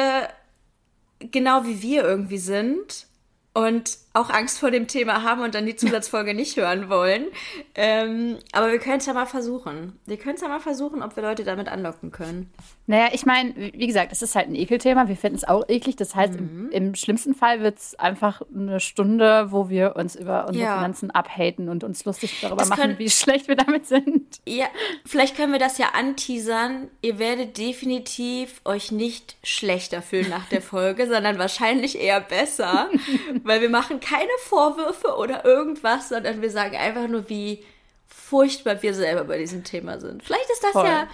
genau 1.19 1.63
wie 1.65 1.81
wir 1.81 2.03
irgendwie 2.03 2.39
sind 2.39 3.05
und 3.53 3.97
auch 4.13 4.29
Angst 4.29 4.59
vor 4.59 4.71
dem 4.71 4.87
Thema 4.87 5.23
haben 5.23 5.41
und 5.41 5.55
dann 5.55 5.65
die 5.65 5.75
Zusatzfolge 5.75 6.33
nicht 6.33 6.57
hören 6.57 6.89
wollen. 6.89 7.27
Ähm, 7.75 8.37
aber 8.51 8.71
wir 8.71 8.79
können 8.79 8.97
es 8.97 9.05
ja 9.05 9.13
mal 9.13 9.25
versuchen. 9.25 9.99
Wir 10.05 10.17
können 10.17 10.35
es 10.35 10.41
ja 10.41 10.49
mal 10.49 10.59
versuchen, 10.59 11.01
ob 11.01 11.15
wir 11.15 11.23
Leute 11.23 11.45
damit 11.45 11.69
anlocken 11.69 12.11
können. 12.11 12.51
Naja, 12.87 13.09
ich 13.13 13.25
meine, 13.25 13.55
wie 13.55 13.87
gesagt, 13.87 14.11
es 14.11 14.21
ist 14.21 14.35
halt 14.35 14.49
ein 14.49 14.55
Ekelthema. 14.55 15.07
Wir 15.07 15.15
finden 15.15 15.37
es 15.37 15.47
auch 15.47 15.63
eklig. 15.69 15.95
Das 15.95 16.13
heißt, 16.13 16.33
mhm. 16.33 16.69
im, 16.71 16.87
im, 16.87 16.95
schlimmsten 16.95 17.33
Fall 17.33 17.61
wird 17.61 17.77
es 17.77 17.97
einfach 17.97 18.41
eine 18.53 18.81
Stunde, 18.81 19.53
wo 19.53 19.69
wir 19.69 19.95
uns 19.95 20.17
über 20.17 20.47
unsere 20.47 20.65
ja. 20.65 20.75
Finanzen 20.75 21.09
abhaten 21.09 21.69
und 21.69 21.85
uns 21.85 22.03
lustig 22.03 22.39
darüber 22.41 22.57
das 22.57 22.69
machen, 22.69 22.81
können, 22.81 22.99
wie 22.99 23.09
schlecht 23.09 23.47
wir 23.47 23.55
damit 23.55 23.87
sind. 23.87 24.41
Ja, 24.45 24.65
vielleicht 25.05 25.37
können 25.37 25.53
wir 25.53 25.59
das 25.59 25.77
ja 25.77 25.91
anteasern. 25.97 26.89
Ihr 27.01 27.17
werdet 27.17 27.57
definitiv 27.57 28.59
euch 28.65 28.91
nicht 28.91 29.37
schlechter 29.41 30.01
fühlen 30.01 30.29
nach 30.29 30.49
der 30.49 30.61
Folge, 30.61 31.07
sondern 31.07 31.39
wahrscheinlich 31.39 31.97
eher 31.97 32.19
besser, 32.19 32.89
weil 33.43 33.61
wir 33.61 33.69
machen 33.69 34.00
keine 34.01 34.31
Vorwürfe 34.39 35.15
oder 35.15 35.45
irgendwas, 35.45 36.09
sondern 36.09 36.41
wir 36.41 36.49
sagen 36.49 36.75
einfach 36.75 37.07
nur, 37.07 37.29
wie 37.29 37.63
furchtbar 38.07 38.81
wir 38.81 38.93
selber 38.93 39.23
bei 39.23 39.37
diesem 39.37 39.63
Thema 39.63 39.99
sind. 39.99 40.23
Vielleicht 40.23 40.49
ist 40.49 40.63
das 40.63 40.71
Voll. 40.71 40.85
ja 40.85 41.07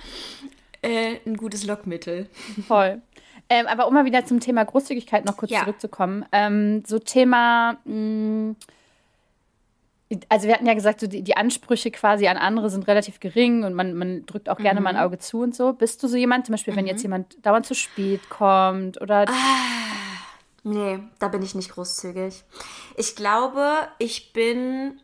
äh, 0.81 1.17
ein 1.25 1.37
gutes 1.37 1.65
Lockmittel. 1.65 2.27
Voll. 2.67 3.01
Ähm, 3.49 3.67
aber 3.67 3.87
um 3.87 3.93
mal 3.93 4.05
wieder 4.05 4.25
zum 4.25 4.39
Thema 4.39 4.65
Großzügigkeit 4.65 5.25
noch 5.25 5.37
kurz 5.37 5.51
ja. 5.51 5.61
zurückzukommen. 5.61 6.25
Ähm, 6.31 6.83
so 6.85 6.99
Thema, 6.99 7.77
mh, 7.85 7.93
mm, 7.93 8.55
also 10.29 10.47
wir 10.47 10.53
hatten 10.53 10.65
ja 10.65 10.73
gesagt, 10.73 11.01
so 11.01 11.07
die, 11.07 11.21
die, 11.21 11.35
Ansprüche 11.35 11.91
quasi 11.91 12.27
an 12.27 12.37
andere 12.37 12.69
sind 12.69 12.87
relativ 12.87 13.19
gering 13.19 13.63
und 13.63 13.73
man, 13.73 13.93
man 13.93 14.25
drückt 14.25 14.47
auch 14.47 14.57
gerne 14.57 14.79
mhm. 14.79 14.85
mal 14.85 14.89
ein 14.95 15.01
Auge 15.01 15.17
zu 15.17 15.41
und 15.41 15.53
so. 15.53 15.73
Bist 15.73 16.01
du 16.01 16.07
so 16.07 16.15
jemand, 16.15 16.45
zum 16.45 16.53
Beispiel, 16.53 16.73
mhm. 16.73 16.77
wenn 16.77 16.87
jetzt 16.87 17.03
jemand 17.03 17.45
dauernd 17.45 17.65
zu 17.65 17.75
spät 17.75 18.29
kommt 18.29 19.01
oder... 19.01 19.25
Ah 19.27 19.77
Nee, 20.63 20.99
da 21.19 21.27
bin 21.27 21.41
ich 21.41 21.55
nicht 21.55 21.71
großzügig. 21.71 22.43
Ich 22.95 23.15
glaube, 23.15 23.87
ich 23.99 24.33
bin 24.33 24.99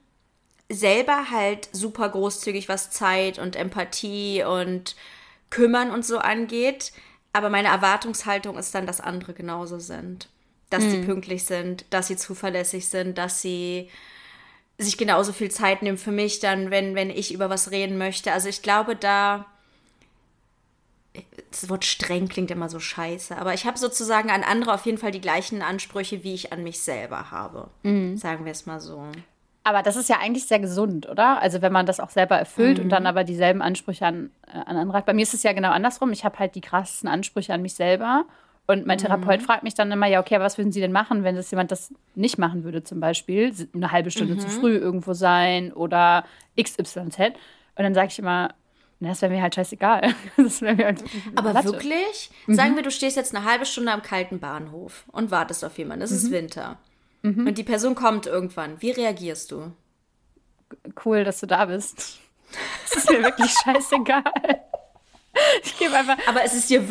selber 0.69 1.29
halt 1.29 1.69
super 1.71 2.09
großzügig, 2.09 2.67
was 2.69 2.91
Zeit 2.91 3.39
und 3.39 3.55
Empathie 3.55 4.43
und 4.43 4.95
Kümmern 5.49 5.91
und 5.91 6.05
so 6.05 6.17
angeht. 6.17 6.91
Aber 7.31 7.49
meine 7.49 7.69
Erwartungshaltung 7.69 8.57
ist 8.57 8.73
dann, 8.75 8.85
dass 8.85 9.01
andere 9.01 9.33
genauso 9.33 9.79
sind. 9.79 10.29
Dass 10.69 10.83
sie 10.83 11.03
pünktlich 11.03 11.43
sind, 11.43 11.85
dass 11.91 12.07
sie 12.07 12.15
zuverlässig 12.15 12.87
sind, 12.87 13.19
dass 13.19 13.41
sie 13.41 13.89
sich 14.79 14.97
genauso 14.97 15.31
viel 15.31 15.51
Zeit 15.51 15.83
nehmen 15.83 15.99
für 15.99 16.11
mich 16.11 16.39
dann, 16.39 16.71
wenn, 16.71 16.95
wenn 16.95 17.11
ich 17.11 17.31
über 17.31 17.49
was 17.51 17.69
reden 17.69 17.99
möchte. 17.99 18.31
Also 18.31 18.49
ich 18.49 18.63
glaube, 18.63 18.95
da 18.95 19.45
das 21.53 21.69
Wort 21.69 21.85
streng 21.85 22.27
klingt 22.27 22.51
immer 22.51 22.67
so 22.67 22.79
scheiße, 22.79 23.37
aber 23.37 23.53
ich 23.53 23.65
habe 23.65 23.77
sozusagen 23.77 24.29
an 24.29 24.43
andere 24.43 24.73
auf 24.73 24.85
jeden 24.85 24.97
Fall 24.97 25.11
die 25.11 25.21
gleichen 25.21 25.61
Ansprüche, 25.61 26.23
wie 26.23 26.33
ich 26.33 26.51
an 26.51 26.63
mich 26.63 26.79
selber 26.79 27.31
habe. 27.31 27.69
Mhm. 27.83 28.17
Sagen 28.17 28.45
wir 28.45 28.51
es 28.51 28.65
mal 28.65 28.79
so. 28.79 29.05
Aber 29.63 29.81
das 29.81 29.95
ist 29.95 30.09
ja 30.09 30.17
eigentlich 30.19 30.45
sehr 30.45 30.59
gesund, 30.59 31.07
oder? 31.07 31.41
Also 31.41 31.61
wenn 31.61 31.71
man 31.71 31.85
das 31.85 31.99
auch 31.99 32.09
selber 32.09 32.37
erfüllt 32.37 32.79
mhm. 32.79 32.85
und 32.85 32.89
dann 32.89 33.03
mhm. 33.03 33.07
aber 33.07 33.23
dieselben 33.23 33.61
Ansprüche 33.61 34.05
an, 34.05 34.31
äh, 34.47 34.57
an 34.57 34.77
andere 34.77 34.97
hat. 34.97 35.05
Bei 35.05 35.13
mir 35.13 35.21
ist 35.21 35.33
es 35.33 35.43
ja 35.43 35.53
genau 35.53 35.71
andersrum. 35.71 36.11
Ich 36.11 36.25
habe 36.25 36.37
halt 36.39 36.55
die 36.55 36.61
krassesten 36.61 37.07
Ansprüche 37.07 37.53
an 37.53 37.61
mich 37.61 37.75
selber. 37.75 38.25
Und 38.65 38.85
mein 38.85 38.97
mhm. 38.97 39.03
Therapeut 39.03 39.41
fragt 39.41 39.63
mich 39.63 39.73
dann 39.73 39.91
immer, 39.91 40.07
ja, 40.07 40.19
okay, 40.19 40.39
was 40.39 40.57
würden 40.57 40.71
Sie 40.71 40.81
denn 40.81 40.91
machen, 40.91 41.23
wenn 41.23 41.35
das 41.35 41.51
jemand 41.51 41.71
das 41.71 41.93
nicht 42.15 42.37
machen 42.37 42.63
würde, 42.63 42.83
zum 42.83 42.99
Beispiel? 42.99 43.53
Eine 43.73 43.91
halbe 43.91 44.11
Stunde 44.11 44.37
zu 44.37 44.47
mhm. 44.47 44.51
früh 44.51 44.75
irgendwo 44.75 45.13
sein 45.13 45.71
oder 45.73 46.25
XYZ. 46.61 46.95
Und 46.95 47.83
dann 47.83 47.93
sage 47.93 48.07
ich 48.07 48.19
immer, 48.19 48.53
das 49.09 49.21
wäre 49.21 49.31
mir 49.31 49.41
halt 49.41 49.55
scheißegal. 49.55 50.13
Halt 50.37 51.03
Aber 51.35 51.53
Latte. 51.53 51.71
wirklich? 51.71 52.29
Mhm. 52.47 52.55
Sagen 52.55 52.75
wir, 52.75 52.83
du 52.83 52.91
stehst 52.91 53.17
jetzt 53.17 53.35
eine 53.35 53.45
halbe 53.45 53.65
Stunde 53.65 53.91
am 53.91 54.01
kalten 54.01 54.39
Bahnhof 54.39 55.05
und 55.11 55.31
wartest 55.31 55.63
auf 55.65 55.77
jemanden. 55.77 56.03
Es 56.03 56.11
mhm. 56.11 56.17
ist 56.17 56.31
Winter. 56.31 56.79
Mhm. 57.21 57.47
Und 57.47 57.57
die 57.57 57.63
Person 57.63 57.95
kommt 57.95 58.25
irgendwann. 58.25 58.81
Wie 58.81 58.91
reagierst 58.91 59.51
du? 59.51 59.71
Cool, 61.05 61.23
dass 61.23 61.39
du 61.39 61.47
da 61.47 61.65
bist. 61.65 62.19
Es 62.85 62.97
ist 62.97 63.09
mir 63.09 63.23
wirklich 63.23 63.51
scheißegal. 63.51 64.23
Ich 65.63 65.77
gebe 65.79 65.95
einfach. 65.95 66.17
Aber 66.27 66.43
ist, 66.43 66.53
es 66.53 66.67
dir, 66.67 66.83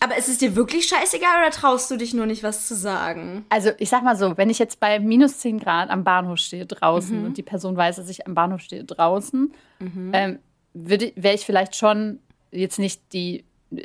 aber 0.00 0.16
ist 0.16 0.28
es 0.28 0.38
dir 0.38 0.56
wirklich 0.56 0.86
scheißegal 0.86 1.42
oder 1.42 1.50
traust 1.50 1.90
du 1.90 1.96
dich 1.96 2.14
nur 2.14 2.24
nicht, 2.24 2.42
was 2.42 2.66
zu 2.66 2.74
sagen? 2.74 3.44
Also, 3.50 3.70
ich 3.78 3.90
sag 3.90 4.02
mal 4.02 4.16
so, 4.16 4.38
wenn 4.38 4.48
ich 4.48 4.58
jetzt 4.58 4.80
bei 4.80 4.98
minus 4.98 5.38
10 5.38 5.58
Grad 5.60 5.90
am 5.90 6.04
Bahnhof 6.04 6.38
stehe 6.38 6.64
draußen 6.64 7.20
mhm. 7.20 7.26
und 7.26 7.36
die 7.36 7.42
Person 7.42 7.76
weiß, 7.76 7.96
dass 7.96 8.08
ich 8.08 8.26
am 8.26 8.34
Bahnhof 8.34 8.62
stehe 8.62 8.84
draußen, 8.84 9.52
mhm. 9.78 10.10
ähm, 10.14 10.38
wäre 10.74 11.34
ich 11.34 11.44
vielleicht 11.44 11.76
schon 11.76 12.18
jetzt 12.50 12.78
nicht 12.78 13.12
die, 13.12 13.44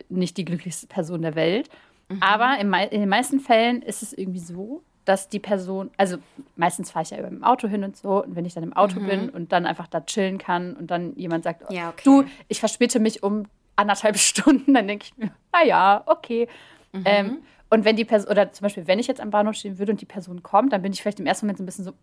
nicht 0.10 0.38
die 0.38 0.46
glücklichste 0.46 0.88
Person 0.88 1.22
der 1.22 1.36
Welt. 1.36 1.70
Mhm. 2.10 2.22
Aber 2.22 2.58
in, 2.60 2.74
in, 2.74 3.02
den 3.02 3.10
meisten 3.10 3.40
Fällen 3.40 3.82
ist 3.82 4.02
es 4.02 4.14
irgendwie 4.14 4.40
so, 4.40 4.82
dass 5.06 5.30
die 5.30 5.40
Person, 5.40 5.90
also 5.98 6.18
meistens 6.56 6.92
fahre 6.92 7.04
ich 7.04 7.12
ja 7.12 7.20
über 7.20 7.30
dem 7.30 7.44
Auto 7.44 7.68
hin 7.68 7.84
und 7.84 7.96
so, 7.96 8.24
und 8.24 8.36
wenn 8.36 8.46
ich 8.46 8.54
dann 8.54 8.64
im 8.64 8.74
Auto 8.74 9.00
mhm. 9.00 9.08
bin 9.08 9.30
und 9.30 9.52
dann 9.52 9.66
einfach 9.66 9.88
da 9.88 10.02
chillen 10.02 10.38
kann 10.38 10.76
und 10.76 10.92
dann 10.92 11.16
jemand 11.16 11.46
sagt, 11.46 11.64
oh, 11.70 11.74
ja, 11.74 11.90
okay. 11.90 12.02
du, 12.04 12.24
ich 12.50 12.60
verspäte 12.60 13.00
mich 13.00 13.24
um 13.24 13.46
anderthalb 13.76 14.18
Stunden, 14.18 14.74
dann 14.74 14.88
denke 14.88 15.06
ich 15.06 15.18
mir, 15.18 15.32
na 15.54 15.64
ja, 15.64 16.04
okay. 16.06 16.48
Mhm. 16.92 17.04
Ähm, 17.06 17.38
und 17.70 17.86
wenn 17.86 17.96
die 17.96 18.06
Person, 18.06 18.32
oder 18.32 18.52
zum 18.52 18.66
Beispiel, 18.66 18.88
wenn 18.88 19.00
ich 19.00 19.08
jetzt 19.08 19.22
am 19.22 19.30
Bahnhof 19.30 19.56
stehen 19.56 19.78
würde 19.78 19.92
und 19.92 20.02
die 20.02 20.06
Person 20.06 20.44
kommt, 20.44 20.74
dann 20.74 20.82
bin 20.82 20.94
ich 20.94 21.02
vielleicht 21.02 21.20
im 21.20 21.26
ersten 21.26 21.46
Moment 21.46 21.58
so 21.58 21.64
ein 21.64 21.66
bisschen 21.66 21.86
so, 21.86 21.94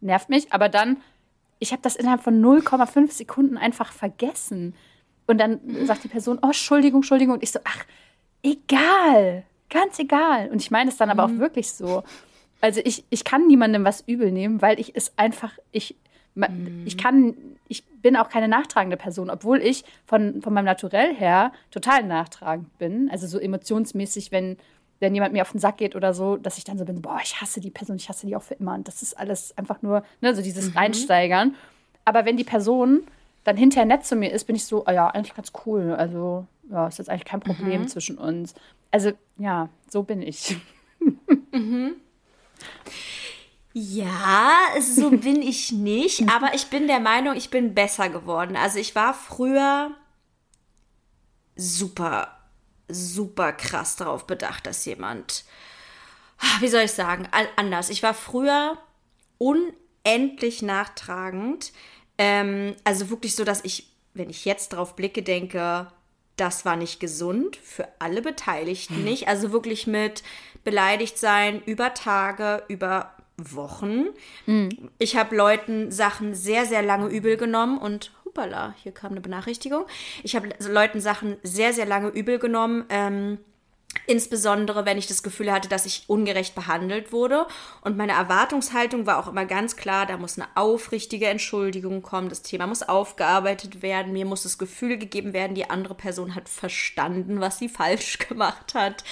nervt 0.00 0.28
mich, 0.28 0.52
aber 0.52 0.68
dann 0.68 0.98
ich 1.58 1.72
habe 1.72 1.82
das 1.82 1.96
innerhalb 1.96 2.22
von 2.22 2.42
0,5 2.42 3.10
Sekunden 3.12 3.56
einfach 3.56 3.92
vergessen. 3.92 4.74
Und 5.26 5.38
dann 5.38 5.60
sagt 5.86 6.04
die 6.04 6.08
Person, 6.08 6.38
oh, 6.42 6.46
Entschuldigung, 6.46 7.00
Entschuldigung. 7.00 7.34
Und 7.34 7.42
ich 7.42 7.52
so, 7.52 7.60
ach, 7.64 7.84
egal, 8.42 9.44
ganz 9.68 9.98
egal. 9.98 10.48
Und 10.50 10.62
ich 10.62 10.70
meine 10.70 10.90
es 10.90 10.96
dann 10.96 11.10
aber 11.10 11.24
auch 11.24 11.28
mhm. 11.28 11.40
wirklich 11.40 11.70
so. 11.70 12.02
Also 12.60 12.80
ich, 12.84 13.04
ich 13.10 13.24
kann 13.24 13.46
niemandem 13.46 13.84
was 13.84 14.02
übel 14.06 14.32
nehmen, 14.32 14.62
weil 14.62 14.80
ich 14.80 14.96
es 14.96 15.12
einfach, 15.16 15.52
ich 15.70 15.94
Mhm. 16.46 16.82
Ich 16.84 16.96
kann, 16.96 17.34
ich 17.68 17.84
bin 17.84 18.16
auch 18.16 18.28
keine 18.28 18.48
nachtragende 18.48 18.96
Person, 18.96 19.30
obwohl 19.30 19.58
ich 19.58 19.84
von, 20.06 20.40
von 20.42 20.52
meinem 20.52 20.66
Naturell 20.66 21.14
her 21.14 21.52
total 21.70 22.04
nachtragend 22.04 22.76
bin. 22.78 23.10
Also 23.10 23.26
so 23.26 23.38
emotionsmäßig, 23.38 24.30
wenn, 24.30 24.56
wenn 25.00 25.14
jemand 25.14 25.32
mir 25.32 25.42
auf 25.42 25.52
den 25.52 25.60
Sack 25.60 25.78
geht 25.78 25.94
oder 25.94 26.12
so, 26.14 26.36
dass 26.36 26.58
ich 26.58 26.64
dann 26.64 26.78
so 26.78 26.84
bin, 26.84 27.02
boah, 27.02 27.18
ich 27.22 27.40
hasse 27.40 27.60
die 27.60 27.70
Person, 27.70 27.96
ich 27.96 28.08
hasse 28.08 28.26
die 28.26 28.36
auch 28.36 28.42
für 28.42 28.54
immer. 28.54 28.74
Und 28.74 28.88
das 28.88 29.02
ist 29.02 29.18
alles 29.18 29.56
einfach 29.56 29.82
nur, 29.82 30.02
ne, 30.20 30.34
so 30.34 30.42
dieses 30.42 30.70
mhm. 30.70 30.78
Reinsteigern. 30.78 31.54
Aber 32.04 32.24
wenn 32.24 32.36
die 32.36 32.44
Person 32.44 33.02
dann 33.44 33.56
hinterher 33.56 33.86
nett 33.86 34.04
zu 34.04 34.16
mir 34.16 34.32
ist, 34.32 34.44
bin 34.44 34.56
ich 34.56 34.64
so, 34.64 34.84
oh 34.86 34.90
ja, 34.90 35.08
eigentlich 35.08 35.34
ganz 35.34 35.52
cool. 35.66 35.94
Also, 35.94 36.46
ja, 36.70 36.88
ist 36.88 36.98
jetzt 36.98 37.10
eigentlich 37.10 37.24
kein 37.24 37.40
Problem 37.40 37.82
mhm. 37.82 37.88
zwischen 37.88 38.18
uns. 38.18 38.54
Also, 38.90 39.12
ja, 39.36 39.68
so 39.88 40.02
bin 40.02 40.22
ich. 40.22 40.56
mhm. 41.52 41.94
Ja, 43.72 44.52
so 44.80 45.10
bin 45.16 45.42
ich 45.42 45.72
nicht, 45.72 46.28
aber 46.28 46.54
ich 46.54 46.66
bin 46.66 46.86
der 46.88 47.00
Meinung, 47.00 47.36
ich 47.36 47.50
bin 47.50 47.74
besser 47.74 48.08
geworden. 48.08 48.56
Also 48.56 48.78
ich 48.78 48.94
war 48.94 49.14
früher 49.14 49.92
super, 51.54 52.37
super 52.88 53.52
krass 53.52 53.96
darauf 53.96 54.26
bedacht, 54.26 54.66
dass 54.66 54.84
jemand, 54.84 55.44
ah, 56.38 56.60
wie 56.60 56.68
soll 56.68 56.82
ich 56.82 56.92
sagen, 56.92 57.28
anders. 57.56 57.90
Ich 57.90 58.02
war 58.02 58.14
früher 58.14 58.78
unendlich 59.38 60.62
nachtragend. 60.62 61.72
Ähm, 62.16 62.74
also 62.84 63.10
wirklich 63.10 63.34
so, 63.34 63.44
dass 63.44 63.64
ich, 63.64 63.90
wenn 64.14 64.30
ich 64.30 64.44
jetzt 64.44 64.70
drauf 64.70 64.96
blicke, 64.96 65.22
denke, 65.22 65.88
das 66.36 66.64
war 66.64 66.76
nicht 66.76 67.00
gesund 67.00 67.56
für 67.56 67.88
alle 67.98 68.22
Beteiligten 68.22 68.96
hm. 68.96 69.04
nicht. 69.04 69.28
Also 69.28 69.52
wirklich 69.52 69.86
mit 69.86 70.22
beleidigt 70.64 71.18
sein 71.18 71.62
über 71.64 71.94
Tage, 71.94 72.62
über 72.68 73.14
Wochen. 73.38 74.06
Mhm. 74.46 74.90
Ich 74.98 75.16
habe 75.16 75.36
Leuten 75.36 75.92
Sachen 75.92 76.34
sehr, 76.34 76.66
sehr 76.66 76.82
lange 76.82 77.08
übel 77.08 77.36
genommen 77.36 77.78
und 77.78 78.12
hupala, 78.38 78.74
hier 78.82 78.92
kam 78.92 79.12
eine 79.12 79.20
Benachrichtigung. 79.20 79.86
Ich 80.22 80.36
habe 80.36 80.48
Leuten 80.60 81.00
Sachen 81.00 81.36
sehr, 81.42 81.72
sehr 81.72 81.86
lange 81.86 82.08
übel 82.08 82.38
genommen. 82.38 82.84
Ähm, 82.88 83.38
Insbesondere, 84.06 84.84
wenn 84.84 84.98
ich 84.98 85.06
das 85.06 85.22
Gefühl 85.22 85.50
hatte, 85.50 85.68
dass 85.68 85.86
ich 85.86 86.04
ungerecht 86.08 86.54
behandelt 86.54 87.10
wurde. 87.10 87.46
Und 87.80 87.96
meine 87.96 88.12
Erwartungshaltung 88.12 89.06
war 89.06 89.18
auch 89.18 89.28
immer 89.28 89.46
ganz 89.46 89.76
klar, 89.76 90.04
da 90.04 90.18
muss 90.18 90.38
eine 90.38 90.46
aufrichtige 90.54 91.26
Entschuldigung 91.26 92.02
kommen, 92.02 92.28
das 92.28 92.42
Thema 92.42 92.66
muss 92.66 92.82
aufgearbeitet 92.82 93.80
werden, 93.82 94.12
mir 94.12 94.26
muss 94.26 94.42
das 94.42 94.58
Gefühl 94.58 94.98
gegeben 94.98 95.32
werden, 95.32 95.54
die 95.54 95.68
andere 95.68 95.94
Person 95.94 96.34
hat 96.34 96.50
verstanden, 96.50 97.40
was 97.40 97.58
sie 97.58 97.68
falsch 97.68 98.18
gemacht 98.28 98.74
hat. 98.74 99.04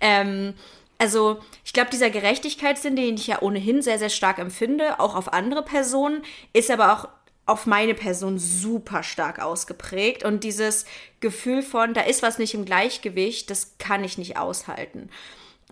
Ähm, 0.00 0.54
also 0.98 1.38
ich 1.64 1.72
glaube, 1.72 1.90
dieser 1.90 2.10
Gerechtigkeitssinn, 2.10 2.96
den 2.96 3.14
ich 3.14 3.28
ja 3.28 3.42
ohnehin 3.42 3.80
sehr, 3.80 3.98
sehr 3.98 4.10
stark 4.10 4.38
empfinde, 4.38 4.98
auch 4.98 5.14
auf 5.14 5.32
andere 5.32 5.62
Personen, 5.62 6.22
ist 6.52 6.70
aber 6.70 6.92
auch 6.92 7.08
auf 7.46 7.66
meine 7.66 7.94
Person 7.94 8.38
super 8.38 9.02
stark 9.02 9.38
ausgeprägt. 9.40 10.24
Und 10.24 10.44
dieses 10.44 10.84
Gefühl 11.20 11.62
von, 11.62 11.94
da 11.94 12.02
ist 12.02 12.22
was 12.22 12.38
nicht 12.38 12.54
im 12.54 12.64
Gleichgewicht, 12.64 13.48
das 13.50 13.78
kann 13.78 14.04
ich 14.04 14.18
nicht 14.18 14.36
aushalten. 14.36 15.08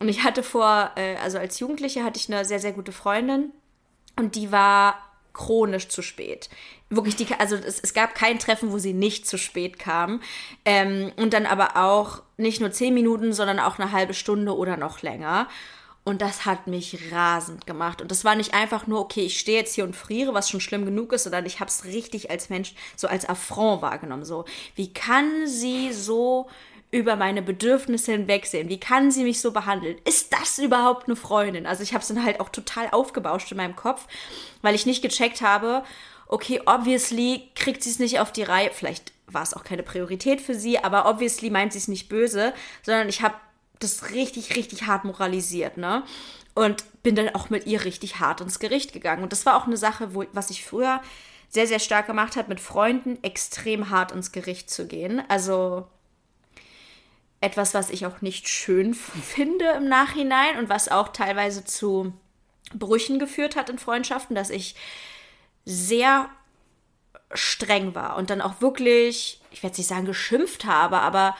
Und 0.00 0.08
ich 0.08 0.22
hatte 0.22 0.42
vor, 0.42 0.92
äh, 0.96 1.16
also 1.16 1.38
als 1.38 1.58
Jugendliche 1.58 2.04
hatte 2.04 2.18
ich 2.18 2.32
eine 2.32 2.44
sehr, 2.44 2.60
sehr 2.60 2.72
gute 2.72 2.92
Freundin 2.92 3.52
und 4.16 4.36
die 4.36 4.50
war 4.52 4.98
chronisch 5.32 5.88
zu 5.88 6.00
spät. 6.00 6.48
Wirklich, 6.90 7.16
die, 7.16 7.26
also 7.38 7.56
es, 7.56 7.80
es 7.80 7.92
gab 7.92 8.14
kein 8.14 8.38
Treffen, 8.38 8.70
wo 8.70 8.78
sie 8.78 8.92
nicht 8.92 9.26
zu 9.26 9.36
spät 9.36 9.78
kam. 9.80 10.20
Ähm, 10.64 11.12
und 11.16 11.34
dann 11.34 11.44
aber 11.44 11.76
auch 11.76 12.22
nicht 12.36 12.60
nur 12.60 12.70
zehn 12.70 12.94
Minuten, 12.94 13.32
sondern 13.32 13.58
auch 13.58 13.78
eine 13.78 13.90
halbe 13.90 14.14
Stunde 14.14 14.56
oder 14.56 14.76
noch 14.76 15.02
länger. 15.02 15.48
Und 16.04 16.20
das 16.20 16.44
hat 16.44 16.66
mich 16.66 17.10
rasend 17.12 17.66
gemacht. 17.66 18.02
Und 18.02 18.10
das 18.10 18.24
war 18.24 18.34
nicht 18.34 18.52
einfach 18.52 18.86
nur, 18.86 19.00
okay, 19.00 19.22
ich 19.22 19.38
stehe 19.38 19.58
jetzt 19.58 19.74
hier 19.74 19.84
und 19.84 19.96
friere, 19.96 20.34
was 20.34 20.50
schon 20.50 20.60
schlimm 20.60 20.84
genug 20.84 21.14
ist, 21.14 21.24
sondern 21.24 21.46
ich 21.46 21.60
habe 21.60 21.70
es 21.70 21.86
richtig 21.86 22.30
als 22.30 22.50
Mensch, 22.50 22.74
so 22.94 23.08
als 23.08 23.26
Affront 23.26 23.80
wahrgenommen. 23.80 24.24
So, 24.24 24.44
wie 24.74 24.92
kann 24.92 25.46
sie 25.46 25.94
so 25.94 26.46
über 26.90 27.16
meine 27.16 27.40
Bedürfnisse 27.40 28.12
hinwegsehen? 28.12 28.68
Wie 28.68 28.78
kann 28.78 29.10
sie 29.10 29.24
mich 29.24 29.40
so 29.40 29.50
behandeln? 29.50 29.96
Ist 30.04 30.32
das 30.32 30.58
überhaupt 30.58 31.08
eine 31.08 31.16
Freundin? 31.16 31.66
Also 31.66 31.82
ich 31.82 31.94
habe 31.94 32.02
es 32.02 32.08
dann 32.08 32.22
halt 32.22 32.38
auch 32.38 32.50
total 32.50 32.88
aufgebauscht 32.92 33.50
in 33.50 33.56
meinem 33.56 33.74
Kopf, 33.74 34.06
weil 34.60 34.74
ich 34.74 34.86
nicht 34.86 35.02
gecheckt 35.02 35.40
habe, 35.40 35.82
okay, 36.28 36.60
obviously 36.66 37.50
kriegt 37.54 37.82
sie 37.82 37.90
es 37.90 37.98
nicht 37.98 38.20
auf 38.20 38.30
die 38.30 38.42
Reihe. 38.42 38.70
Vielleicht 38.72 39.12
war 39.26 39.42
es 39.42 39.54
auch 39.54 39.64
keine 39.64 39.82
Priorität 39.82 40.40
für 40.40 40.54
sie, 40.54 40.78
aber 40.78 41.08
obviously 41.08 41.50
meint 41.50 41.72
sie 41.72 41.78
es 41.78 41.88
nicht 41.88 42.08
böse, 42.08 42.52
sondern 42.82 43.08
ich 43.08 43.22
habe 43.22 43.34
das 43.84 44.10
richtig, 44.10 44.56
richtig 44.56 44.86
hart 44.86 45.04
moralisiert, 45.04 45.76
ne? 45.76 46.02
Und 46.54 46.84
bin 47.02 47.16
dann 47.16 47.34
auch 47.34 47.50
mit 47.50 47.66
ihr 47.66 47.84
richtig 47.84 48.20
hart 48.20 48.40
ins 48.40 48.58
Gericht 48.58 48.92
gegangen. 48.92 49.22
Und 49.22 49.32
das 49.32 49.44
war 49.44 49.56
auch 49.56 49.66
eine 49.66 49.76
Sache, 49.76 50.14
wo, 50.14 50.24
was 50.32 50.50
ich 50.50 50.64
früher 50.64 51.00
sehr, 51.48 51.66
sehr 51.66 51.78
stark 51.78 52.06
gemacht 52.06 52.36
habe, 52.36 52.48
mit 52.48 52.60
Freunden 52.60 53.22
extrem 53.22 53.90
hart 53.90 54.12
ins 54.12 54.32
Gericht 54.32 54.70
zu 54.70 54.86
gehen. 54.86 55.22
Also 55.28 55.86
etwas, 57.40 57.74
was 57.74 57.90
ich 57.90 58.06
auch 58.06 58.22
nicht 58.22 58.48
schön 58.48 58.94
finde 58.94 59.66
im 59.76 59.88
Nachhinein 59.88 60.58
und 60.58 60.68
was 60.68 60.88
auch 60.88 61.08
teilweise 61.08 61.64
zu 61.64 62.12
Brüchen 62.72 63.18
geführt 63.18 63.56
hat 63.56 63.68
in 63.68 63.78
Freundschaften, 63.78 64.34
dass 64.34 64.50
ich 64.50 64.74
sehr 65.64 66.28
streng 67.32 67.94
war 67.94 68.16
und 68.16 68.30
dann 68.30 68.40
auch 68.40 68.60
wirklich, 68.60 69.40
ich 69.50 69.62
werde 69.62 69.76
nicht 69.76 69.88
sagen 69.88 70.06
geschimpft 70.06 70.64
habe, 70.64 71.00
aber 71.00 71.36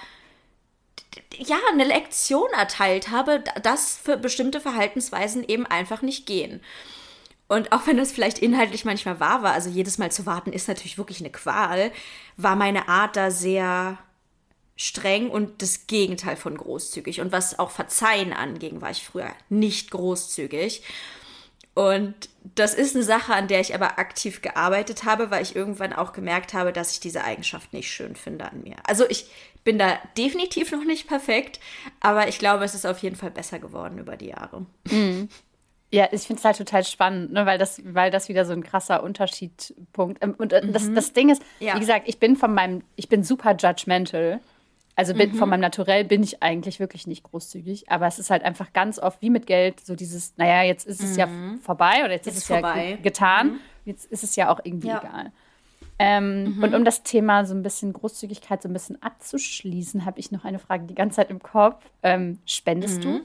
ja, 1.39 1.59
eine 1.73 1.85
Lektion 1.85 2.49
erteilt 2.57 3.11
habe, 3.11 3.43
dass 3.63 3.97
für 3.97 4.17
bestimmte 4.17 4.61
Verhaltensweisen 4.61 5.45
eben 5.47 5.67
einfach 5.67 6.03
nicht 6.03 6.27
gehen. 6.27 6.61
Und 7.47 7.73
auch 7.73 7.87
wenn 7.87 7.99
das 7.99 8.13
vielleicht 8.13 8.39
inhaltlich 8.39 8.85
manchmal 8.85 9.21
wahr 9.21 9.43
war, 9.43 9.53
also 9.53 9.69
jedes 9.69 9.99
Mal 9.99 10.11
zu 10.11 10.27
warten 10.27 10.53
ist 10.53 10.69
natürlich 10.69 10.99
wirklich 10.99 11.21
eine 11.21 11.31
Qual, 11.31 11.93
war 12.37 12.57
meine 12.57 12.89
Art 12.89 13.17
da 13.17 13.31
sehr 13.31 13.99
streng 14.77 15.31
und 15.31 15.63
das 15.63 15.87
Gegenteil 15.87 16.37
von 16.37 16.57
großzügig. 16.57 17.21
Und 17.21 17.33
was 17.33 17.59
auch 17.59 17.71
Verzeihen 17.71 18.33
anging, 18.33 18.81
war 18.81 18.91
ich 18.91 19.05
früher 19.05 19.31
nicht 19.49 19.91
großzügig. 19.91 20.83
Und 21.75 22.15
das 22.55 22.75
ist 22.75 22.95
eine 22.95 23.03
Sache, 23.03 23.35
an 23.35 23.49
der 23.49 23.61
ich 23.61 23.75
aber 23.75 23.99
aktiv 23.99 24.43
gearbeitet 24.43 25.05
habe, 25.05 25.31
weil 25.31 25.43
ich 25.43 25.57
irgendwann 25.57 25.93
auch 25.93 26.13
gemerkt 26.13 26.55
habe, 26.55 26.73
dass 26.73 26.93
ich 26.93 27.01
diese 27.01 27.25
Eigenschaft 27.25 27.73
nicht 27.73 27.91
schön 27.91 28.15
finde 28.15 28.51
an 28.51 28.63
mir. 28.63 28.77
Also 28.85 29.05
ich 29.09 29.27
bin 29.65 29.79
da 29.79 29.99
definitiv 30.17 30.71
noch 30.71 30.85
nicht 30.85 31.09
perfekt, 31.09 31.59
aber 32.01 32.29
ich 32.29 32.39
glaube, 32.39 32.65
es 32.65 32.75
ist 32.75 32.87
auf 32.87 32.99
jeden 32.99 33.17
Fall 33.17 33.31
besser 33.33 33.59
geworden 33.59 33.99
über 33.99 34.17
die 34.17 34.29
Jahre. 34.29 34.67
Mhm. 34.89 35.29
Ja, 35.91 36.09
ich 36.13 36.23
finde 36.23 36.41
es 36.41 36.45
halt 36.45 36.59
total 36.59 36.85
spannend, 36.85 37.33
ne, 37.33 37.47
weil, 37.47 37.59
das, 37.59 37.81
weil 37.85 38.11
das 38.11 38.29
wieder 38.29 38.45
so 38.45 38.53
ein 38.53 38.63
krasser 38.63 39.03
Unterschiedpunkt. 39.03 40.23
Ähm, 40.23 40.35
und 40.37 40.53
mhm. 40.53 40.73
das, 40.73 40.93
das 40.93 41.13
Ding 41.13 41.31
ist, 41.31 41.43
ja. 41.61 41.75
wie 41.75 41.81
gesagt, 41.81 42.09
ich 42.09 42.19
bin 42.19 42.37
von 42.37 42.55
meinem, 42.55 42.83
ich 42.97 43.09
bin 43.09 43.25
super 43.25 43.57
judgmental. 43.57 44.41
Also 44.97 45.13
bin, 45.15 45.33
mhm. 45.33 45.37
von 45.37 45.49
meinem 45.49 45.61
Naturell 45.61 46.05
bin 46.05 46.23
ich 46.23 46.43
eigentlich 46.43 46.79
wirklich 46.79 47.07
nicht 47.07 47.25
großzügig, 47.25 47.91
aber 47.91 48.07
es 48.07 48.19
ist 48.19 48.31
halt 48.31 48.45
einfach 48.45 48.73
ganz 48.73 49.01
oft 49.01 49.21
wie 49.23 49.31
mit 49.31 49.47
Geld 49.47 49.85
so 49.85 49.97
dieses, 49.97 50.37
naja, 50.37 50.63
jetzt 50.63 50.87
ist 50.87 51.03
es 51.03 51.13
mhm. 51.13 51.19
ja 51.19 51.29
vorbei 51.63 52.05
oder 52.05 52.13
jetzt, 52.13 52.27
jetzt 52.27 52.37
ist 52.37 52.43
es 52.43 52.49
vorbei. 52.49 52.91
ja 52.91 52.97
getan, 52.97 53.53
mhm. 53.55 53.61
jetzt 53.87 54.11
ist 54.13 54.23
es 54.23 54.37
ja 54.37 54.51
auch 54.51 54.61
irgendwie 54.63 54.89
ja. 54.89 55.01
egal. 55.01 55.33
Ähm, 55.99 56.57
mhm. 56.57 56.63
Und 56.63 56.75
um 56.75 56.85
das 56.85 57.03
Thema 57.03 57.45
so 57.45 57.55
ein 57.55 57.63
bisschen 57.63 57.93
Großzügigkeit 57.93 58.63
so 58.63 58.69
ein 58.69 58.73
bisschen 58.73 59.01
abzuschließen, 59.03 60.05
habe 60.05 60.21
ich 60.21 60.31
noch 60.31 60.45
eine 60.45 60.59
Frage 60.59 60.85
die 60.87 60.95
ganze 60.95 61.17
Zeit 61.17 61.31
im 61.31 61.43
Kopf. 61.43 61.85
Ähm, 62.03 62.39
spendest 62.47 63.03
du? 63.05 63.09
Mhm. 63.09 63.21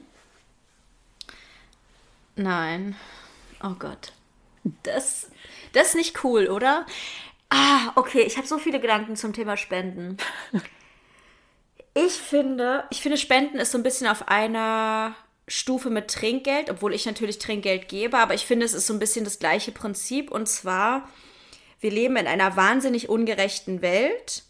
Nein. 2.36 2.96
Oh 3.62 3.74
Gott. 3.78 4.12
Das, 4.82 5.30
das 5.72 5.88
ist 5.88 5.94
nicht 5.96 6.24
cool, 6.24 6.48
oder? 6.48 6.86
Ah, 7.48 7.92
okay, 7.96 8.22
ich 8.22 8.36
habe 8.36 8.46
so 8.46 8.58
viele 8.58 8.80
Gedanken 8.80 9.16
zum 9.16 9.32
Thema 9.32 9.56
Spenden. 9.56 10.16
Ich 11.94 12.12
finde, 12.12 12.84
ich 12.90 13.00
finde, 13.00 13.18
Spenden 13.18 13.58
ist 13.58 13.72
so 13.72 13.78
ein 13.78 13.82
bisschen 13.82 14.06
auf 14.06 14.28
einer 14.28 15.14
Stufe 15.48 15.90
mit 15.90 16.08
Trinkgeld, 16.08 16.70
obwohl 16.70 16.94
ich 16.94 17.06
natürlich 17.06 17.38
Trinkgeld 17.38 17.88
gebe, 17.88 18.16
aber 18.18 18.34
ich 18.34 18.46
finde, 18.46 18.64
es 18.64 18.74
ist 18.74 18.86
so 18.86 18.94
ein 18.94 19.00
bisschen 19.00 19.24
das 19.24 19.40
gleiche 19.40 19.72
Prinzip. 19.72 20.30
Und 20.30 20.48
zwar, 20.48 21.08
wir 21.80 21.90
leben 21.90 22.16
in 22.16 22.28
einer 22.28 22.56
wahnsinnig 22.56 23.08
ungerechten 23.08 23.82
Welt. 23.82 24.44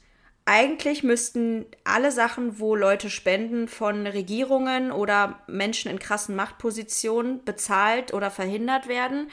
Eigentlich 0.44 1.02
müssten 1.02 1.64
alle 1.84 2.12
Sachen, 2.12 2.58
wo 2.58 2.74
Leute 2.74 3.08
spenden, 3.08 3.68
von 3.68 4.06
Regierungen 4.06 4.92
oder 4.92 5.40
Menschen 5.46 5.90
in 5.90 5.98
krassen 5.98 6.36
Machtpositionen 6.36 7.44
bezahlt 7.44 8.12
oder 8.12 8.30
verhindert 8.30 8.86
werden. 8.86 9.30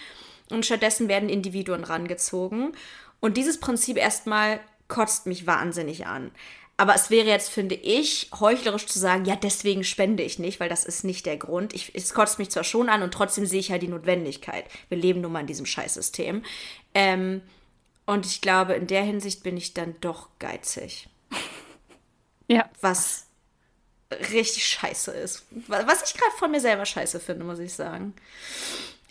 Und 0.49 0.65
stattdessen 0.65 1.09
werden 1.09 1.27
Individuen 1.27 1.83
rangezogen. 1.83 2.71
Und 3.19 3.35
dieses 3.35 3.59
Prinzip 3.59 3.97
erstmal 3.97 4.61
kotzt 4.87 5.25
mich 5.25 5.45
wahnsinnig 5.45 6.05
an. 6.05 6.31
Aber 6.79 6.93
es 6.93 7.09
wäre 7.09 7.27
jetzt, 7.27 7.49
finde 7.49 7.73
ich, 7.73 8.29
heuchlerisch 8.39 8.85
zu 8.85 8.99
sagen, 8.99 9.25
ja, 9.25 9.35
deswegen 9.35 9.83
spende 9.83 10.21
ich 10.21 10.37
nicht, 10.37 10.59
weil 10.59 10.69
das 10.69 10.85
ist 10.85 11.03
nicht 11.03 11.25
der 11.25 11.37
Grund. 11.37 11.73
Ich, 11.73 11.93
es 11.95 12.13
kotzt 12.13 12.37
mich 12.37 12.51
zwar 12.51 12.63
schon 12.63 12.87
an 12.87 13.01
und 13.01 13.11
trotzdem 13.11 13.47
sehe 13.47 13.59
ich 13.59 13.69
ja 13.69 13.79
die 13.79 13.87
Notwendigkeit. 13.87 14.65
Wir 14.87 14.99
leben 14.99 15.21
nun 15.21 15.31
mal 15.31 15.39
in 15.39 15.47
diesem 15.47 15.65
Scheißsystem. 15.65 16.43
Ähm, 16.93 17.41
und 18.05 18.27
ich 18.27 18.41
glaube, 18.41 18.73
in 18.73 18.85
der 18.85 19.01
Hinsicht 19.01 19.41
bin 19.41 19.57
ich 19.57 19.73
dann 19.73 19.95
doch 20.01 20.29
geizig. 20.39 21.09
Ja. 22.49 22.69
Was 22.79 23.25
richtig 24.31 24.65
scheiße 24.65 25.11
ist. 25.11 25.43
Was 25.67 26.09
ich 26.09 26.17
gerade 26.17 26.31
von 26.37 26.49
mir 26.49 26.61
selber 26.61 26.85
scheiße 26.85 27.19
finde, 27.19 27.43
muss 27.43 27.59
ich 27.59 27.73
sagen. 27.73 28.13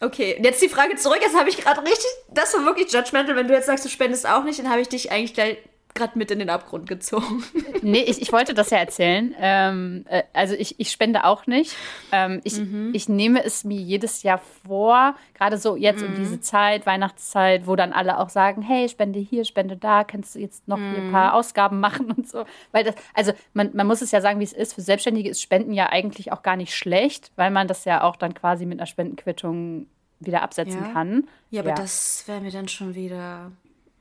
Okay, 0.00 0.40
jetzt 0.42 0.62
die 0.62 0.70
Frage 0.70 0.96
zurück. 0.96 1.18
Jetzt 1.20 1.36
habe 1.36 1.50
ich 1.50 1.58
gerade 1.58 1.82
richtig, 1.82 2.06
das 2.30 2.54
war 2.54 2.64
wirklich 2.64 2.90
judgmental. 2.90 3.36
Wenn 3.36 3.46
du 3.46 3.52
jetzt 3.52 3.66
sagst, 3.66 3.84
du 3.84 3.90
spendest 3.90 4.26
auch 4.26 4.44
nicht, 4.44 4.58
dann 4.58 4.70
habe 4.70 4.80
ich 4.80 4.88
dich 4.88 5.10
eigentlich 5.10 5.34
gleich 5.34 5.58
gerade 5.96 6.16
mit 6.16 6.30
in 6.30 6.38
den 6.38 6.50
Abgrund 6.50 6.88
gezogen. 6.88 7.42
Nee, 7.82 8.02
ich, 8.02 8.20
ich 8.20 8.32
wollte 8.32 8.52
das 8.52 8.70
ja 8.70 8.78
erzählen. 8.78 9.32
Ähm, 9.38 10.06
äh, 10.08 10.24
also 10.32 10.54
ich, 10.54 10.80
ich 10.80 10.90
spende 10.90 11.24
auch 11.24 11.46
nicht. 11.46 11.76
Ähm, 12.10 12.40
ich, 12.42 12.58
mhm. 12.58 12.90
ich 12.94 13.08
nehme 13.08 13.44
es 13.44 13.62
mir 13.62 13.80
jedes 13.80 14.24
Jahr 14.24 14.40
vor, 14.66 15.14
gerade 15.34 15.56
so 15.56 15.76
jetzt 15.76 16.02
mhm. 16.02 16.08
um 16.08 16.14
diese 16.16 16.40
Zeit, 16.40 16.84
Weihnachtszeit, 16.84 17.66
wo 17.68 17.76
dann 17.76 17.92
alle 17.92 18.18
auch 18.18 18.28
sagen, 18.28 18.62
hey, 18.62 18.88
spende 18.88 19.20
hier, 19.20 19.44
spende 19.44 19.76
da, 19.76 20.02
kannst 20.02 20.34
du 20.34 20.40
jetzt 20.40 20.66
noch 20.66 20.78
mhm. 20.78 20.96
ein 20.96 21.12
paar 21.12 21.34
Ausgaben 21.34 21.78
machen 21.78 22.10
und 22.10 22.28
so. 22.28 22.44
Weil 22.72 22.82
das, 22.82 22.94
also 23.14 23.32
man, 23.52 23.70
man 23.72 23.86
muss 23.86 24.02
es 24.02 24.10
ja 24.10 24.20
sagen, 24.20 24.40
wie 24.40 24.44
es 24.44 24.52
ist. 24.52 24.74
Für 24.74 24.82
Selbstständige 24.82 25.30
ist 25.30 25.40
Spenden 25.40 25.72
ja 25.72 25.90
eigentlich 25.90 26.32
auch 26.32 26.42
gar 26.42 26.56
nicht 26.56 26.74
schlecht, 26.74 27.30
weil 27.36 27.52
man 27.52 27.68
das 27.68 27.84
ja 27.84 28.02
auch 28.02 28.16
dann 28.16 28.34
quasi 28.34 28.66
mit 28.66 28.80
einer 28.80 28.86
Spendenquittung 28.86 29.86
wieder 30.18 30.42
absetzen 30.42 30.82
ja. 30.82 30.92
kann. 30.92 31.28
Ja, 31.50 31.60
aber 31.60 31.70
ja. 31.70 31.76
das 31.76 32.24
wäre 32.26 32.40
mir 32.40 32.50
dann 32.50 32.68
schon 32.68 32.94
wieder 32.94 33.52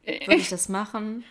würde 0.06 0.36
ich 0.36 0.50
das 0.50 0.70
machen? 0.70 1.24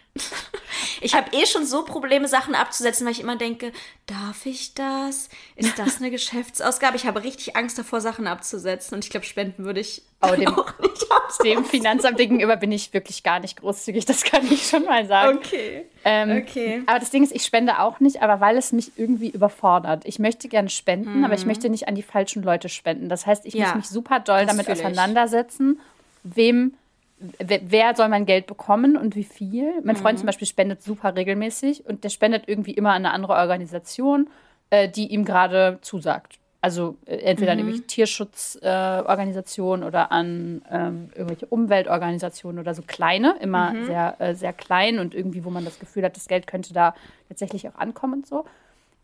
Ich 1.00 1.14
habe 1.14 1.36
eh 1.36 1.44
schon 1.46 1.66
so 1.66 1.84
Probleme, 1.84 2.28
Sachen 2.28 2.54
abzusetzen, 2.54 3.04
weil 3.04 3.12
ich 3.12 3.20
immer 3.20 3.36
denke, 3.36 3.72
darf 4.06 4.46
ich 4.46 4.74
das? 4.74 5.28
Ist 5.56 5.78
das 5.78 5.98
eine 5.98 6.10
Geschäftsausgabe? 6.10 6.96
Ich 6.96 7.06
habe 7.06 7.22
richtig 7.22 7.56
Angst 7.56 7.78
davor, 7.78 8.00
Sachen 8.00 8.26
abzusetzen 8.26 8.94
und 8.94 9.04
ich 9.04 9.10
glaube, 9.10 9.26
spenden 9.26 9.64
würde 9.64 9.80
ich 9.80 10.02
oh, 10.22 10.34
dem, 10.34 10.48
auch 10.48 10.78
nicht 10.78 11.10
absetzen. 11.10 11.44
Dem 11.44 11.64
Finanzamt 11.64 12.16
gegenüber 12.16 12.56
bin 12.56 12.72
ich 12.72 12.92
wirklich 12.92 13.22
gar 13.22 13.40
nicht 13.40 13.60
großzügig, 13.60 14.04
das 14.04 14.22
kann 14.24 14.46
ich 14.50 14.66
schon 14.66 14.84
mal 14.84 15.06
sagen. 15.06 15.38
Okay. 15.38 15.86
Ähm, 16.04 16.42
okay. 16.42 16.82
Aber 16.86 16.98
das 16.98 17.10
Ding 17.10 17.22
ist, 17.22 17.34
ich 17.34 17.44
spende 17.44 17.80
auch 17.80 18.00
nicht, 18.00 18.22
aber 18.22 18.40
weil 18.40 18.56
es 18.56 18.72
mich 18.72 18.92
irgendwie 18.96 19.30
überfordert. 19.30 20.04
Ich 20.06 20.18
möchte 20.18 20.48
gerne 20.48 20.68
spenden, 20.68 21.18
mhm. 21.18 21.24
aber 21.24 21.34
ich 21.34 21.46
möchte 21.46 21.68
nicht 21.68 21.88
an 21.88 21.94
die 21.94 22.02
falschen 22.02 22.42
Leute 22.42 22.68
spenden. 22.68 23.08
Das 23.08 23.26
heißt, 23.26 23.46
ich 23.46 23.54
ja, 23.54 23.66
muss 23.66 23.74
mich 23.74 23.88
super 23.88 24.20
doll 24.20 24.46
damit 24.46 24.68
auseinandersetzen, 24.70 25.80
wem 26.22 26.74
wer 27.18 27.94
soll 27.94 28.08
mein 28.08 28.26
Geld 28.26 28.46
bekommen 28.46 28.96
und 28.96 29.16
wie 29.16 29.24
viel. 29.24 29.72
Mein 29.82 29.96
Freund 29.96 30.16
mhm. 30.16 30.20
zum 30.20 30.26
Beispiel 30.26 30.46
spendet 30.46 30.82
super 30.82 31.16
regelmäßig 31.16 31.86
und 31.86 32.04
der 32.04 32.10
spendet 32.10 32.44
irgendwie 32.46 32.72
immer 32.72 32.90
an 32.90 33.06
eine 33.06 33.12
andere 33.12 33.34
Organisation, 33.34 34.28
äh, 34.70 34.88
die 34.88 35.12
ihm 35.12 35.24
gerade 35.24 35.78
zusagt. 35.80 36.38
Also 36.60 36.96
äh, 37.04 37.16
entweder 37.16 37.52
mhm. 37.52 37.60
an 37.60 37.66
irgendwelche 37.66 37.86
Tierschutzorganisationen 37.86 39.84
äh, 39.84 39.86
oder 39.86 40.10
an 40.12 40.62
ähm, 40.70 41.10
irgendwelche 41.14 41.46
Umweltorganisationen 41.46 42.58
oder 42.58 42.74
so 42.74 42.80
kleine, 42.80 43.36
immer 43.40 43.72
mhm. 43.72 43.84
sehr, 43.84 44.16
äh, 44.18 44.34
sehr 44.34 44.54
klein 44.54 44.98
und 44.98 45.14
irgendwie, 45.14 45.44
wo 45.44 45.50
man 45.50 45.64
das 45.64 45.78
Gefühl 45.78 46.04
hat, 46.04 46.16
das 46.16 46.26
Geld 46.26 46.46
könnte 46.46 46.72
da 46.72 46.94
tatsächlich 47.28 47.68
auch 47.68 47.74
ankommen 47.74 48.14
und 48.14 48.26
so. 48.26 48.46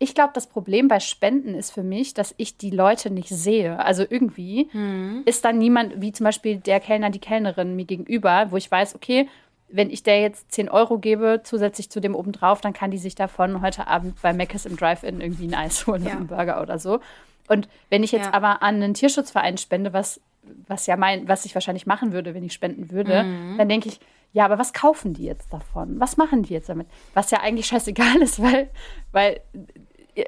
Ich 0.01 0.15
glaube, 0.15 0.31
das 0.33 0.47
Problem 0.47 0.87
bei 0.87 0.99
Spenden 0.99 1.53
ist 1.53 1.69
für 1.69 1.83
mich, 1.83 2.15
dass 2.15 2.33
ich 2.37 2.57
die 2.57 2.71
Leute 2.71 3.11
nicht 3.11 3.29
sehe. 3.29 3.77
Also 3.77 4.03
irgendwie 4.09 4.67
mhm. 4.73 5.21
ist 5.25 5.45
dann 5.45 5.59
niemand, 5.59 6.01
wie 6.01 6.11
zum 6.11 6.23
Beispiel 6.23 6.57
der 6.57 6.79
Kellner, 6.79 7.11
die 7.11 7.19
Kellnerin 7.19 7.75
mir 7.75 7.85
gegenüber, 7.85 8.47
wo 8.49 8.57
ich 8.57 8.71
weiß, 8.71 8.95
okay, 8.95 9.29
wenn 9.69 9.91
ich 9.91 10.01
der 10.01 10.19
jetzt 10.19 10.51
10 10.53 10.69
Euro 10.69 10.97
gebe, 10.97 11.41
zusätzlich 11.43 11.91
zu 11.91 11.99
dem 11.99 12.15
obendrauf, 12.15 12.61
dann 12.61 12.73
kann 12.73 12.89
die 12.89 12.97
sich 12.97 13.13
davon 13.13 13.61
heute 13.61 13.85
Abend 13.85 14.19
bei 14.23 14.33
Mc's 14.33 14.65
im 14.65 14.75
Drive-In 14.75 15.21
irgendwie 15.21 15.47
ein 15.47 15.53
Eis 15.53 15.85
holen 15.87 16.01
ja. 16.01 16.09
oder 16.09 16.17
einen 16.17 16.27
Burger 16.27 16.61
oder 16.63 16.79
so. 16.79 16.99
Und 17.47 17.69
wenn 17.91 18.01
ich 18.01 18.11
jetzt 18.11 18.25
ja. 18.25 18.33
aber 18.33 18.63
an 18.63 18.81
einen 18.81 18.95
Tierschutzverein 18.95 19.59
spende, 19.59 19.93
was, 19.93 20.19
was 20.67 20.87
ja 20.87 20.97
mein, 20.97 21.27
was 21.27 21.45
ich 21.45 21.53
wahrscheinlich 21.53 21.85
machen 21.85 22.11
würde, 22.11 22.33
wenn 22.33 22.43
ich 22.43 22.53
spenden 22.53 22.89
würde, 22.89 23.21
mhm. 23.21 23.59
dann 23.59 23.69
denke 23.69 23.89
ich, 23.89 23.99
ja, 24.33 24.45
aber 24.45 24.57
was 24.57 24.73
kaufen 24.73 25.13
die 25.13 25.25
jetzt 25.25 25.51
davon? 25.51 25.99
Was 25.99 26.17
machen 26.17 26.43
die 26.43 26.53
jetzt 26.53 26.69
damit? 26.69 26.87
Was 27.13 27.31
ja 27.31 27.41
eigentlich 27.41 27.67
scheißegal 27.67 28.17
ist, 28.21 28.41
weil, 28.41 28.69
weil 29.11 29.41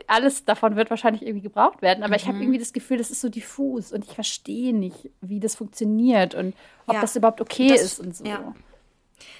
alles 0.08 0.46
davon 0.46 0.76
wird 0.76 0.90
wahrscheinlich 0.90 1.24
irgendwie 1.24 1.42
gebraucht 1.42 1.82
werden, 1.82 2.04
aber 2.04 2.12
mhm. 2.12 2.16
ich 2.16 2.28
habe 2.28 2.38
irgendwie 2.40 2.60
das 2.60 2.74
Gefühl, 2.74 2.98
das 2.98 3.12
ist 3.12 3.22
so 3.22 3.30
diffus 3.30 3.92
und 3.92 4.06
ich 4.06 4.14
verstehe 4.14 4.74
nicht, 4.74 5.10
wie 5.22 5.40
das 5.40 5.56
funktioniert 5.56 6.36
und 6.36 6.56
ob 6.88 6.96
ja, 6.96 7.02
das 7.02 7.16
überhaupt 7.16 7.42
okay 7.42 7.70
das, 7.70 7.82
ist 7.82 8.00
und 8.00 8.16
so. 8.16 8.26
Ja. 8.26 8.56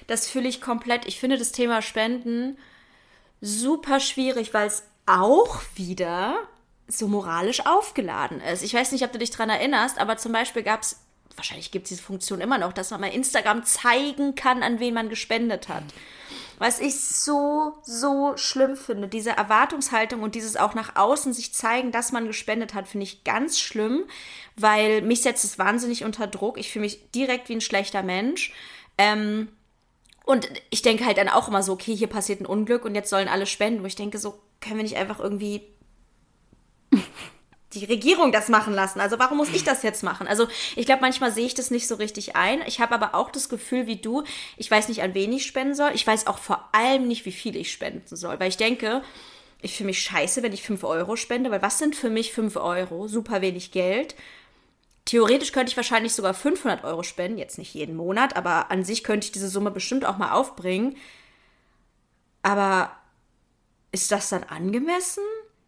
Das 0.06 0.28
fühle 0.28 0.48
ich 0.48 0.60
komplett. 0.60 1.06
Ich 1.06 1.18
finde 1.18 1.38
das 1.38 1.52
Thema 1.52 1.82
Spenden 1.82 2.58
super 3.40 4.00
schwierig, 4.00 4.54
weil 4.54 4.66
es 4.66 4.84
auch 5.06 5.60
wieder 5.74 6.36
so 6.86 7.08
moralisch 7.08 7.64
aufgeladen 7.66 8.40
ist. 8.40 8.62
Ich 8.62 8.74
weiß 8.74 8.92
nicht, 8.92 9.04
ob 9.04 9.12
du 9.12 9.18
dich 9.18 9.30
daran 9.30 9.50
erinnerst, 9.50 9.98
aber 9.98 10.16
zum 10.16 10.32
Beispiel 10.32 10.62
gab 10.62 10.82
es, 10.82 11.00
wahrscheinlich 11.36 11.70
gibt 11.70 11.84
es 11.84 11.90
diese 11.90 12.02
Funktion 12.02 12.40
immer 12.40 12.58
noch, 12.58 12.72
dass 12.72 12.90
man 12.90 13.00
bei 13.00 13.10
Instagram 13.10 13.64
zeigen 13.64 14.34
kann, 14.34 14.62
an 14.62 14.80
wen 14.80 14.94
man 14.94 15.08
gespendet 15.08 15.68
hat. 15.68 15.84
Was 16.58 16.80
ich 16.80 17.00
so, 17.00 17.74
so 17.82 18.36
schlimm 18.36 18.76
finde, 18.76 19.08
diese 19.08 19.30
Erwartungshaltung 19.30 20.22
und 20.22 20.34
dieses 20.34 20.56
auch 20.56 20.74
nach 20.74 20.96
außen 20.96 21.32
sich 21.32 21.52
zeigen, 21.52 21.90
dass 21.90 22.12
man 22.12 22.26
gespendet 22.26 22.74
hat, 22.74 22.88
finde 22.88 23.04
ich 23.04 23.24
ganz 23.24 23.58
schlimm, 23.58 24.04
weil 24.56 25.02
mich 25.02 25.22
setzt 25.22 25.44
es 25.44 25.58
wahnsinnig 25.58 26.04
unter 26.04 26.26
Druck. 26.26 26.58
Ich 26.58 26.70
fühle 26.70 26.84
mich 26.84 27.10
direkt 27.10 27.48
wie 27.48 27.56
ein 27.56 27.60
schlechter 27.60 28.02
Mensch. 28.02 28.52
Ähm, 28.98 29.48
und 30.24 30.48
ich 30.70 30.82
denke 30.82 31.04
halt 31.04 31.18
dann 31.18 31.28
auch 31.28 31.48
immer 31.48 31.62
so, 31.62 31.72
okay, 31.72 31.94
hier 31.94 32.06
passiert 32.06 32.40
ein 32.40 32.46
Unglück 32.46 32.84
und 32.84 32.94
jetzt 32.94 33.10
sollen 33.10 33.28
alle 33.28 33.46
spenden, 33.46 33.82
wo 33.82 33.86
ich 33.86 33.96
denke, 33.96 34.18
so 34.18 34.40
können 34.60 34.76
wir 34.76 34.84
nicht 34.84 34.96
einfach 34.96 35.20
irgendwie 35.20 35.62
die 37.74 37.84
Regierung 37.84 38.32
das 38.32 38.48
machen 38.48 38.72
lassen. 38.72 39.00
Also 39.00 39.18
warum 39.18 39.38
muss 39.38 39.50
ich 39.52 39.64
das 39.64 39.82
jetzt 39.82 40.02
machen? 40.02 40.26
Also 40.26 40.48
ich 40.76 40.86
glaube, 40.86 41.02
manchmal 41.02 41.32
sehe 41.32 41.46
ich 41.46 41.54
das 41.54 41.70
nicht 41.70 41.86
so 41.86 41.96
richtig 41.96 42.36
ein. 42.36 42.62
Ich 42.66 42.80
habe 42.80 42.94
aber 42.94 43.14
auch 43.14 43.30
das 43.30 43.48
Gefühl 43.48 43.86
wie 43.86 43.96
du, 43.96 44.24
ich 44.56 44.70
weiß 44.70 44.88
nicht, 44.88 45.02
an 45.02 45.14
wen 45.14 45.32
ich 45.32 45.46
spenden 45.46 45.74
soll. 45.74 45.90
Ich 45.94 46.06
weiß 46.06 46.26
auch 46.26 46.38
vor 46.38 46.68
allem 46.72 47.06
nicht, 47.06 47.26
wie 47.26 47.32
viel 47.32 47.56
ich 47.56 47.70
spenden 47.72 48.16
soll. 48.16 48.40
Weil 48.40 48.48
ich 48.48 48.56
denke, 48.56 49.02
ich 49.60 49.76
fühle 49.76 49.88
mich 49.88 50.02
scheiße, 50.02 50.42
wenn 50.42 50.52
ich 50.52 50.62
5 50.62 50.84
Euro 50.84 51.16
spende, 51.16 51.50
weil 51.50 51.62
was 51.62 51.78
sind 51.78 51.96
für 51.96 52.10
mich 52.10 52.32
5 52.32 52.56
Euro? 52.56 53.08
Super 53.08 53.40
wenig 53.40 53.72
Geld. 53.72 54.14
Theoretisch 55.06 55.52
könnte 55.52 55.70
ich 55.70 55.76
wahrscheinlich 55.76 56.14
sogar 56.14 56.34
500 56.34 56.84
Euro 56.84 57.02
spenden, 57.02 57.38
jetzt 57.38 57.58
nicht 57.58 57.74
jeden 57.74 57.94
Monat, 57.94 58.36
aber 58.36 58.70
an 58.70 58.84
sich 58.84 59.04
könnte 59.04 59.26
ich 59.26 59.32
diese 59.32 59.48
Summe 59.48 59.70
bestimmt 59.70 60.04
auch 60.04 60.16
mal 60.16 60.32
aufbringen. 60.32 60.96
Aber 62.42 62.90
ist 63.92 64.12
das 64.12 64.28
dann 64.28 64.44
angemessen? 64.44 65.22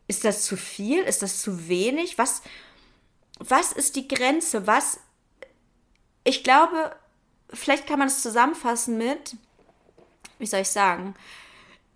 Ist 0.08 0.24
das 0.24 0.44
zu 0.44 0.56
viel? 0.56 1.02
Ist 1.02 1.22
das 1.22 1.40
zu 1.40 1.68
wenig? 1.68 2.18
Was, 2.18 2.42
was 3.38 3.72
ist 3.72 3.96
die 3.96 4.08
Grenze? 4.08 4.66
Was, 4.66 5.00
ich 6.24 6.44
glaube, 6.44 6.94
vielleicht 7.52 7.86
kann 7.86 7.98
man 7.98 8.08
es 8.08 8.22
zusammenfassen 8.22 8.98
mit, 8.98 9.36
wie 10.38 10.46
soll 10.46 10.60
ich 10.60 10.68
sagen, 10.68 11.14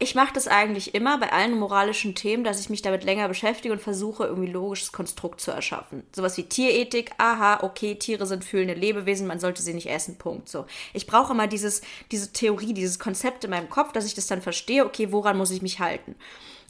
ich 0.02 0.14
mache 0.14 0.32
das 0.32 0.48
eigentlich 0.48 0.94
immer 0.94 1.18
bei 1.18 1.30
allen 1.30 1.58
moralischen 1.58 2.14
Themen, 2.14 2.42
dass 2.42 2.58
ich 2.58 2.70
mich 2.70 2.80
damit 2.80 3.04
länger 3.04 3.28
beschäftige 3.28 3.70
und 3.70 3.82
versuche, 3.82 4.24
irgendwie 4.24 4.50
logisches 4.50 4.92
Konstrukt 4.92 5.42
zu 5.42 5.50
erschaffen. 5.50 6.04
Sowas 6.16 6.38
wie 6.38 6.44
Tierethik, 6.44 7.12
aha, 7.18 7.62
okay, 7.62 7.96
Tiere 7.96 8.24
sind 8.26 8.42
fühlende 8.42 8.72
Lebewesen, 8.72 9.26
man 9.26 9.40
sollte 9.40 9.60
sie 9.60 9.74
nicht 9.74 9.90
essen, 9.90 10.16
Punkt. 10.16 10.48
So. 10.48 10.64
Ich 10.94 11.06
brauche 11.06 11.34
immer 11.34 11.46
dieses, 11.46 11.82
diese 12.10 12.32
Theorie, 12.32 12.72
dieses 12.72 12.98
Konzept 12.98 13.44
in 13.44 13.50
meinem 13.50 13.68
Kopf, 13.68 13.92
dass 13.92 14.06
ich 14.06 14.14
das 14.14 14.26
dann 14.26 14.40
verstehe, 14.40 14.86
okay, 14.86 15.12
woran 15.12 15.36
muss 15.36 15.50
ich 15.50 15.60
mich 15.60 15.80
halten? 15.80 16.14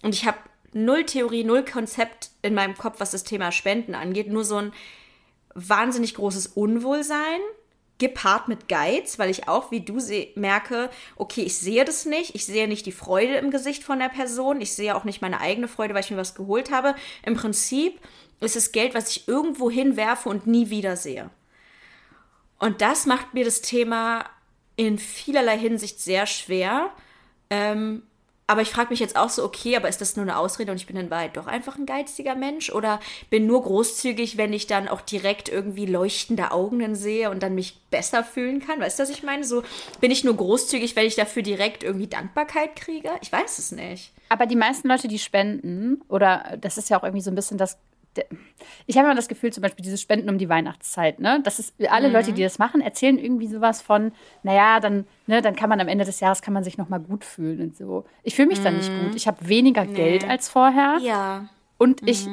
Und 0.02 0.12
ich 0.12 0.26
habe 0.26 0.38
null 0.72 1.04
Theorie, 1.04 1.44
null 1.44 1.64
Konzept 1.64 2.30
in 2.42 2.54
meinem 2.54 2.76
Kopf, 2.76 3.00
was 3.00 3.10
das 3.10 3.24
Thema 3.24 3.52
Spenden 3.52 3.94
angeht. 3.94 4.28
Nur 4.28 4.44
so 4.44 4.56
ein 4.56 4.72
wahnsinnig 5.54 6.14
großes 6.14 6.48
Unwohlsein 6.48 7.40
gepaart 7.98 8.48
mit 8.48 8.68
Geiz, 8.68 9.18
weil 9.18 9.30
ich 9.30 9.46
auch 9.46 9.70
wie 9.70 9.82
du 9.82 9.98
merke, 10.34 10.90
okay, 11.16 11.42
ich 11.42 11.58
sehe 11.58 11.84
das 11.84 12.06
nicht, 12.06 12.34
ich 12.34 12.46
sehe 12.46 12.66
nicht 12.66 12.86
die 12.86 12.92
Freude 12.92 13.36
im 13.36 13.50
Gesicht 13.50 13.84
von 13.84 13.98
der 13.98 14.08
Person, 14.08 14.60
ich 14.60 14.72
sehe 14.72 14.96
auch 14.96 15.04
nicht 15.04 15.20
meine 15.20 15.40
eigene 15.40 15.68
Freude, 15.68 15.94
weil 15.94 16.02
ich 16.02 16.10
mir 16.10 16.16
was 16.16 16.34
geholt 16.34 16.70
habe. 16.70 16.94
Im 17.24 17.34
Prinzip 17.34 18.00
ist 18.40 18.56
es 18.56 18.72
Geld, 18.72 18.94
was 18.94 19.10
ich 19.10 19.28
irgendwo 19.28 19.70
hinwerfe 19.70 20.28
und 20.30 20.46
nie 20.46 20.70
wieder 20.70 20.96
sehe. 20.96 21.30
Und 22.58 22.80
das 22.80 23.06
macht 23.06 23.34
mir 23.34 23.44
das 23.44 23.60
Thema 23.60 24.24
in 24.76 24.98
vielerlei 24.98 25.58
Hinsicht 25.58 26.00
sehr 26.00 26.26
schwer, 26.26 26.90
ähm, 27.50 28.02
aber 28.50 28.62
ich 28.62 28.70
frage 28.70 28.90
mich 28.90 28.98
jetzt 28.98 29.14
auch 29.14 29.28
so, 29.28 29.44
okay, 29.44 29.76
aber 29.76 29.88
ist 29.88 30.00
das 30.00 30.16
nur 30.16 30.24
eine 30.24 30.36
Ausrede 30.36 30.72
und 30.72 30.76
ich 30.76 30.88
bin 30.88 30.96
in 30.96 31.08
Wahrheit 31.08 31.36
doch 31.36 31.46
einfach 31.46 31.78
ein 31.78 31.86
geiziger 31.86 32.34
Mensch? 32.34 32.72
Oder 32.72 32.98
bin 33.30 33.46
nur 33.46 33.62
großzügig, 33.62 34.38
wenn 34.38 34.52
ich 34.52 34.66
dann 34.66 34.88
auch 34.88 35.02
direkt 35.02 35.48
irgendwie 35.48 35.86
leuchtende 35.86 36.50
Augen 36.50 36.96
sehe 36.96 37.30
und 37.30 37.44
dann 37.44 37.54
mich 37.54 37.78
besser 37.92 38.24
fühlen 38.24 38.58
kann? 38.58 38.80
Weißt 38.80 38.98
du, 38.98 39.04
was 39.04 39.10
ich 39.10 39.22
meine? 39.22 39.44
So 39.44 39.62
bin 40.00 40.10
ich 40.10 40.24
nur 40.24 40.36
großzügig, 40.36 40.96
wenn 40.96 41.06
ich 41.06 41.14
dafür 41.14 41.44
direkt 41.44 41.84
irgendwie 41.84 42.08
Dankbarkeit 42.08 42.74
kriege? 42.74 43.10
Ich 43.22 43.30
weiß 43.30 43.58
es 43.60 43.70
nicht. 43.70 44.10
Aber 44.28 44.46
die 44.46 44.56
meisten 44.56 44.88
Leute, 44.88 45.06
die 45.06 45.20
spenden, 45.20 46.02
oder 46.08 46.58
das 46.60 46.76
ist 46.76 46.90
ja 46.90 46.98
auch 46.98 47.04
irgendwie 47.04 47.22
so 47.22 47.30
ein 47.30 47.36
bisschen 47.36 47.56
das 47.56 47.78
ich 48.86 48.96
habe 48.96 49.06
immer 49.06 49.14
das 49.14 49.28
Gefühl, 49.28 49.52
zum 49.52 49.62
Beispiel 49.62 49.84
dieses 49.84 50.00
Spenden 50.00 50.28
um 50.28 50.38
die 50.38 50.48
Weihnachtszeit, 50.48 51.20
ne? 51.20 51.40
Das 51.44 51.58
ist, 51.58 51.74
alle 51.88 52.08
mhm. 52.08 52.14
Leute, 52.14 52.32
die 52.32 52.42
das 52.42 52.58
machen, 52.58 52.80
erzählen 52.80 53.18
irgendwie 53.18 53.46
sowas 53.46 53.80
von, 53.80 54.12
naja, 54.42 54.80
dann, 54.80 55.06
ne, 55.26 55.42
dann 55.42 55.54
kann 55.54 55.68
man 55.68 55.80
am 55.80 55.88
Ende 55.88 56.04
des 56.04 56.20
Jahres 56.20 56.42
kann 56.42 56.54
man 56.54 56.64
sich 56.64 56.76
nochmal 56.76 57.00
gut 57.00 57.24
fühlen 57.24 57.60
und 57.60 57.76
so. 57.76 58.04
Ich 58.22 58.34
fühle 58.34 58.48
mich 58.48 58.60
mhm. 58.60 58.64
dann 58.64 58.76
nicht 58.76 58.90
gut. 58.90 59.14
Ich 59.14 59.26
habe 59.26 59.48
weniger 59.48 59.84
nee. 59.84 59.94
Geld 59.94 60.28
als 60.28 60.48
vorher. 60.48 60.98
Ja. 61.02 61.48
Und 61.78 62.02
mhm. 62.02 62.08
ich 62.08 62.28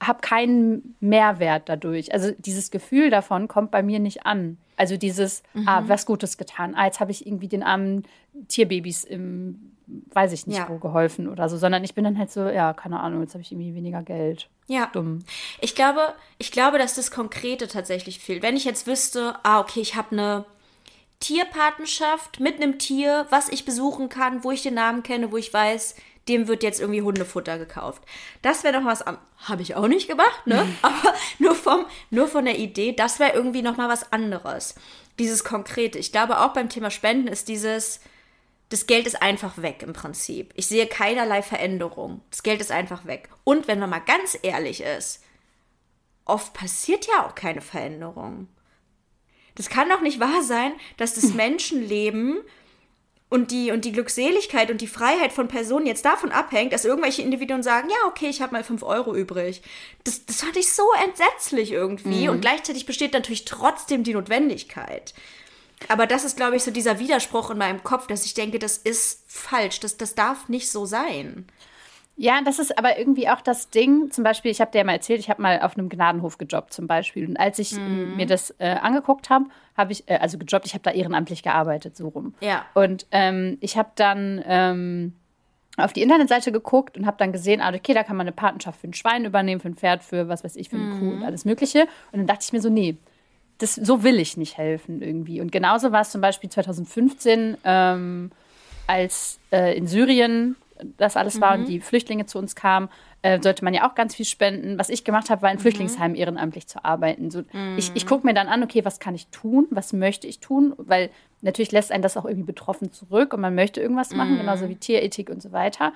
habe 0.00 0.20
keinen 0.20 0.94
Mehrwert 1.00 1.68
dadurch. 1.68 2.12
Also 2.12 2.32
dieses 2.38 2.70
Gefühl 2.70 3.10
davon 3.10 3.48
kommt 3.48 3.70
bei 3.70 3.82
mir 3.82 3.98
nicht 3.98 4.26
an. 4.26 4.58
Also 4.76 4.96
dieses, 4.96 5.42
ah, 5.64 5.80
mhm. 5.80 5.88
was 5.88 6.06
Gutes 6.06 6.36
getan. 6.36 6.74
Ah, 6.76 6.84
jetzt 6.84 7.00
habe 7.00 7.10
ich 7.10 7.26
irgendwie 7.26 7.48
den 7.48 7.62
armen 7.62 8.04
Tierbabys 8.48 9.04
im 9.04 9.72
weiß 9.86 10.32
ich 10.32 10.46
nicht, 10.46 10.58
Ja. 10.58 10.68
wo 10.68 10.78
geholfen 10.78 11.28
oder 11.28 11.48
so, 11.48 11.56
sondern 11.56 11.84
ich 11.84 11.94
bin 11.94 12.04
dann 12.04 12.18
halt 12.18 12.30
so, 12.30 12.48
ja, 12.48 12.72
keine 12.72 13.00
Ahnung, 13.00 13.20
jetzt 13.22 13.34
habe 13.34 13.42
ich 13.42 13.52
irgendwie 13.52 13.74
weniger 13.74 14.02
Geld. 14.02 14.48
Ja. 14.66 14.86
Dumm. 14.92 15.20
Ich 15.60 15.74
glaube, 15.74 16.00
ich 16.38 16.50
glaube, 16.50 16.78
dass 16.78 16.94
das 16.94 17.10
Konkrete 17.10 17.68
tatsächlich 17.68 18.18
fehlt. 18.18 18.42
Wenn 18.42 18.56
ich 18.56 18.64
jetzt 18.64 18.86
wüsste, 18.86 19.36
ah, 19.44 19.60
okay, 19.60 19.80
ich 19.80 19.94
habe 19.94 20.10
eine 20.12 20.44
Tierpatenschaft 21.20 22.40
mit 22.40 22.56
einem 22.56 22.78
Tier, 22.78 23.26
was 23.30 23.48
ich 23.48 23.64
besuchen 23.64 24.08
kann, 24.08 24.44
wo 24.44 24.50
ich 24.50 24.62
den 24.62 24.74
Namen 24.74 25.02
kenne, 25.02 25.32
wo 25.32 25.36
ich 25.36 25.52
weiß, 25.52 25.96
dem 26.28 26.48
wird 26.48 26.62
jetzt 26.62 26.80
irgendwie 26.80 27.02
Hundefutter 27.02 27.58
gekauft. 27.58 28.02
Das 28.42 28.64
wäre 28.64 28.80
noch 28.80 28.86
was 28.86 29.04
habe 29.06 29.62
ich 29.62 29.76
auch 29.76 29.86
nicht 29.86 30.08
gemacht, 30.08 30.46
ne? 30.46 30.66
Aber 30.82 31.14
nur 31.38 31.54
vom 31.54 31.86
nur 32.10 32.26
von 32.28 32.44
der 32.44 32.58
Idee, 32.58 32.92
das 32.92 33.18
wäre 33.20 33.32
irgendwie 33.34 33.62
noch 33.62 33.76
mal 33.76 33.88
was 33.88 34.12
anderes. 34.12 34.74
Dieses 35.18 35.44
konkrete. 35.44 35.98
Ich 35.98 36.12
glaube 36.12 36.40
auch 36.40 36.52
beim 36.52 36.68
Thema 36.68 36.90
Spenden 36.90 37.28
ist 37.28 37.48
dieses 37.48 38.00
das 38.68 38.86
Geld 38.86 39.06
ist 39.06 39.22
einfach 39.22 39.62
weg 39.62 39.82
im 39.82 39.92
Prinzip. 39.92 40.52
Ich 40.56 40.66
sehe 40.66 40.86
keinerlei 40.86 41.42
Veränderung. 41.42 42.22
Das 42.30 42.42
Geld 42.42 42.60
ist 42.60 42.72
einfach 42.72 43.06
weg. 43.06 43.28
Und 43.44 43.68
wenn 43.68 43.78
man 43.78 43.90
mal 43.90 44.00
ganz 44.00 44.36
ehrlich 44.42 44.80
ist, 44.80 45.22
oft 46.24 46.52
passiert 46.52 47.06
ja 47.06 47.24
auch 47.24 47.34
keine 47.34 47.60
Veränderung. 47.60 48.48
Das 49.54 49.68
kann 49.68 49.88
doch 49.88 50.00
nicht 50.00 50.20
wahr 50.20 50.42
sein, 50.42 50.72
dass 50.96 51.14
das 51.14 51.34
Menschenleben 51.34 52.40
und 53.28 53.50
die, 53.50 53.70
und 53.70 53.84
die 53.84 53.92
Glückseligkeit 53.92 54.70
und 54.70 54.80
die 54.80 54.86
Freiheit 54.86 55.32
von 55.32 55.48
Personen 55.48 55.86
jetzt 55.86 56.04
davon 56.04 56.30
abhängt, 56.32 56.72
dass 56.72 56.84
irgendwelche 56.84 57.22
Individuen 57.22 57.62
sagen, 57.62 57.88
ja, 57.88 58.08
okay, 58.08 58.28
ich 58.28 58.40
habe 58.40 58.52
mal 58.52 58.64
5 58.64 58.82
Euro 58.82 59.14
übrig. 59.14 59.62
Das, 60.04 60.26
das 60.26 60.42
fand 60.42 60.56
ich 60.56 60.72
so 60.72 60.84
entsetzlich 61.04 61.72
irgendwie. 61.72 62.28
Und 62.28 62.40
gleichzeitig 62.40 62.86
besteht 62.86 63.12
natürlich 63.12 63.44
trotzdem 63.44 64.04
die 64.04 64.14
Notwendigkeit. 64.14 65.14
Aber 65.88 66.06
das 66.06 66.24
ist, 66.24 66.36
glaube 66.36 66.56
ich, 66.56 66.64
so 66.64 66.70
dieser 66.70 66.98
Widerspruch 66.98 67.50
in 67.50 67.58
meinem 67.58 67.82
Kopf, 67.84 68.06
dass 68.06 68.24
ich 68.24 68.34
denke, 68.34 68.58
das 68.58 68.78
ist 68.78 69.22
falsch. 69.26 69.80
Das, 69.80 69.96
das 69.96 70.14
darf 70.14 70.48
nicht 70.48 70.70
so 70.70 70.86
sein. 70.86 71.46
Ja, 72.18 72.40
das 72.42 72.58
ist 72.58 72.78
aber 72.78 72.98
irgendwie 72.98 73.28
auch 73.28 73.42
das 73.42 73.68
Ding. 73.68 74.10
Zum 74.10 74.24
Beispiel, 74.24 74.50
ich 74.50 74.62
habe 74.62 74.70
dir 74.70 74.78
ja 74.78 74.84
mal 74.84 74.92
erzählt, 74.94 75.20
ich 75.20 75.28
habe 75.28 75.42
mal 75.42 75.60
auf 75.60 75.76
einem 75.76 75.90
Gnadenhof 75.90 76.38
gejobbt 76.38 76.72
zum 76.72 76.86
Beispiel. 76.86 77.28
Und 77.28 77.36
als 77.36 77.58
ich 77.58 77.72
Mhm. 77.72 78.16
mir 78.16 78.24
das 78.24 78.54
äh, 78.58 78.70
angeguckt 78.70 79.28
habe, 79.28 79.44
habe 79.76 79.92
ich, 79.92 80.08
äh, 80.08 80.16
also 80.16 80.38
gejobbt, 80.38 80.64
ich 80.66 80.72
habe 80.72 80.82
da 80.82 80.92
ehrenamtlich 80.92 81.42
gearbeitet, 81.42 81.94
so 81.94 82.08
rum. 82.08 82.34
Ja. 82.40 82.64
Und 82.72 83.06
ähm, 83.10 83.58
ich 83.60 83.76
habe 83.76 83.90
dann 83.96 84.42
ähm, 84.46 85.12
auf 85.76 85.92
die 85.92 86.00
Internetseite 86.00 86.52
geguckt 86.52 86.96
und 86.96 87.04
habe 87.04 87.18
dann 87.18 87.32
gesehen, 87.32 87.60
ah, 87.60 87.70
okay, 87.74 87.92
da 87.92 88.02
kann 88.02 88.16
man 88.16 88.26
eine 88.26 88.32
Patenschaft 88.34 88.80
für 88.80 88.86
ein 88.88 88.94
Schwein 88.94 89.26
übernehmen, 89.26 89.60
für 89.60 89.68
ein 89.68 89.74
Pferd, 89.76 90.02
für 90.02 90.26
was 90.26 90.42
weiß 90.42 90.56
ich, 90.56 90.70
für 90.70 90.76
eine 90.76 90.98
Kuh 90.98 91.10
und 91.10 91.22
alles 91.22 91.44
Mögliche. 91.44 91.82
Und 92.12 92.20
dann 92.20 92.26
dachte 92.26 92.44
ich 92.44 92.52
mir 92.54 92.62
so, 92.62 92.70
nee, 92.70 92.96
das, 93.58 93.74
so 93.74 94.02
will 94.02 94.18
ich 94.20 94.36
nicht 94.36 94.58
helfen 94.58 95.02
irgendwie. 95.02 95.40
Und 95.40 95.52
genauso 95.52 95.92
war 95.92 96.02
es 96.02 96.10
zum 96.10 96.20
Beispiel 96.20 96.50
2015, 96.50 97.56
ähm, 97.64 98.30
als 98.86 99.38
äh, 99.50 99.76
in 99.76 99.86
Syrien 99.86 100.56
das 100.98 101.16
alles 101.16 101.40
war 101.40 101.54
und 101.54 101.68
die 101.68 101.80
Flüchtlinge 101.80 102.26
zu 102.26 102.38
uns 102.38 102.54
kamen, 102.54 102.88
äh, 103.22 103.40
sollte 103.40 103.64
man 103.64 103.74
ja 103.74 103.88
auch 103.88 103.94
ganz 103.94 104.14
viel 104.14 104.26
spenden. 104.26 104.78
Was 104.78 104.88
ich 104.88 105.04
gemacht 105.04 105.30
habe, 105.30 105.42
war 105.42 105.50
in 105.50 105.58
Flüchtlingsheimen 105.58 106.14
ehrenamtlich 106.16 106.66
zu 106.66 106.84
arbeiten. 106.84 107.30
So, 107.30 107.44
Ich, 107.78 107.92
ich 107.94 108.06
gucke 108.06 108.26
mir 108.26 108.34
dann 108.34 108.48
an, 108.48 108.62
okay, 108.62 108.84
was 108.84 109.00
kann 109.00 109.14
ich 109.14 109.26
tun? 109.28 109.66
Was 109.70 109.92
möchte 109.92 110.26
ich 110.26 110.38
tun? 110.38 110.74
Weil 110.76 111.10
natürlich 111.40 111.72
lässt 111.72 111.92
einen 111.92 112.02
das 112.02 112.16
auch 112.16 112.24
irgendwie 112.24 112.46
betroffen 112.46 112.92
zurück 112.92 113.32
und 113.32 113.40
man 113.40 113.54
möchte 113.54 113.80
irgendwas 113.80 114.12
machen, 114.12 114.36
genauso 114.36 114.68
wie 114.68 114.76
Tierethik 114.76 115.30
und 115.30 115.42
so 115.42 115.52
weiter. 115.52 115.92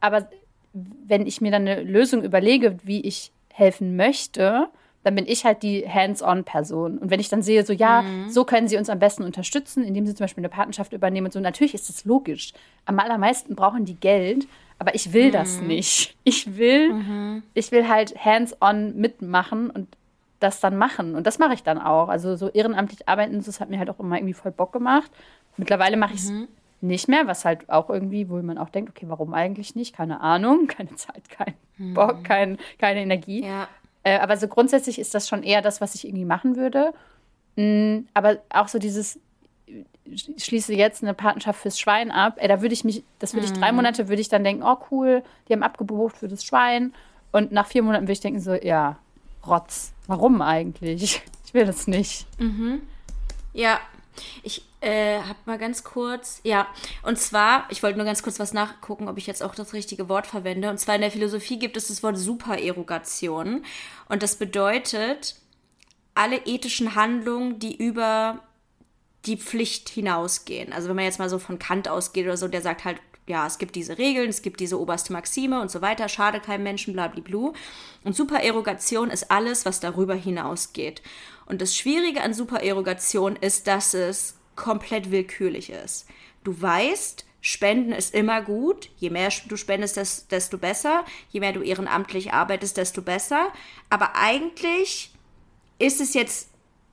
Aber 0.00 0.28
wenn 0.72 1.26
ich 1.26 1.40
mir 1.40 1.50
dann 1.50 1.66
eine 1.66 1.82
Lösung 1.82 2.22
überlege, 2.22 2.76
wie 2.84 3.00
ich 3.00 3.32
helfen 3.52 3.96
möchte, 3.96 4.68
dann 5.04 5.14
bin 5.14 5.26
ich 5.26 5.44
halt 5.44 5.62
die 5.62 5.88
Hands-on-Person. 5.88 6.98
Und 6.98 7.10
wenn 7.10 7.20
ich 7.20 7.28
dann 7.28 7.40
sehe, 7.42 7.64
so 7.64 7.72
ja, 7.72 8.02
so 8.28 8.44
können 8.44 8.68
sie 8.68 8.76
uns 8.76 8.90
am 8.90 8.98
besten 8.98 9.22
unterstützen, 9.22 9.84
indem 9.84 10.06
sie 10.06 10.14
zum 10.14 10.24
Beispiel 10.24 10.42
eine 10.42 10.48
Patenschaft 10.48 10.92
übernehmen 10.92 11.26
und 11.26 11.32
so, 11.32 11.40
natürlich 11.40 11.74
ist 11.74 11.88
das 11.88 12.04
logisch. 12.04 12.52
Am 12.84 12.98
allermeisten 12.98 13.54
brauchen 13.54 13.84
die 13.84 13.94
Geld, 13.94 14.46
aber 14.78 14.94
ich 14.94 15.12
will 15.12 15.30
das 15.30 15.60
nicht. 15.60 16.16
Ich 16.24 16.56
will, 16.56 17.42
ich 17.54 17.72
will 17.72 17.88
halt 17.88 18.22
hands-on 18.24 18.96
mitmachen 18.96 19.70
und 19.70 19.88
das 20.40 20.60
dann 20.60 20.76
machen. 20.76 21.14
Und 21.14 21.26
das 21.26 21.38
mache 21.38 21.54
ich 21.54 21.62
dann 21.62 21.78
auch. 21.78 22.08
Also 22.08 22.36
so 22.36 22.48
ehrenamtlich 22.48 23.08
arbeiten, 23.08 23.42
das 23.42 23.60
hat 23.60 23.70
mir 23.70 23.78
halt 23.78 23.90
auch 23.90 23.98
immer 23.98 24.16
irgendwie 24.16 24.34
voll 24.34 24.52
Bock 24.52 24.72
gemacht. 24.72 25.10
Mittlerweile 25.56 25.96
mache 25.96 26.14
ich 26.14 26.20
es 26.20 26.32
nicht 26.80 27.08
mehr, 27.08 27.26
was 27.26 27.44
halt 27.44 27.68
auch 27.70 27.90
irgendwie, 27.90 28.28
wo 28.28 28.36
man 28.40 28.58
auch 28.58 28.68
denkt, 28.68 28.90
okay, 28.90 29.06
warum 29.08 29.34
eigentlich 29.34 29.74
nicht? 29.74 29.96
Keine 29.96 30.20
Ahnung, 30.20 30.66
keine 30.68 30.94
Zeit, 30.94 31.28
kein 31.28 31.54
Bock, 31.94 32.22
kein, 32.24 32.58
keine 32.78 33.00
Energie. 33.00 33.44
Ja. 33.44 33.68
Äh, 34.08 34.20
aber 34.20 34.38
so 34.38 34.48
grundsätzlich 34.48 34.98
ist 34.98 35.14
das 35.14 35.28
schon 35.28 35.42
eher 35.42 35.60
das, 35.60 35.82
was 35.82 35.94
ich 35.94 36.06
irgendwie 36.06 36.24
machen 36.24 36.56
würde. 36.56 36.94
Mm, 37.56 38.06
aber 38.14 38.38
auch 38.48 38.68
so 38.68 38.78
dieses, 38.78 39.20
ich 40.06 40.30
schließe 40.38 40.72
jetzt 40.72 41.02
eine 41.02 41.12
Patenschaft 41.12 41.60
fürs 41.60 41.78
Schwein 41.78 42.10
ab. 42.10 42.36
Ey, 42.38 42.48
da 42.48 42.62
würde 42.62 42.72
ich 42.72 42.84
mich, 42.84 43.04
das 43.18 43.34
würde 43.34 43.46
ich 43.46 43.52
drei 43.52 43.70
Monate, 43.70 44.08
würde 44.08 44.22
ich 44.22 44.30
dann 44.30 44.44
denken, 44.44 44.62
oh 44.62 44.78
cool, 44.90 45.22
die 45.46 45.52
haben 45.52 45.62
abgebucht 45.62 46.16
für 46.16 46.28
das 46.28 46.42
Schwein. 46.42 46.94
Und 47.32 47.52
nach 47.52 47.66
vier 47.66 47.82
Monaten 47.82 48.04
würde 48.04 48.12
ich 48.12 48.20
denken 48.20 48.40
so, 48.40 48.54
ja, 48.54 48.98
Rotz. 49.46 49.92
Warum 50.06 50.40
eigentlich? 50.40 51.22
Ich 51.44 51.54
will 51.54 51.64
das 51.64 51.86
nicht. 51.86 52.26
Ja, 53.54 53.80
ich 54.42 54.62
äh, 54.80 55.18
hab 55.20 55.46
mal 55.46 55.58
ganz 55.58 55.84
kurz, 55.84 56.40
ja, 56.44 56.66
und 57.02 57.18
zwar, 57.18 57.66
ich 57.70 57.82
wollte 57.82 57.96
nur 57.96 58.06
ganz 58.06 58.22
kurz 58.22 58.38
was 58.38 58.52
nachgucken, 58.52 59.08
ob 59.08 59.18
ich 59.18 59.26
jetzt 59.26 59.42
auch 59.42 59.54
das 59.54 59.72
richtige 59.72 60.08
Wort 60.08 60.26
verwende. 60.26 60.70
Und 60.70 60.78
zwar 60.78 60.94
in 60.94 61.00
der 61.00 61.10
Philosophie 61.10 61.58
gibt 61.58 61.76
es 61.76 61.88
das 61.88 62.02
Wort 62.02 62.16
Supererogation. 62.18 63.64
Und 64.08 64.22
das 64.22 64.36
bedeutet, 64.36 65.36
alle 66.14 66.38
ethischen 66.46 66.94
Handlungen, 66.94 67.58
die 67.58 67.76
über 67.76 68.40
die 69.26 69.36
Pflicht 69.36 69.88
hinausgehen. 69.88 70.72
Also 70.72 70.88
wenn 70.88 70.96
man 70.96 71.04
jetzt 71.04 71.18
mal 71.18 71.28
so 71.28 71.38
von 71.38 71.58
Kant 71.58 71.88
ausgeht 71.88 72.24
oder 72.24 72.36
so, 72.36 72.48
der 72.48 72.62
sagt 72.62 72.84
halt, 72.84 73.00
ja, 73.28 73.46
es 73.46 73.58
gibt 73.58 73.74
diese 73.76 73.98
Regeln, 73.98 74.28
es 74.28 74.42
gibt 74.42 74.60
diese 74.60 74.80
oberste 74.80 75.12
Maxime 75.12 75.60
und 75.60 75.70
so 75.70 75.80
weiter, 75.82 76.08
schade 76.08 76.40
keinem 76.40 76.62
Menschen, 76.64 76.92
blablablu. 76.94 77.52
Und 78.04 78.16
Supererogation 78.16 79.10
ist 79.10 79.30
alles, 79.30 79.64
was 79.64 79.80
darüber 79.80 80.14
hinausgeht. 80.14 81.02
Und 81.46 81.60
das 81.62 81.76
Schwierige 81.76 82.22
an 82.22 82.34
Supererogation 82.34 83.36
ist, 83.36 83.66
dass 83.66 83.94
es 83.94 84.36
komplett 84.56 85.10
willkürlich 85.10 85.70
ist. 85.70 86.06
Du 86.44 86.60
weißt, 86.60 87.24
Spenden 87.40 87.92
ist 87.92 88.14
immer 88.14 88.42
gut. 88.42 88.90
Je 88.96 89.10
mehr 89.10 89.30
du 89.46 89.56
spendest, 89.56 89.96
des- 89.96 90.26
desto 90.26 90.58
besser. 90.58 91.04
Je 91.30 91.40
mehr 91.40 91.52
du 91.52 91.62
ehrenamtlich 91.62 92.32
arbeitest, 92.32 92.76
desto 92.76 93.00
besser. 93.00 93.52
Aber 93.90 94.16
eigentlich 94.16 95.12
ist 95.78 96.00
es 96.00 96.14
jetzt 96.14 96.48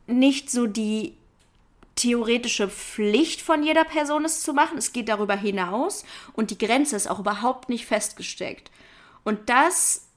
nicht 0.06 0.52
so 0.52 0.68
die 0.68 1.18
theoretische 2.06 2.70
Pflicht 2.70 3.42
von 3.42 3.64
jeder 3.64 3.84
Person, 3.84 4.26
es 4.26 4.44
zu 4.44 4.54
machen. 4.54 4.78
Es 4.78 4.94
geht 4.94 5.10
darüber 5.10 5.36
hinaus 5.36 6.06
und 6.34 6.52
die 6.52 6.58
Grenze 6.58 6.96
ist 6.96 7.10
auch 7.10 7.18
überhaupt 7.18 7.68
nicht 7.68 7.88
festgesteckt. 7.88 8.70
Und 9.24 9.50
das 9.50 10.08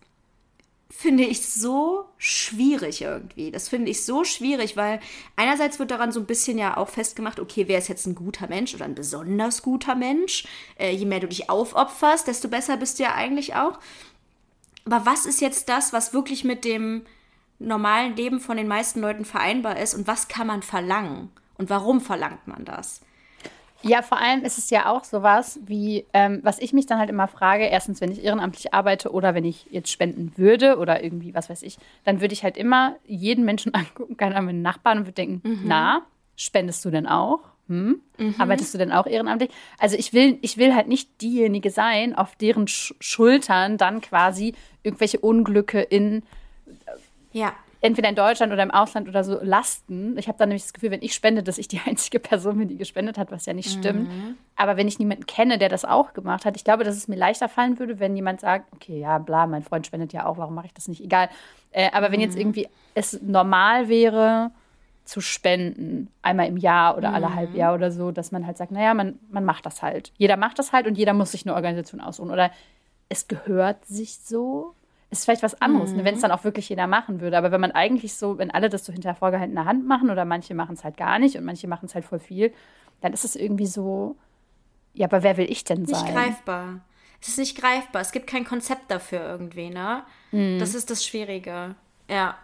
finde 0.91 1.25
ich 1.25 1.47
so 1.47 2.05
schwierig 2.19 3.01
irgendwie. 3.01 3.51
Das 3.51 3.71
finde 3.71 3.91
ich 3.91 4.05
so 4.05 4.25
schwierig, 4.25 4.77
weil 4.77 5.01
einerseits 5.37 5.79
wird 5.79 5.91
daran 5.91 6.13
so 6.13 6.21
ein 6.21 6.27
bisschen 6.27 6.59
ja 6.59 6.77
auch 6.77 6.91
festgemacht, 6.91 7.41
okay, 7.41 7.69
wer 7.69 7.79
ist 7.79 7.89
jetzt 7.89 8.07
ein 8.07 8.15
guter 8.15 8.49
Mensch 8.49 8.75
oder 8.75 8.85
ein 8.85 8.95
besonders 8.95 9.63
guter 9.63 9.95
Mensch? 9.95 10.47
Äh, 10.79 10.93
je 10.93 11.07
mehr 11.07 11.21
du 11.21 11.29
dich 11.29 11.49
aufopferst, 11.49 12.27
desto 12.27 12.49
besser 12.49 12.77
bist 12.77 12.99
du 12.99 13.05
ja 13.05 13.15
eigentlich 13.15 13.55
auch. 13.55 13.79
Aber 14.85 15.07
was 15.07 15.25
ist 15.25 15.41
jetzt 15.41 15.71
das, 15.71 15.95
was 15.95 16.13
wirklich 16.13 16.45
mit 16.45 16.67
dem 16.67 17.07
normalen 17.59 18.15
Leben 18.15 18.41
von 18.41 18.59
den 18.59 18.69
meisten 18.69 19.01
Leuten 19.01 19.25
vereinbar 19.25 19.79
ist 19.79 19.95
und 19.95 20.07
was 20.07 20.29
kann 20.29 20.47
man 20.47 20.63
verlangen? 20.63 21.31
Und 21.59 21.71
warum 21.71 22.01
verlangt 22.01 22.47
man 22.47 22.65
das? 22.65 23.03
Ja, 23.83 24.03
vor 24.03 24.19
allem 24.19 24.43
ist 24.43 24.59
es 24.59 24.71
ja 24.71 24.91
auch 24.91 25.05
sowas 25.05 25.61
wie, 25.65 26.05
ähm, 26.13 26.41
was 26.43 26.59
ich 26.59 26.73
mich 26.73 26.87
dann 26.87 26.99
halt 26.99 27.11
immer 27.11 27.29
frage, 27.29 27.65
erstens, 27.65 28.01
wenn 28.01 28.11
ich 28.11 28.25
ehrenamtlich 28.25 28.75
arbeite 28.75 29.13
oder 29.13 29.35
wenn 29.35 29.45
ich 29.45 29.67
jetzt 29.71 29.93
spenden 29.93 30.33
würde 30.37 30.79
oder 30.79 31.03
irgendwie, 31.05 31.33
was 31.35 31.49
weiß 31.49 31.63
ich, 31.63 31.79
dann 32.05 32.21
würde 32.21 32.33
ich 32.33 32.43
halt 32.43 32.57
immer 32.57 32.97
jeden 33.07 33.45
Menschen 33.45 33.75
angucken, 33.75 34.17
keiner 34.17 34.41
meinen 34.43 34.63
Nachbarn 34.63 34.99
und 34.99 35.05
würde 35.05 35.13
denken, 35.13 35.43
na, 35.65 36.03
spendest 36.35 36.85
du 36.85 36.91
denn 36.91 37.07
auch? 37.07 37.41
Hm? 37.69 38.01
Arbeitest 38.39 38.73
du 38.75 38.79
denn 38.79 38.91
auch 38.91 39.07
ehrenamtlich? 39.07 39.51
Also 39.79 39.97
ich 39.97 40.13
will, 40.13 40.39
ich 40.41 40.57
will 40.57 40.75
halt 40.75 40.89
nicht 40.89 41.21
diejenige 41.21 41.71
sein, 41.71 42.15
auf 42.15 42.35
deren 42.35 42.67
Sch 42.67 42.95
Schultern 42.99 43.77
dann 43.77 44.01
quasi 44.01 44.55
irgendwelche 44.83 45.21
Unglücke 45.21 45.83
in 45.83 46.23
Ja. 47.33 47.53
Entweder 47.81 48.09
in 48.09 48.15
Deutschland 48.15 48.53
oder 48.53 48.63
im 48.63 48.71
Ausland 48.71 49.09
oder 49.09 49.23
so 49.23 49.39
lasten. 49.43 50.19
Ich 50.19 50.29
habe 50.29 50.39
dann 50.39 50.49
nämlich 50.49 50.65
das 50.65 50.73
Gefühl, 50.73 50.91
wenn 50.91 51.03
ich 51.03 51.15
spende, 51.15 51.43
dass 51.43 51.59
ich 51.59 51.69
die 51.69 51.81
einzige 51.87 52.19
Person 52.19 52.59
bin, 52.59 52.69
die 52.69 52.77
gespendet 52.77 53.19
hat, 53.19 53.31
was 53.31 53.47
ja 53.47 53.53
nicht 53.53 53.71
stimmt. 53.71 54.11
Aber 54.57 54.77
wenn 54.77 54.89
ich 54.89 54.99
niemanden 54.99 55.27
kenne, 55.27 55.59
der 55.59 55.69
das 55.69 55.85
auch 55.85 56.13
gemacht 56.13 56.45
hat, 56.45 56.57
ich 56.57 56.65
glaube, 56.65 56.85
dass 56.85 56.97
es 56.97 57.09
mir 57.09 57.17
leichter 57.17 57.49
fallen 57.49 57.79
würde, 57.79 58.01
wenn 58.01 58.17
jemand 58.17 58.41
sagt, 58.41 58.73
okay, 58.75 58.99
ja, 58.99 59.19
bla, 59.19 59.47
mein 59.47 59.63
Freund 59.63 59.87
spendet 59.87 60.13
ja 60.13 60.27
auch, 60.27 60.39
warum 60.39 60.55
mache 60.55 60.67
ich 60.67 60.75
das 60.75 60.89
nicht? 60.89 61.03
Egal. 61.03 61.29
Äh, 61.71 61.91
aber 61.93 62.11
wenn 62.11 62.21
jetzt 62.21 62.37
irgendwie 62.37 62.69
es 62.95 63.21
normal 63.23 63.89
wäre, 63.89 64.51
zu 65.09 65.23
spenden, 65.23 66.11
einmal 66.21 66.49
im 66.49 66.59
Jahr 66.59 66.99
oder 66.99 67.15
alle 67.15 67.35
halb 67.35 67.55
Jahr 67.55 67.75
oder 67.75 67.91
so, 67.91 68.11
dass 68.11 68.31
man 68.31 68.47
halt 68.47 68.59
sagt, 68.59 68.73
naja, 68.73 68.93
man, 68.93 69.19
man 69.31 69.43
macht 69.43 69.65
das 69.65 69.81
halt. 69.81 70.13
Jeder 70.19 70.37
macht 70.37 70.59
das 70.59 70.73
halt 70.73 70.87
und 70.87 70.99
jeder 70.99 71.15
muss 71.15 71.33
sich 71.33 71.47
eine 71.47 71.55
Organisation 71.55 72.03
aussuchen. 72.03 72.31
Oder 72.31 72.51
es 73.09 73.27
gehört 73.27 73.87
sich 73.87 74.19
so. 74.19 74.75
Ist 75.11 75.25
vielleicht 75.25 75.43
was 75.43 75.61
anderes, 75.63 75.93
ne, 75.93 76.05
wenn 76.05 76.17
es 76.17 76.21
dann 76.21 76.33
auch 76.33 76.45
wirklich 76.45 76.69
jeder 76.69 76.87
machen 76.87 77.21
würde. 77.23 77.39
Aber 77.39 77.51
wenn 77.51 77.61
man 77.63 77.73
eigentlich 77.73 78.15
so, 78.15 78.37
wenn 78.37 78.51
alle 78.51 78.69
das 78.69 78.85
so 78.85 78.93
hinter 78.93 79.15
vorgehaltener 79.15 79.65
Hand 79.65 79.87
machen 79.87 80.11
oder 80.11 80.25
manche 80.27 80.55
machen 80.55 80.75
es 80.75 80.85
halt 80.85 80.99
gar 80.99 81.19
nicht 81.19 81.37
und 81.37 81.45
manche 81.45 81.67
machen 81.67 81.87
es 81.87 81.95
halt 81.95 82.05
voll 82.05 82.19
viel, 82.19 82.53
dann 83.01 83.13
ist 83.15 83.25
es 83.25 83.35
irgendwie 83.35 83.67
so, 83.67 84.17
Ja, 84.93 85.07
aber 85.07 85.23
wer 85.23 85.37
will 85.39 85.51
ich 85.51 85.65
denn 85.65 85.83
Nicht 85.83 85.95
sein? 85.97 86.13
greifbar. 86.13 86.81
Es 87.23 87.29
ist 87.29 87.39
nicht 87.39 87.57
greifbar. 87.59 88.03
Es 88.03 88.13
gibt 88.13 88.27
kein 88.27 88.45
Konzept 88.45 88.91
dafür 88.91 89.21
irgendwie, 89.21 89.71
ne? 89.71 90.03
Mhm. 90.31 90.59
Das 90.59 90.75
ist 90.75 90.91
das 90.91 91.05
Schwierige. 91.05 91.75
Ja. 92.11 92.37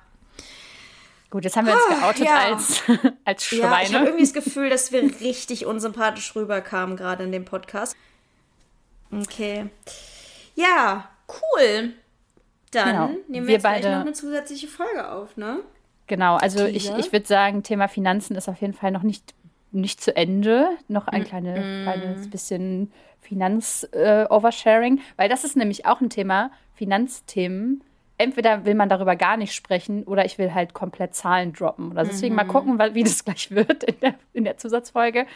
Gut, 1.30 1.44
jetzt 1.44 1.56
haben 1.56 1.66
wir 1.66 1.74
uns 1.74 1.82
Ah, 1.90 2.00
geoutet 2.00 2.24
ja. 2.26 2.36
als, 2.38 2.82
als 3.24 3.50
Ja, 3.50 3.56
ich 3.58 3.62
habe 3.64 3.84
Schweine. 3.86 4.04
irgendwie 4.06 4.24
das 4.24 4.32
Gefühl, 4.32 4.70
dass 4.70 4.90
wir 4.90 5.02
richtig 5.20 5.66
unsympathisch 5.66 6.34
rüberkamen 6.34 6.96
gerade 6.96 7.24
in 7.24 7.32
dem 7.32 7.44
Podcast. 7.44 7.94
Okay. 9.12 9.66
Ja, 10.54 11.08
cool. 11.28 11.92
Dann 12.74 12.88
Genau. 12.88 13.06
nehmen 13.06 13.22
wir, 13.28 13.46
Wir 13.46 13.52
jetzt 13.54 13.62
gleich 13.62 13.82
beide- 13.82 13.94
noch 13.94 14.00
eine 14.02 14.12
zusätzliche 14.12 14.68
Folge 14.68 15.10
auf, 15.10 15.36
ne? 15.36 15.58
Genau, 16.06 16.36
also 16.36 16.64
ich, 16.66 16.84
Teaser. 16.84 16.98
ich 16.98 17.12
würde 17.12 17.26
sagen, 17.26 17.62
Thema 17.62 17.88
Finanzen 17.88 18.36
ist 18.36 18.48
auf 18.48 18.60
jeden 18.60 18.74
Fall 18.74 18.90
noch 18.90 19.02
nicht, 19.02 19.34
nicht 19.72 20.00
zu 20.02 20.14
Ende. 20.14 20.68
Noch 20.88 21.08
ein 21.08 21.24
kleine, 21.24 21.54
kleines 21.84 22.28
bisschen 22.30 22.92
Finanz-Oversharing, 23.22 25.00
weil 25.16 25.28
das 25.28 25.44
ist 25.44 25.56
nämlich 25.56 25.86
auch 25.86 26.00
ein 26.00 26.10
Thema, 26.10 26.50
Finanzthemen. 26.74 27.82
Entweder 28.16 28.64
will 28.64 28.74
man 28.74 28.88
darüber 28.88 29.16
gar 29.16 29.36
nicht 29.36 29.54
sprechen 29.54 30.04
oder 30.04 30.24
ich 30.24 30.38
will 30.38 30.54
halt 30.54 30.72
komplett 30.72 31.14
Zahlen 31.14 31.52
droppen. 31.52 31.90
Oder 31.90 32.04
deswegen 32.04 32.34
mal 32.36 32.44
gucken, 32.44 32.78
wa- 32.78 32.94
wie 32.94 33.02
das 33.02 33.24
gleich 33.24 33.50
wird 33.50 33.82
in 33.84 33.98
der, 34.00 34.14
in 34.32 34.44
der 34.44 34.56
Zusatzfolge. 34.56 35.26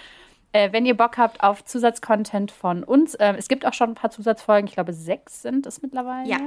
Äh, 0.52 0.70
wenn 0.72 0.86
ihr 0.86 0.96
Bock 0.96 1.18
habt 1.18 1.42
auf 1.42 1.64
Zusatzcontent 1.64 2.50
von 2.52 2.84
uns, 2.84 3.16
ähm, 3.20 3.34
es 3.36 3.48
gibt 3.48 3.66
auch 3.66 3.74
schon 3.74 3.90
ein 3.90 3.94
paar 3.94 4.10
Zusatzfolgen, 4.10 4.68
ich 4.68 4.74
glaube 4.74 4.92
sechs 4.92 5.42
sind 5.42 5.66
es 5.66 5.82
mittlerweile. 5.82 6.28
Ja. 6.28 6.38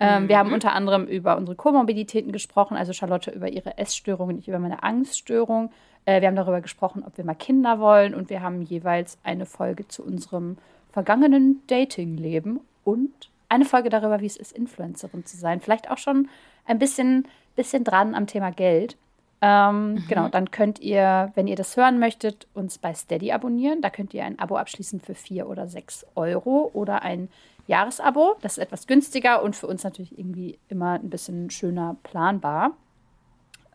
Ähm, 0.00 0.28
Wir 0.28 0.38
haben 0.38 0.52
unter 0.52 0.72
anderem 0.72 1.04
über 1.04 1.36
unsere 1.36 1.54
Komorbiditäten 1.56 2.32
gesprochen, 2.32 2.76
also 2.76 2.92
Charlotte 2.92 3.30
über 3.30 3.48
ihre 3.48 3.76
Essstörung 3.78 4.30
und 4.30 4.38
ich 4.38 4.48
über 4.48 4.58
meine 4.58 4.82
Angststörung. 4.82 5.70
Äh, 6.06 6.22
wir 6.22 6.28
haben 6.28 6.36
darüber 6.36 6.62
gesprochen, 6.62 7.04
ob 7.06 7.16
wir 7.18 7.24
mal 7.24 7.34
Kinder 7.34 7.78
wollen 7.78 8.14
und 8.14 8.30
wir 8.30 8.40
haben 8.42 8.62
jeweils 8.62 9.18
eine 9.22 9.44
Folge 9.44 9.86
zu 9.86 10.02
unserem 10.02 10.56
vergangenen 10.90 11.62
Datingleben 11.66 12.60
und 12.82 13.10
eine 13.50 13.64
Folge 13.64 13.90
darüber, 13.90 14.20
wie 14.20 14.26
es 14.26 14.36
ist, 14.36 14.52
Influencerin 14.52 15.26
zu 15.26 15.36
sein. 15.36 15.60
Vielleicht 15.60 15.90
auch 15.90 15.98
schon 15.98 16.28
ein 16.66 16.78
bisschen, 16.78 17.26
bisschen 17.54 17.84
dran 17.84 18.14
am 18.14 18.26
Thema 18.26 18.50
Geld. 18.50 18.96
Ähm, 19.42 20.02
Genau, 20.08 20.28
dann 20.28 20.50
könnt 20.50 20.80
ihr, 20.80 21.30
wenn 21.34 21.46
ihr 21.46 21.56
das 21.56 21.76
hören 21.76 21.98
möchtet, 21.98 22.46
uns 22.54 22.78
bei 22.78 22.94
Steady 22.94 23.32
abonnieren. 23.32 23.80
Da 23.82 23.90
könnt 23.90 24.14
ihr 24.14 24.24
ein 24.24 24.38
Abo 24.38 24.56
abschließen 24.56 25.00
für 25.00 25.14
4 25.14 25.48
oder 25.48 25.68
6 25.68 26.06
Euro 26.14 26.70
oder 26.72 27.02
ein 27.02 27.28
Jahresabo. 27.70 28.36
Das 28.42 28.52
ist 28.52 28.58
etwas 28.58 28.86
günstiger 28.86 29.42
und 29.42 29.56
für 29.56 29.66
uns 29.66 29.84
natürlich 29.84 30.18
irgendwie 30.18 30.58
immer 30.68 30.94
ein 30.94 31.08
bisschen 31.08 31.50
schöner 31.50 31.96
planbar. 32.02 32.72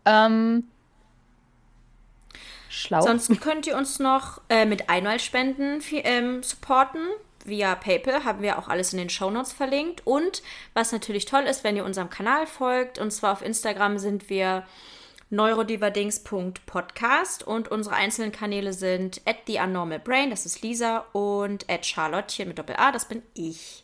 Ähm, 0.04 0.68
schlau. 2.70 3.02
Sonst 3.02 3.39
könnt 3.41 3.66
ihr 3.66 3.78
uns 3.78 4.00
noch 4.00 4.41
äh, 4.50 4.66
mit 4.66 4.89
Einmalspenden 4.89 5.82
ähm, 5.91 6.43
supporten. 6.43 7.02
Via 7.46 7.76
PayPal 7.76 8.26
haben 8.26 8.41
wir 8.41 8.60
auch 8.60 8.68
alles 8.68 8.91
in 8.91 9.00
den 9.00 9.10
Shownotes 9.10 9.54
verlinkt. 9.54 10.06
Und 10.06 10.43
was 10.74 10.91
natürlich 10.91 11.26
toll 11.26 11.43
ist, 11.43 11.64
wenn 11.64 11.78
ihr 11.78 11.86
unserem 11.86 12.10
Kanal 12.10 12.48
folgt, 12.48 13.00
und 13.00 13.12
zwar 13.12 13.32
auf 13.32 13.41
Instagram 13.43 13.98
sind 13.98 14.30
wir 14.30 14.66
neurodiverdings.podcast 15.30 17.44
und 17.44 17.70
unsere 17.70 17.96
einzelnen 17.96 18.32
Kanäle 18.32 18.74
sind 18.74 19.22
at 19.26 19.38
the 19.48 19.60
unnormal 19.60 20.00
brain, 20.00 20.30
das 20.30 20.46
ist 20.46 20.62
Lisa, 20.62 21.06
und 21.14 21.70
at 21.70 21.86
Charlottchen 21.86 22.48
mit 22.48 22.60
Doppel 22.60 22.76
A, 22.78 22.92
das 22.92 23.08
bin 23.08 23.24
ich. 23.34 23.84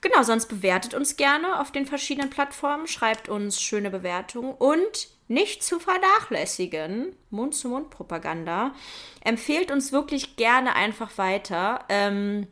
Genau, 0.00 0.22
sonst 0.22 0.46
bewertet 0.46 0.94
uns 0.94 1.16
gerne 1.16 1.60
auf 1.60 1.72
den 1.72 1.84
verschiedenen 1.84 2.30
Plattformen, 2.30 2.86
schreibt 2.86 3.28
uns 3.28 3.60
schöne 3.60 3.90
Bewertungen 3.90 4.54
und 4.54 5.08
nicht 5.26 5.62
zu 5.62 5.80
vernachlässigen, 5.80 7.14
Mund-zu-Mund-Propaganda, 7.30 8.74
empfehlt 9.22 9.70
uns 9.70 9.92
wirklich 9.92 10.36
gerne 10.36 10.74
einfach 10.74 11.18
weiter. 11.18 11.84
Ähm, 11.88 12.46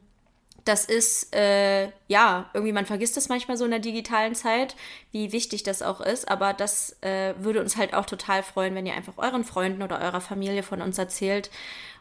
das 0.66 0.84
ist, 0.84 1.34
äh, 1.34 1.90
ja, 2.08 2.50
irgendwie, 2.52 2.72
man 2.72 2.86
vergisst 2.86 3.16
das 3.16 3.28
manchmal 3.28 3.56
so 3.56 3.64
in 3.64 3.70
der 3.70 3.80
digitalen 3.80 4.34
Zeit, 4.34 4.74
wie 5.12 5.30
wichtig 5.30 5.62
das 5.62 5.80
auch 5.80 6.00
ist. 6.00 6.28
Aber 6.28 6.52
das 6.52 6.96
äh, 7.02 7.34
würde 7.38 7.60
uns 7.60 7.76
halt 7.76 7.94
auch 7.94 8.04
total 8.04 8.42
freuen, 8.42 8.74
wenn 8.74 8.84
ihr 8.84 8.94
einfach 8.94 9.14
euren 9.16 9.44
Freunden 9.44 9.82
oder 9.82 10.00
eurer 10.00 10.20
Familie 10.20 10.64
von 10.64 10.82
uns 10.82 10.98
erzählt. 10.98 11.50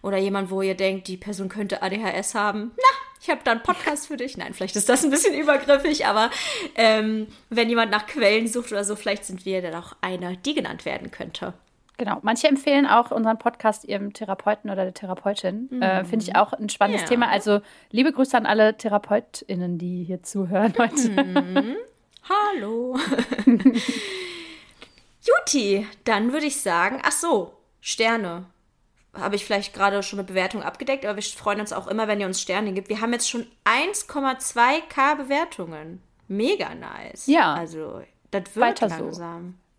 Oder 0.02 0.18
jemand, 0.18 0.50
wo 0.50 0.64
ihr 0.64 0.76
denkt, 0.76 1.08
die 1.08 1.18
Person 1.18 1.48
könnte 1.48 1.84
ADHS 1.84 2.34
haben. 2.34 2.72
Na, 2.76 2.98
ich 3.22 3.30
habe 3.30 3.42
da 3.44 3.52
einen 3.52 3.64
Podcast 3.64 4.08
für 4.08 4.18
dich. 4.18 4.36
Nein, 4.36 4.56
vielleicht 4.56 4.76
ist 4.76 4.90
das 4.90 5.04
ein 5.04 5.12
bisschen 5.12 5.36
übergriffig, 5.40 6.08
aber 6.08 6.32
ähm, 6.76 7.28
wenn 7.50 7.70
jemand 7.70 7.92
nach 7.92 8.08
Quellen 8.08 8.48
sucht 8.48 8.72
oder 8.72 8.84
so, 8.84 8.96
vielleicht 8.96 9.26
sind 9.26 9.46
wir 9.46 9.62
dann 9.62 9.76
auch 9.76 9.96
eine, 10.02 10.38
die 10.38 10.56
genannt 10.56 10.86
werden 10.86 11.12
könnte. 11.12 11.54
Genau. 11.98 12.20
Manche 12.24 12.48
empfehlen 12.48 12.86
auch 12.88 13.12
unseren 13.12 13.38
Podcast 13.38 13.86
ihrem 13.86 14.12
Therapeuten 14.14 14.70
oder 14.70 14.84
der 14.84 14.94
Therapeutin. 14.94 15.82
Äh, 15.82 16.04
Finde 16.04 16.26
ich 16.26 16.36
auch 16.36 16.54
ein 16.54 16.70
spannendes 16.70 17.04
Ja. 17.04 17.08
Thema. 17.08 17.30
Also 17.30 17.62
liebe 17.92 18.12
Grüße 18.12 18.36
an 18.36 18.46
alle 18.46 18.76
TherapeutInnen, 18.78 19.78
die 19.78 20.04
hier 20.04 20.22
zuhören 20.24 20.74
heute. 20.78 21.16
Hallo. 22.30 22.98
Juti, 25.22 25.88
dann 26.04 26.34
würde 26.34 26.46
ich 26.46 26.60
sagen, 26.62 27.00
ach 27.04 27.12
so, 27.12 27.54
Sterne. 27.82 28.46
Habe 29.14 29.36
ich 29.36 29.46
vielleicht 29.46 29.74
gerade 29.74 30.04
schon 30.04 30.18
mit 30.18 30.28
Bewertung 30.28 30.62
abgedeckt, 30.62 31.06
aber 31.06 31.16
wir 31.16 31.24
freuen 31.24 31.62
uns 31.62 31.72
auch 31.72 31.88
immer, 31.88 32.08
wenn 32.10 32.20
ihr 32.20 32.26
uns 32.26 32.42
Sterne 32.42 32.74
gibt. 32.74 32.90
Wir 32.90 33.00
haben 33.00 33.14
jetzt 33.14 33.30
schon 33.30 33.48
1,2k 33.64 35.16
Bewertungen. 35.16 36.02
Mega 36.28 36.76
nice. 36.76 37.28
Ja. 37.28 37.54
Also, 37.54 38.02
das 38.32 38.44
wird 38.56 38.82
Weiter 38.82 38.90
so. 38.90 39.22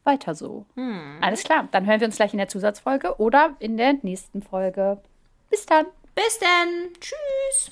Weiter 0.07 0.35
so. 0.35 0.65
Alles 1.21 1.43
klar. 1.45 1.69
Dann 1.73 1.87
hören 1.87 2.01
wir 2.01 2.07
uns 2.07 2.17
gleich 2.17 2.33
in 2.33 2.39
der 2.39 2.49
Zusatzfolge 2.49 3.19
oder 3.19 3.57
in 3.59 3.77
der 3.77 3.95
nächsten 4.03 4.43
Folge. 4.43 4.99
Bis 5.51 5.67
dann. 5.67 5.87
Bis 6.15 6.39
dann. 6.39 6.93
Tschüss. 7.01 7.71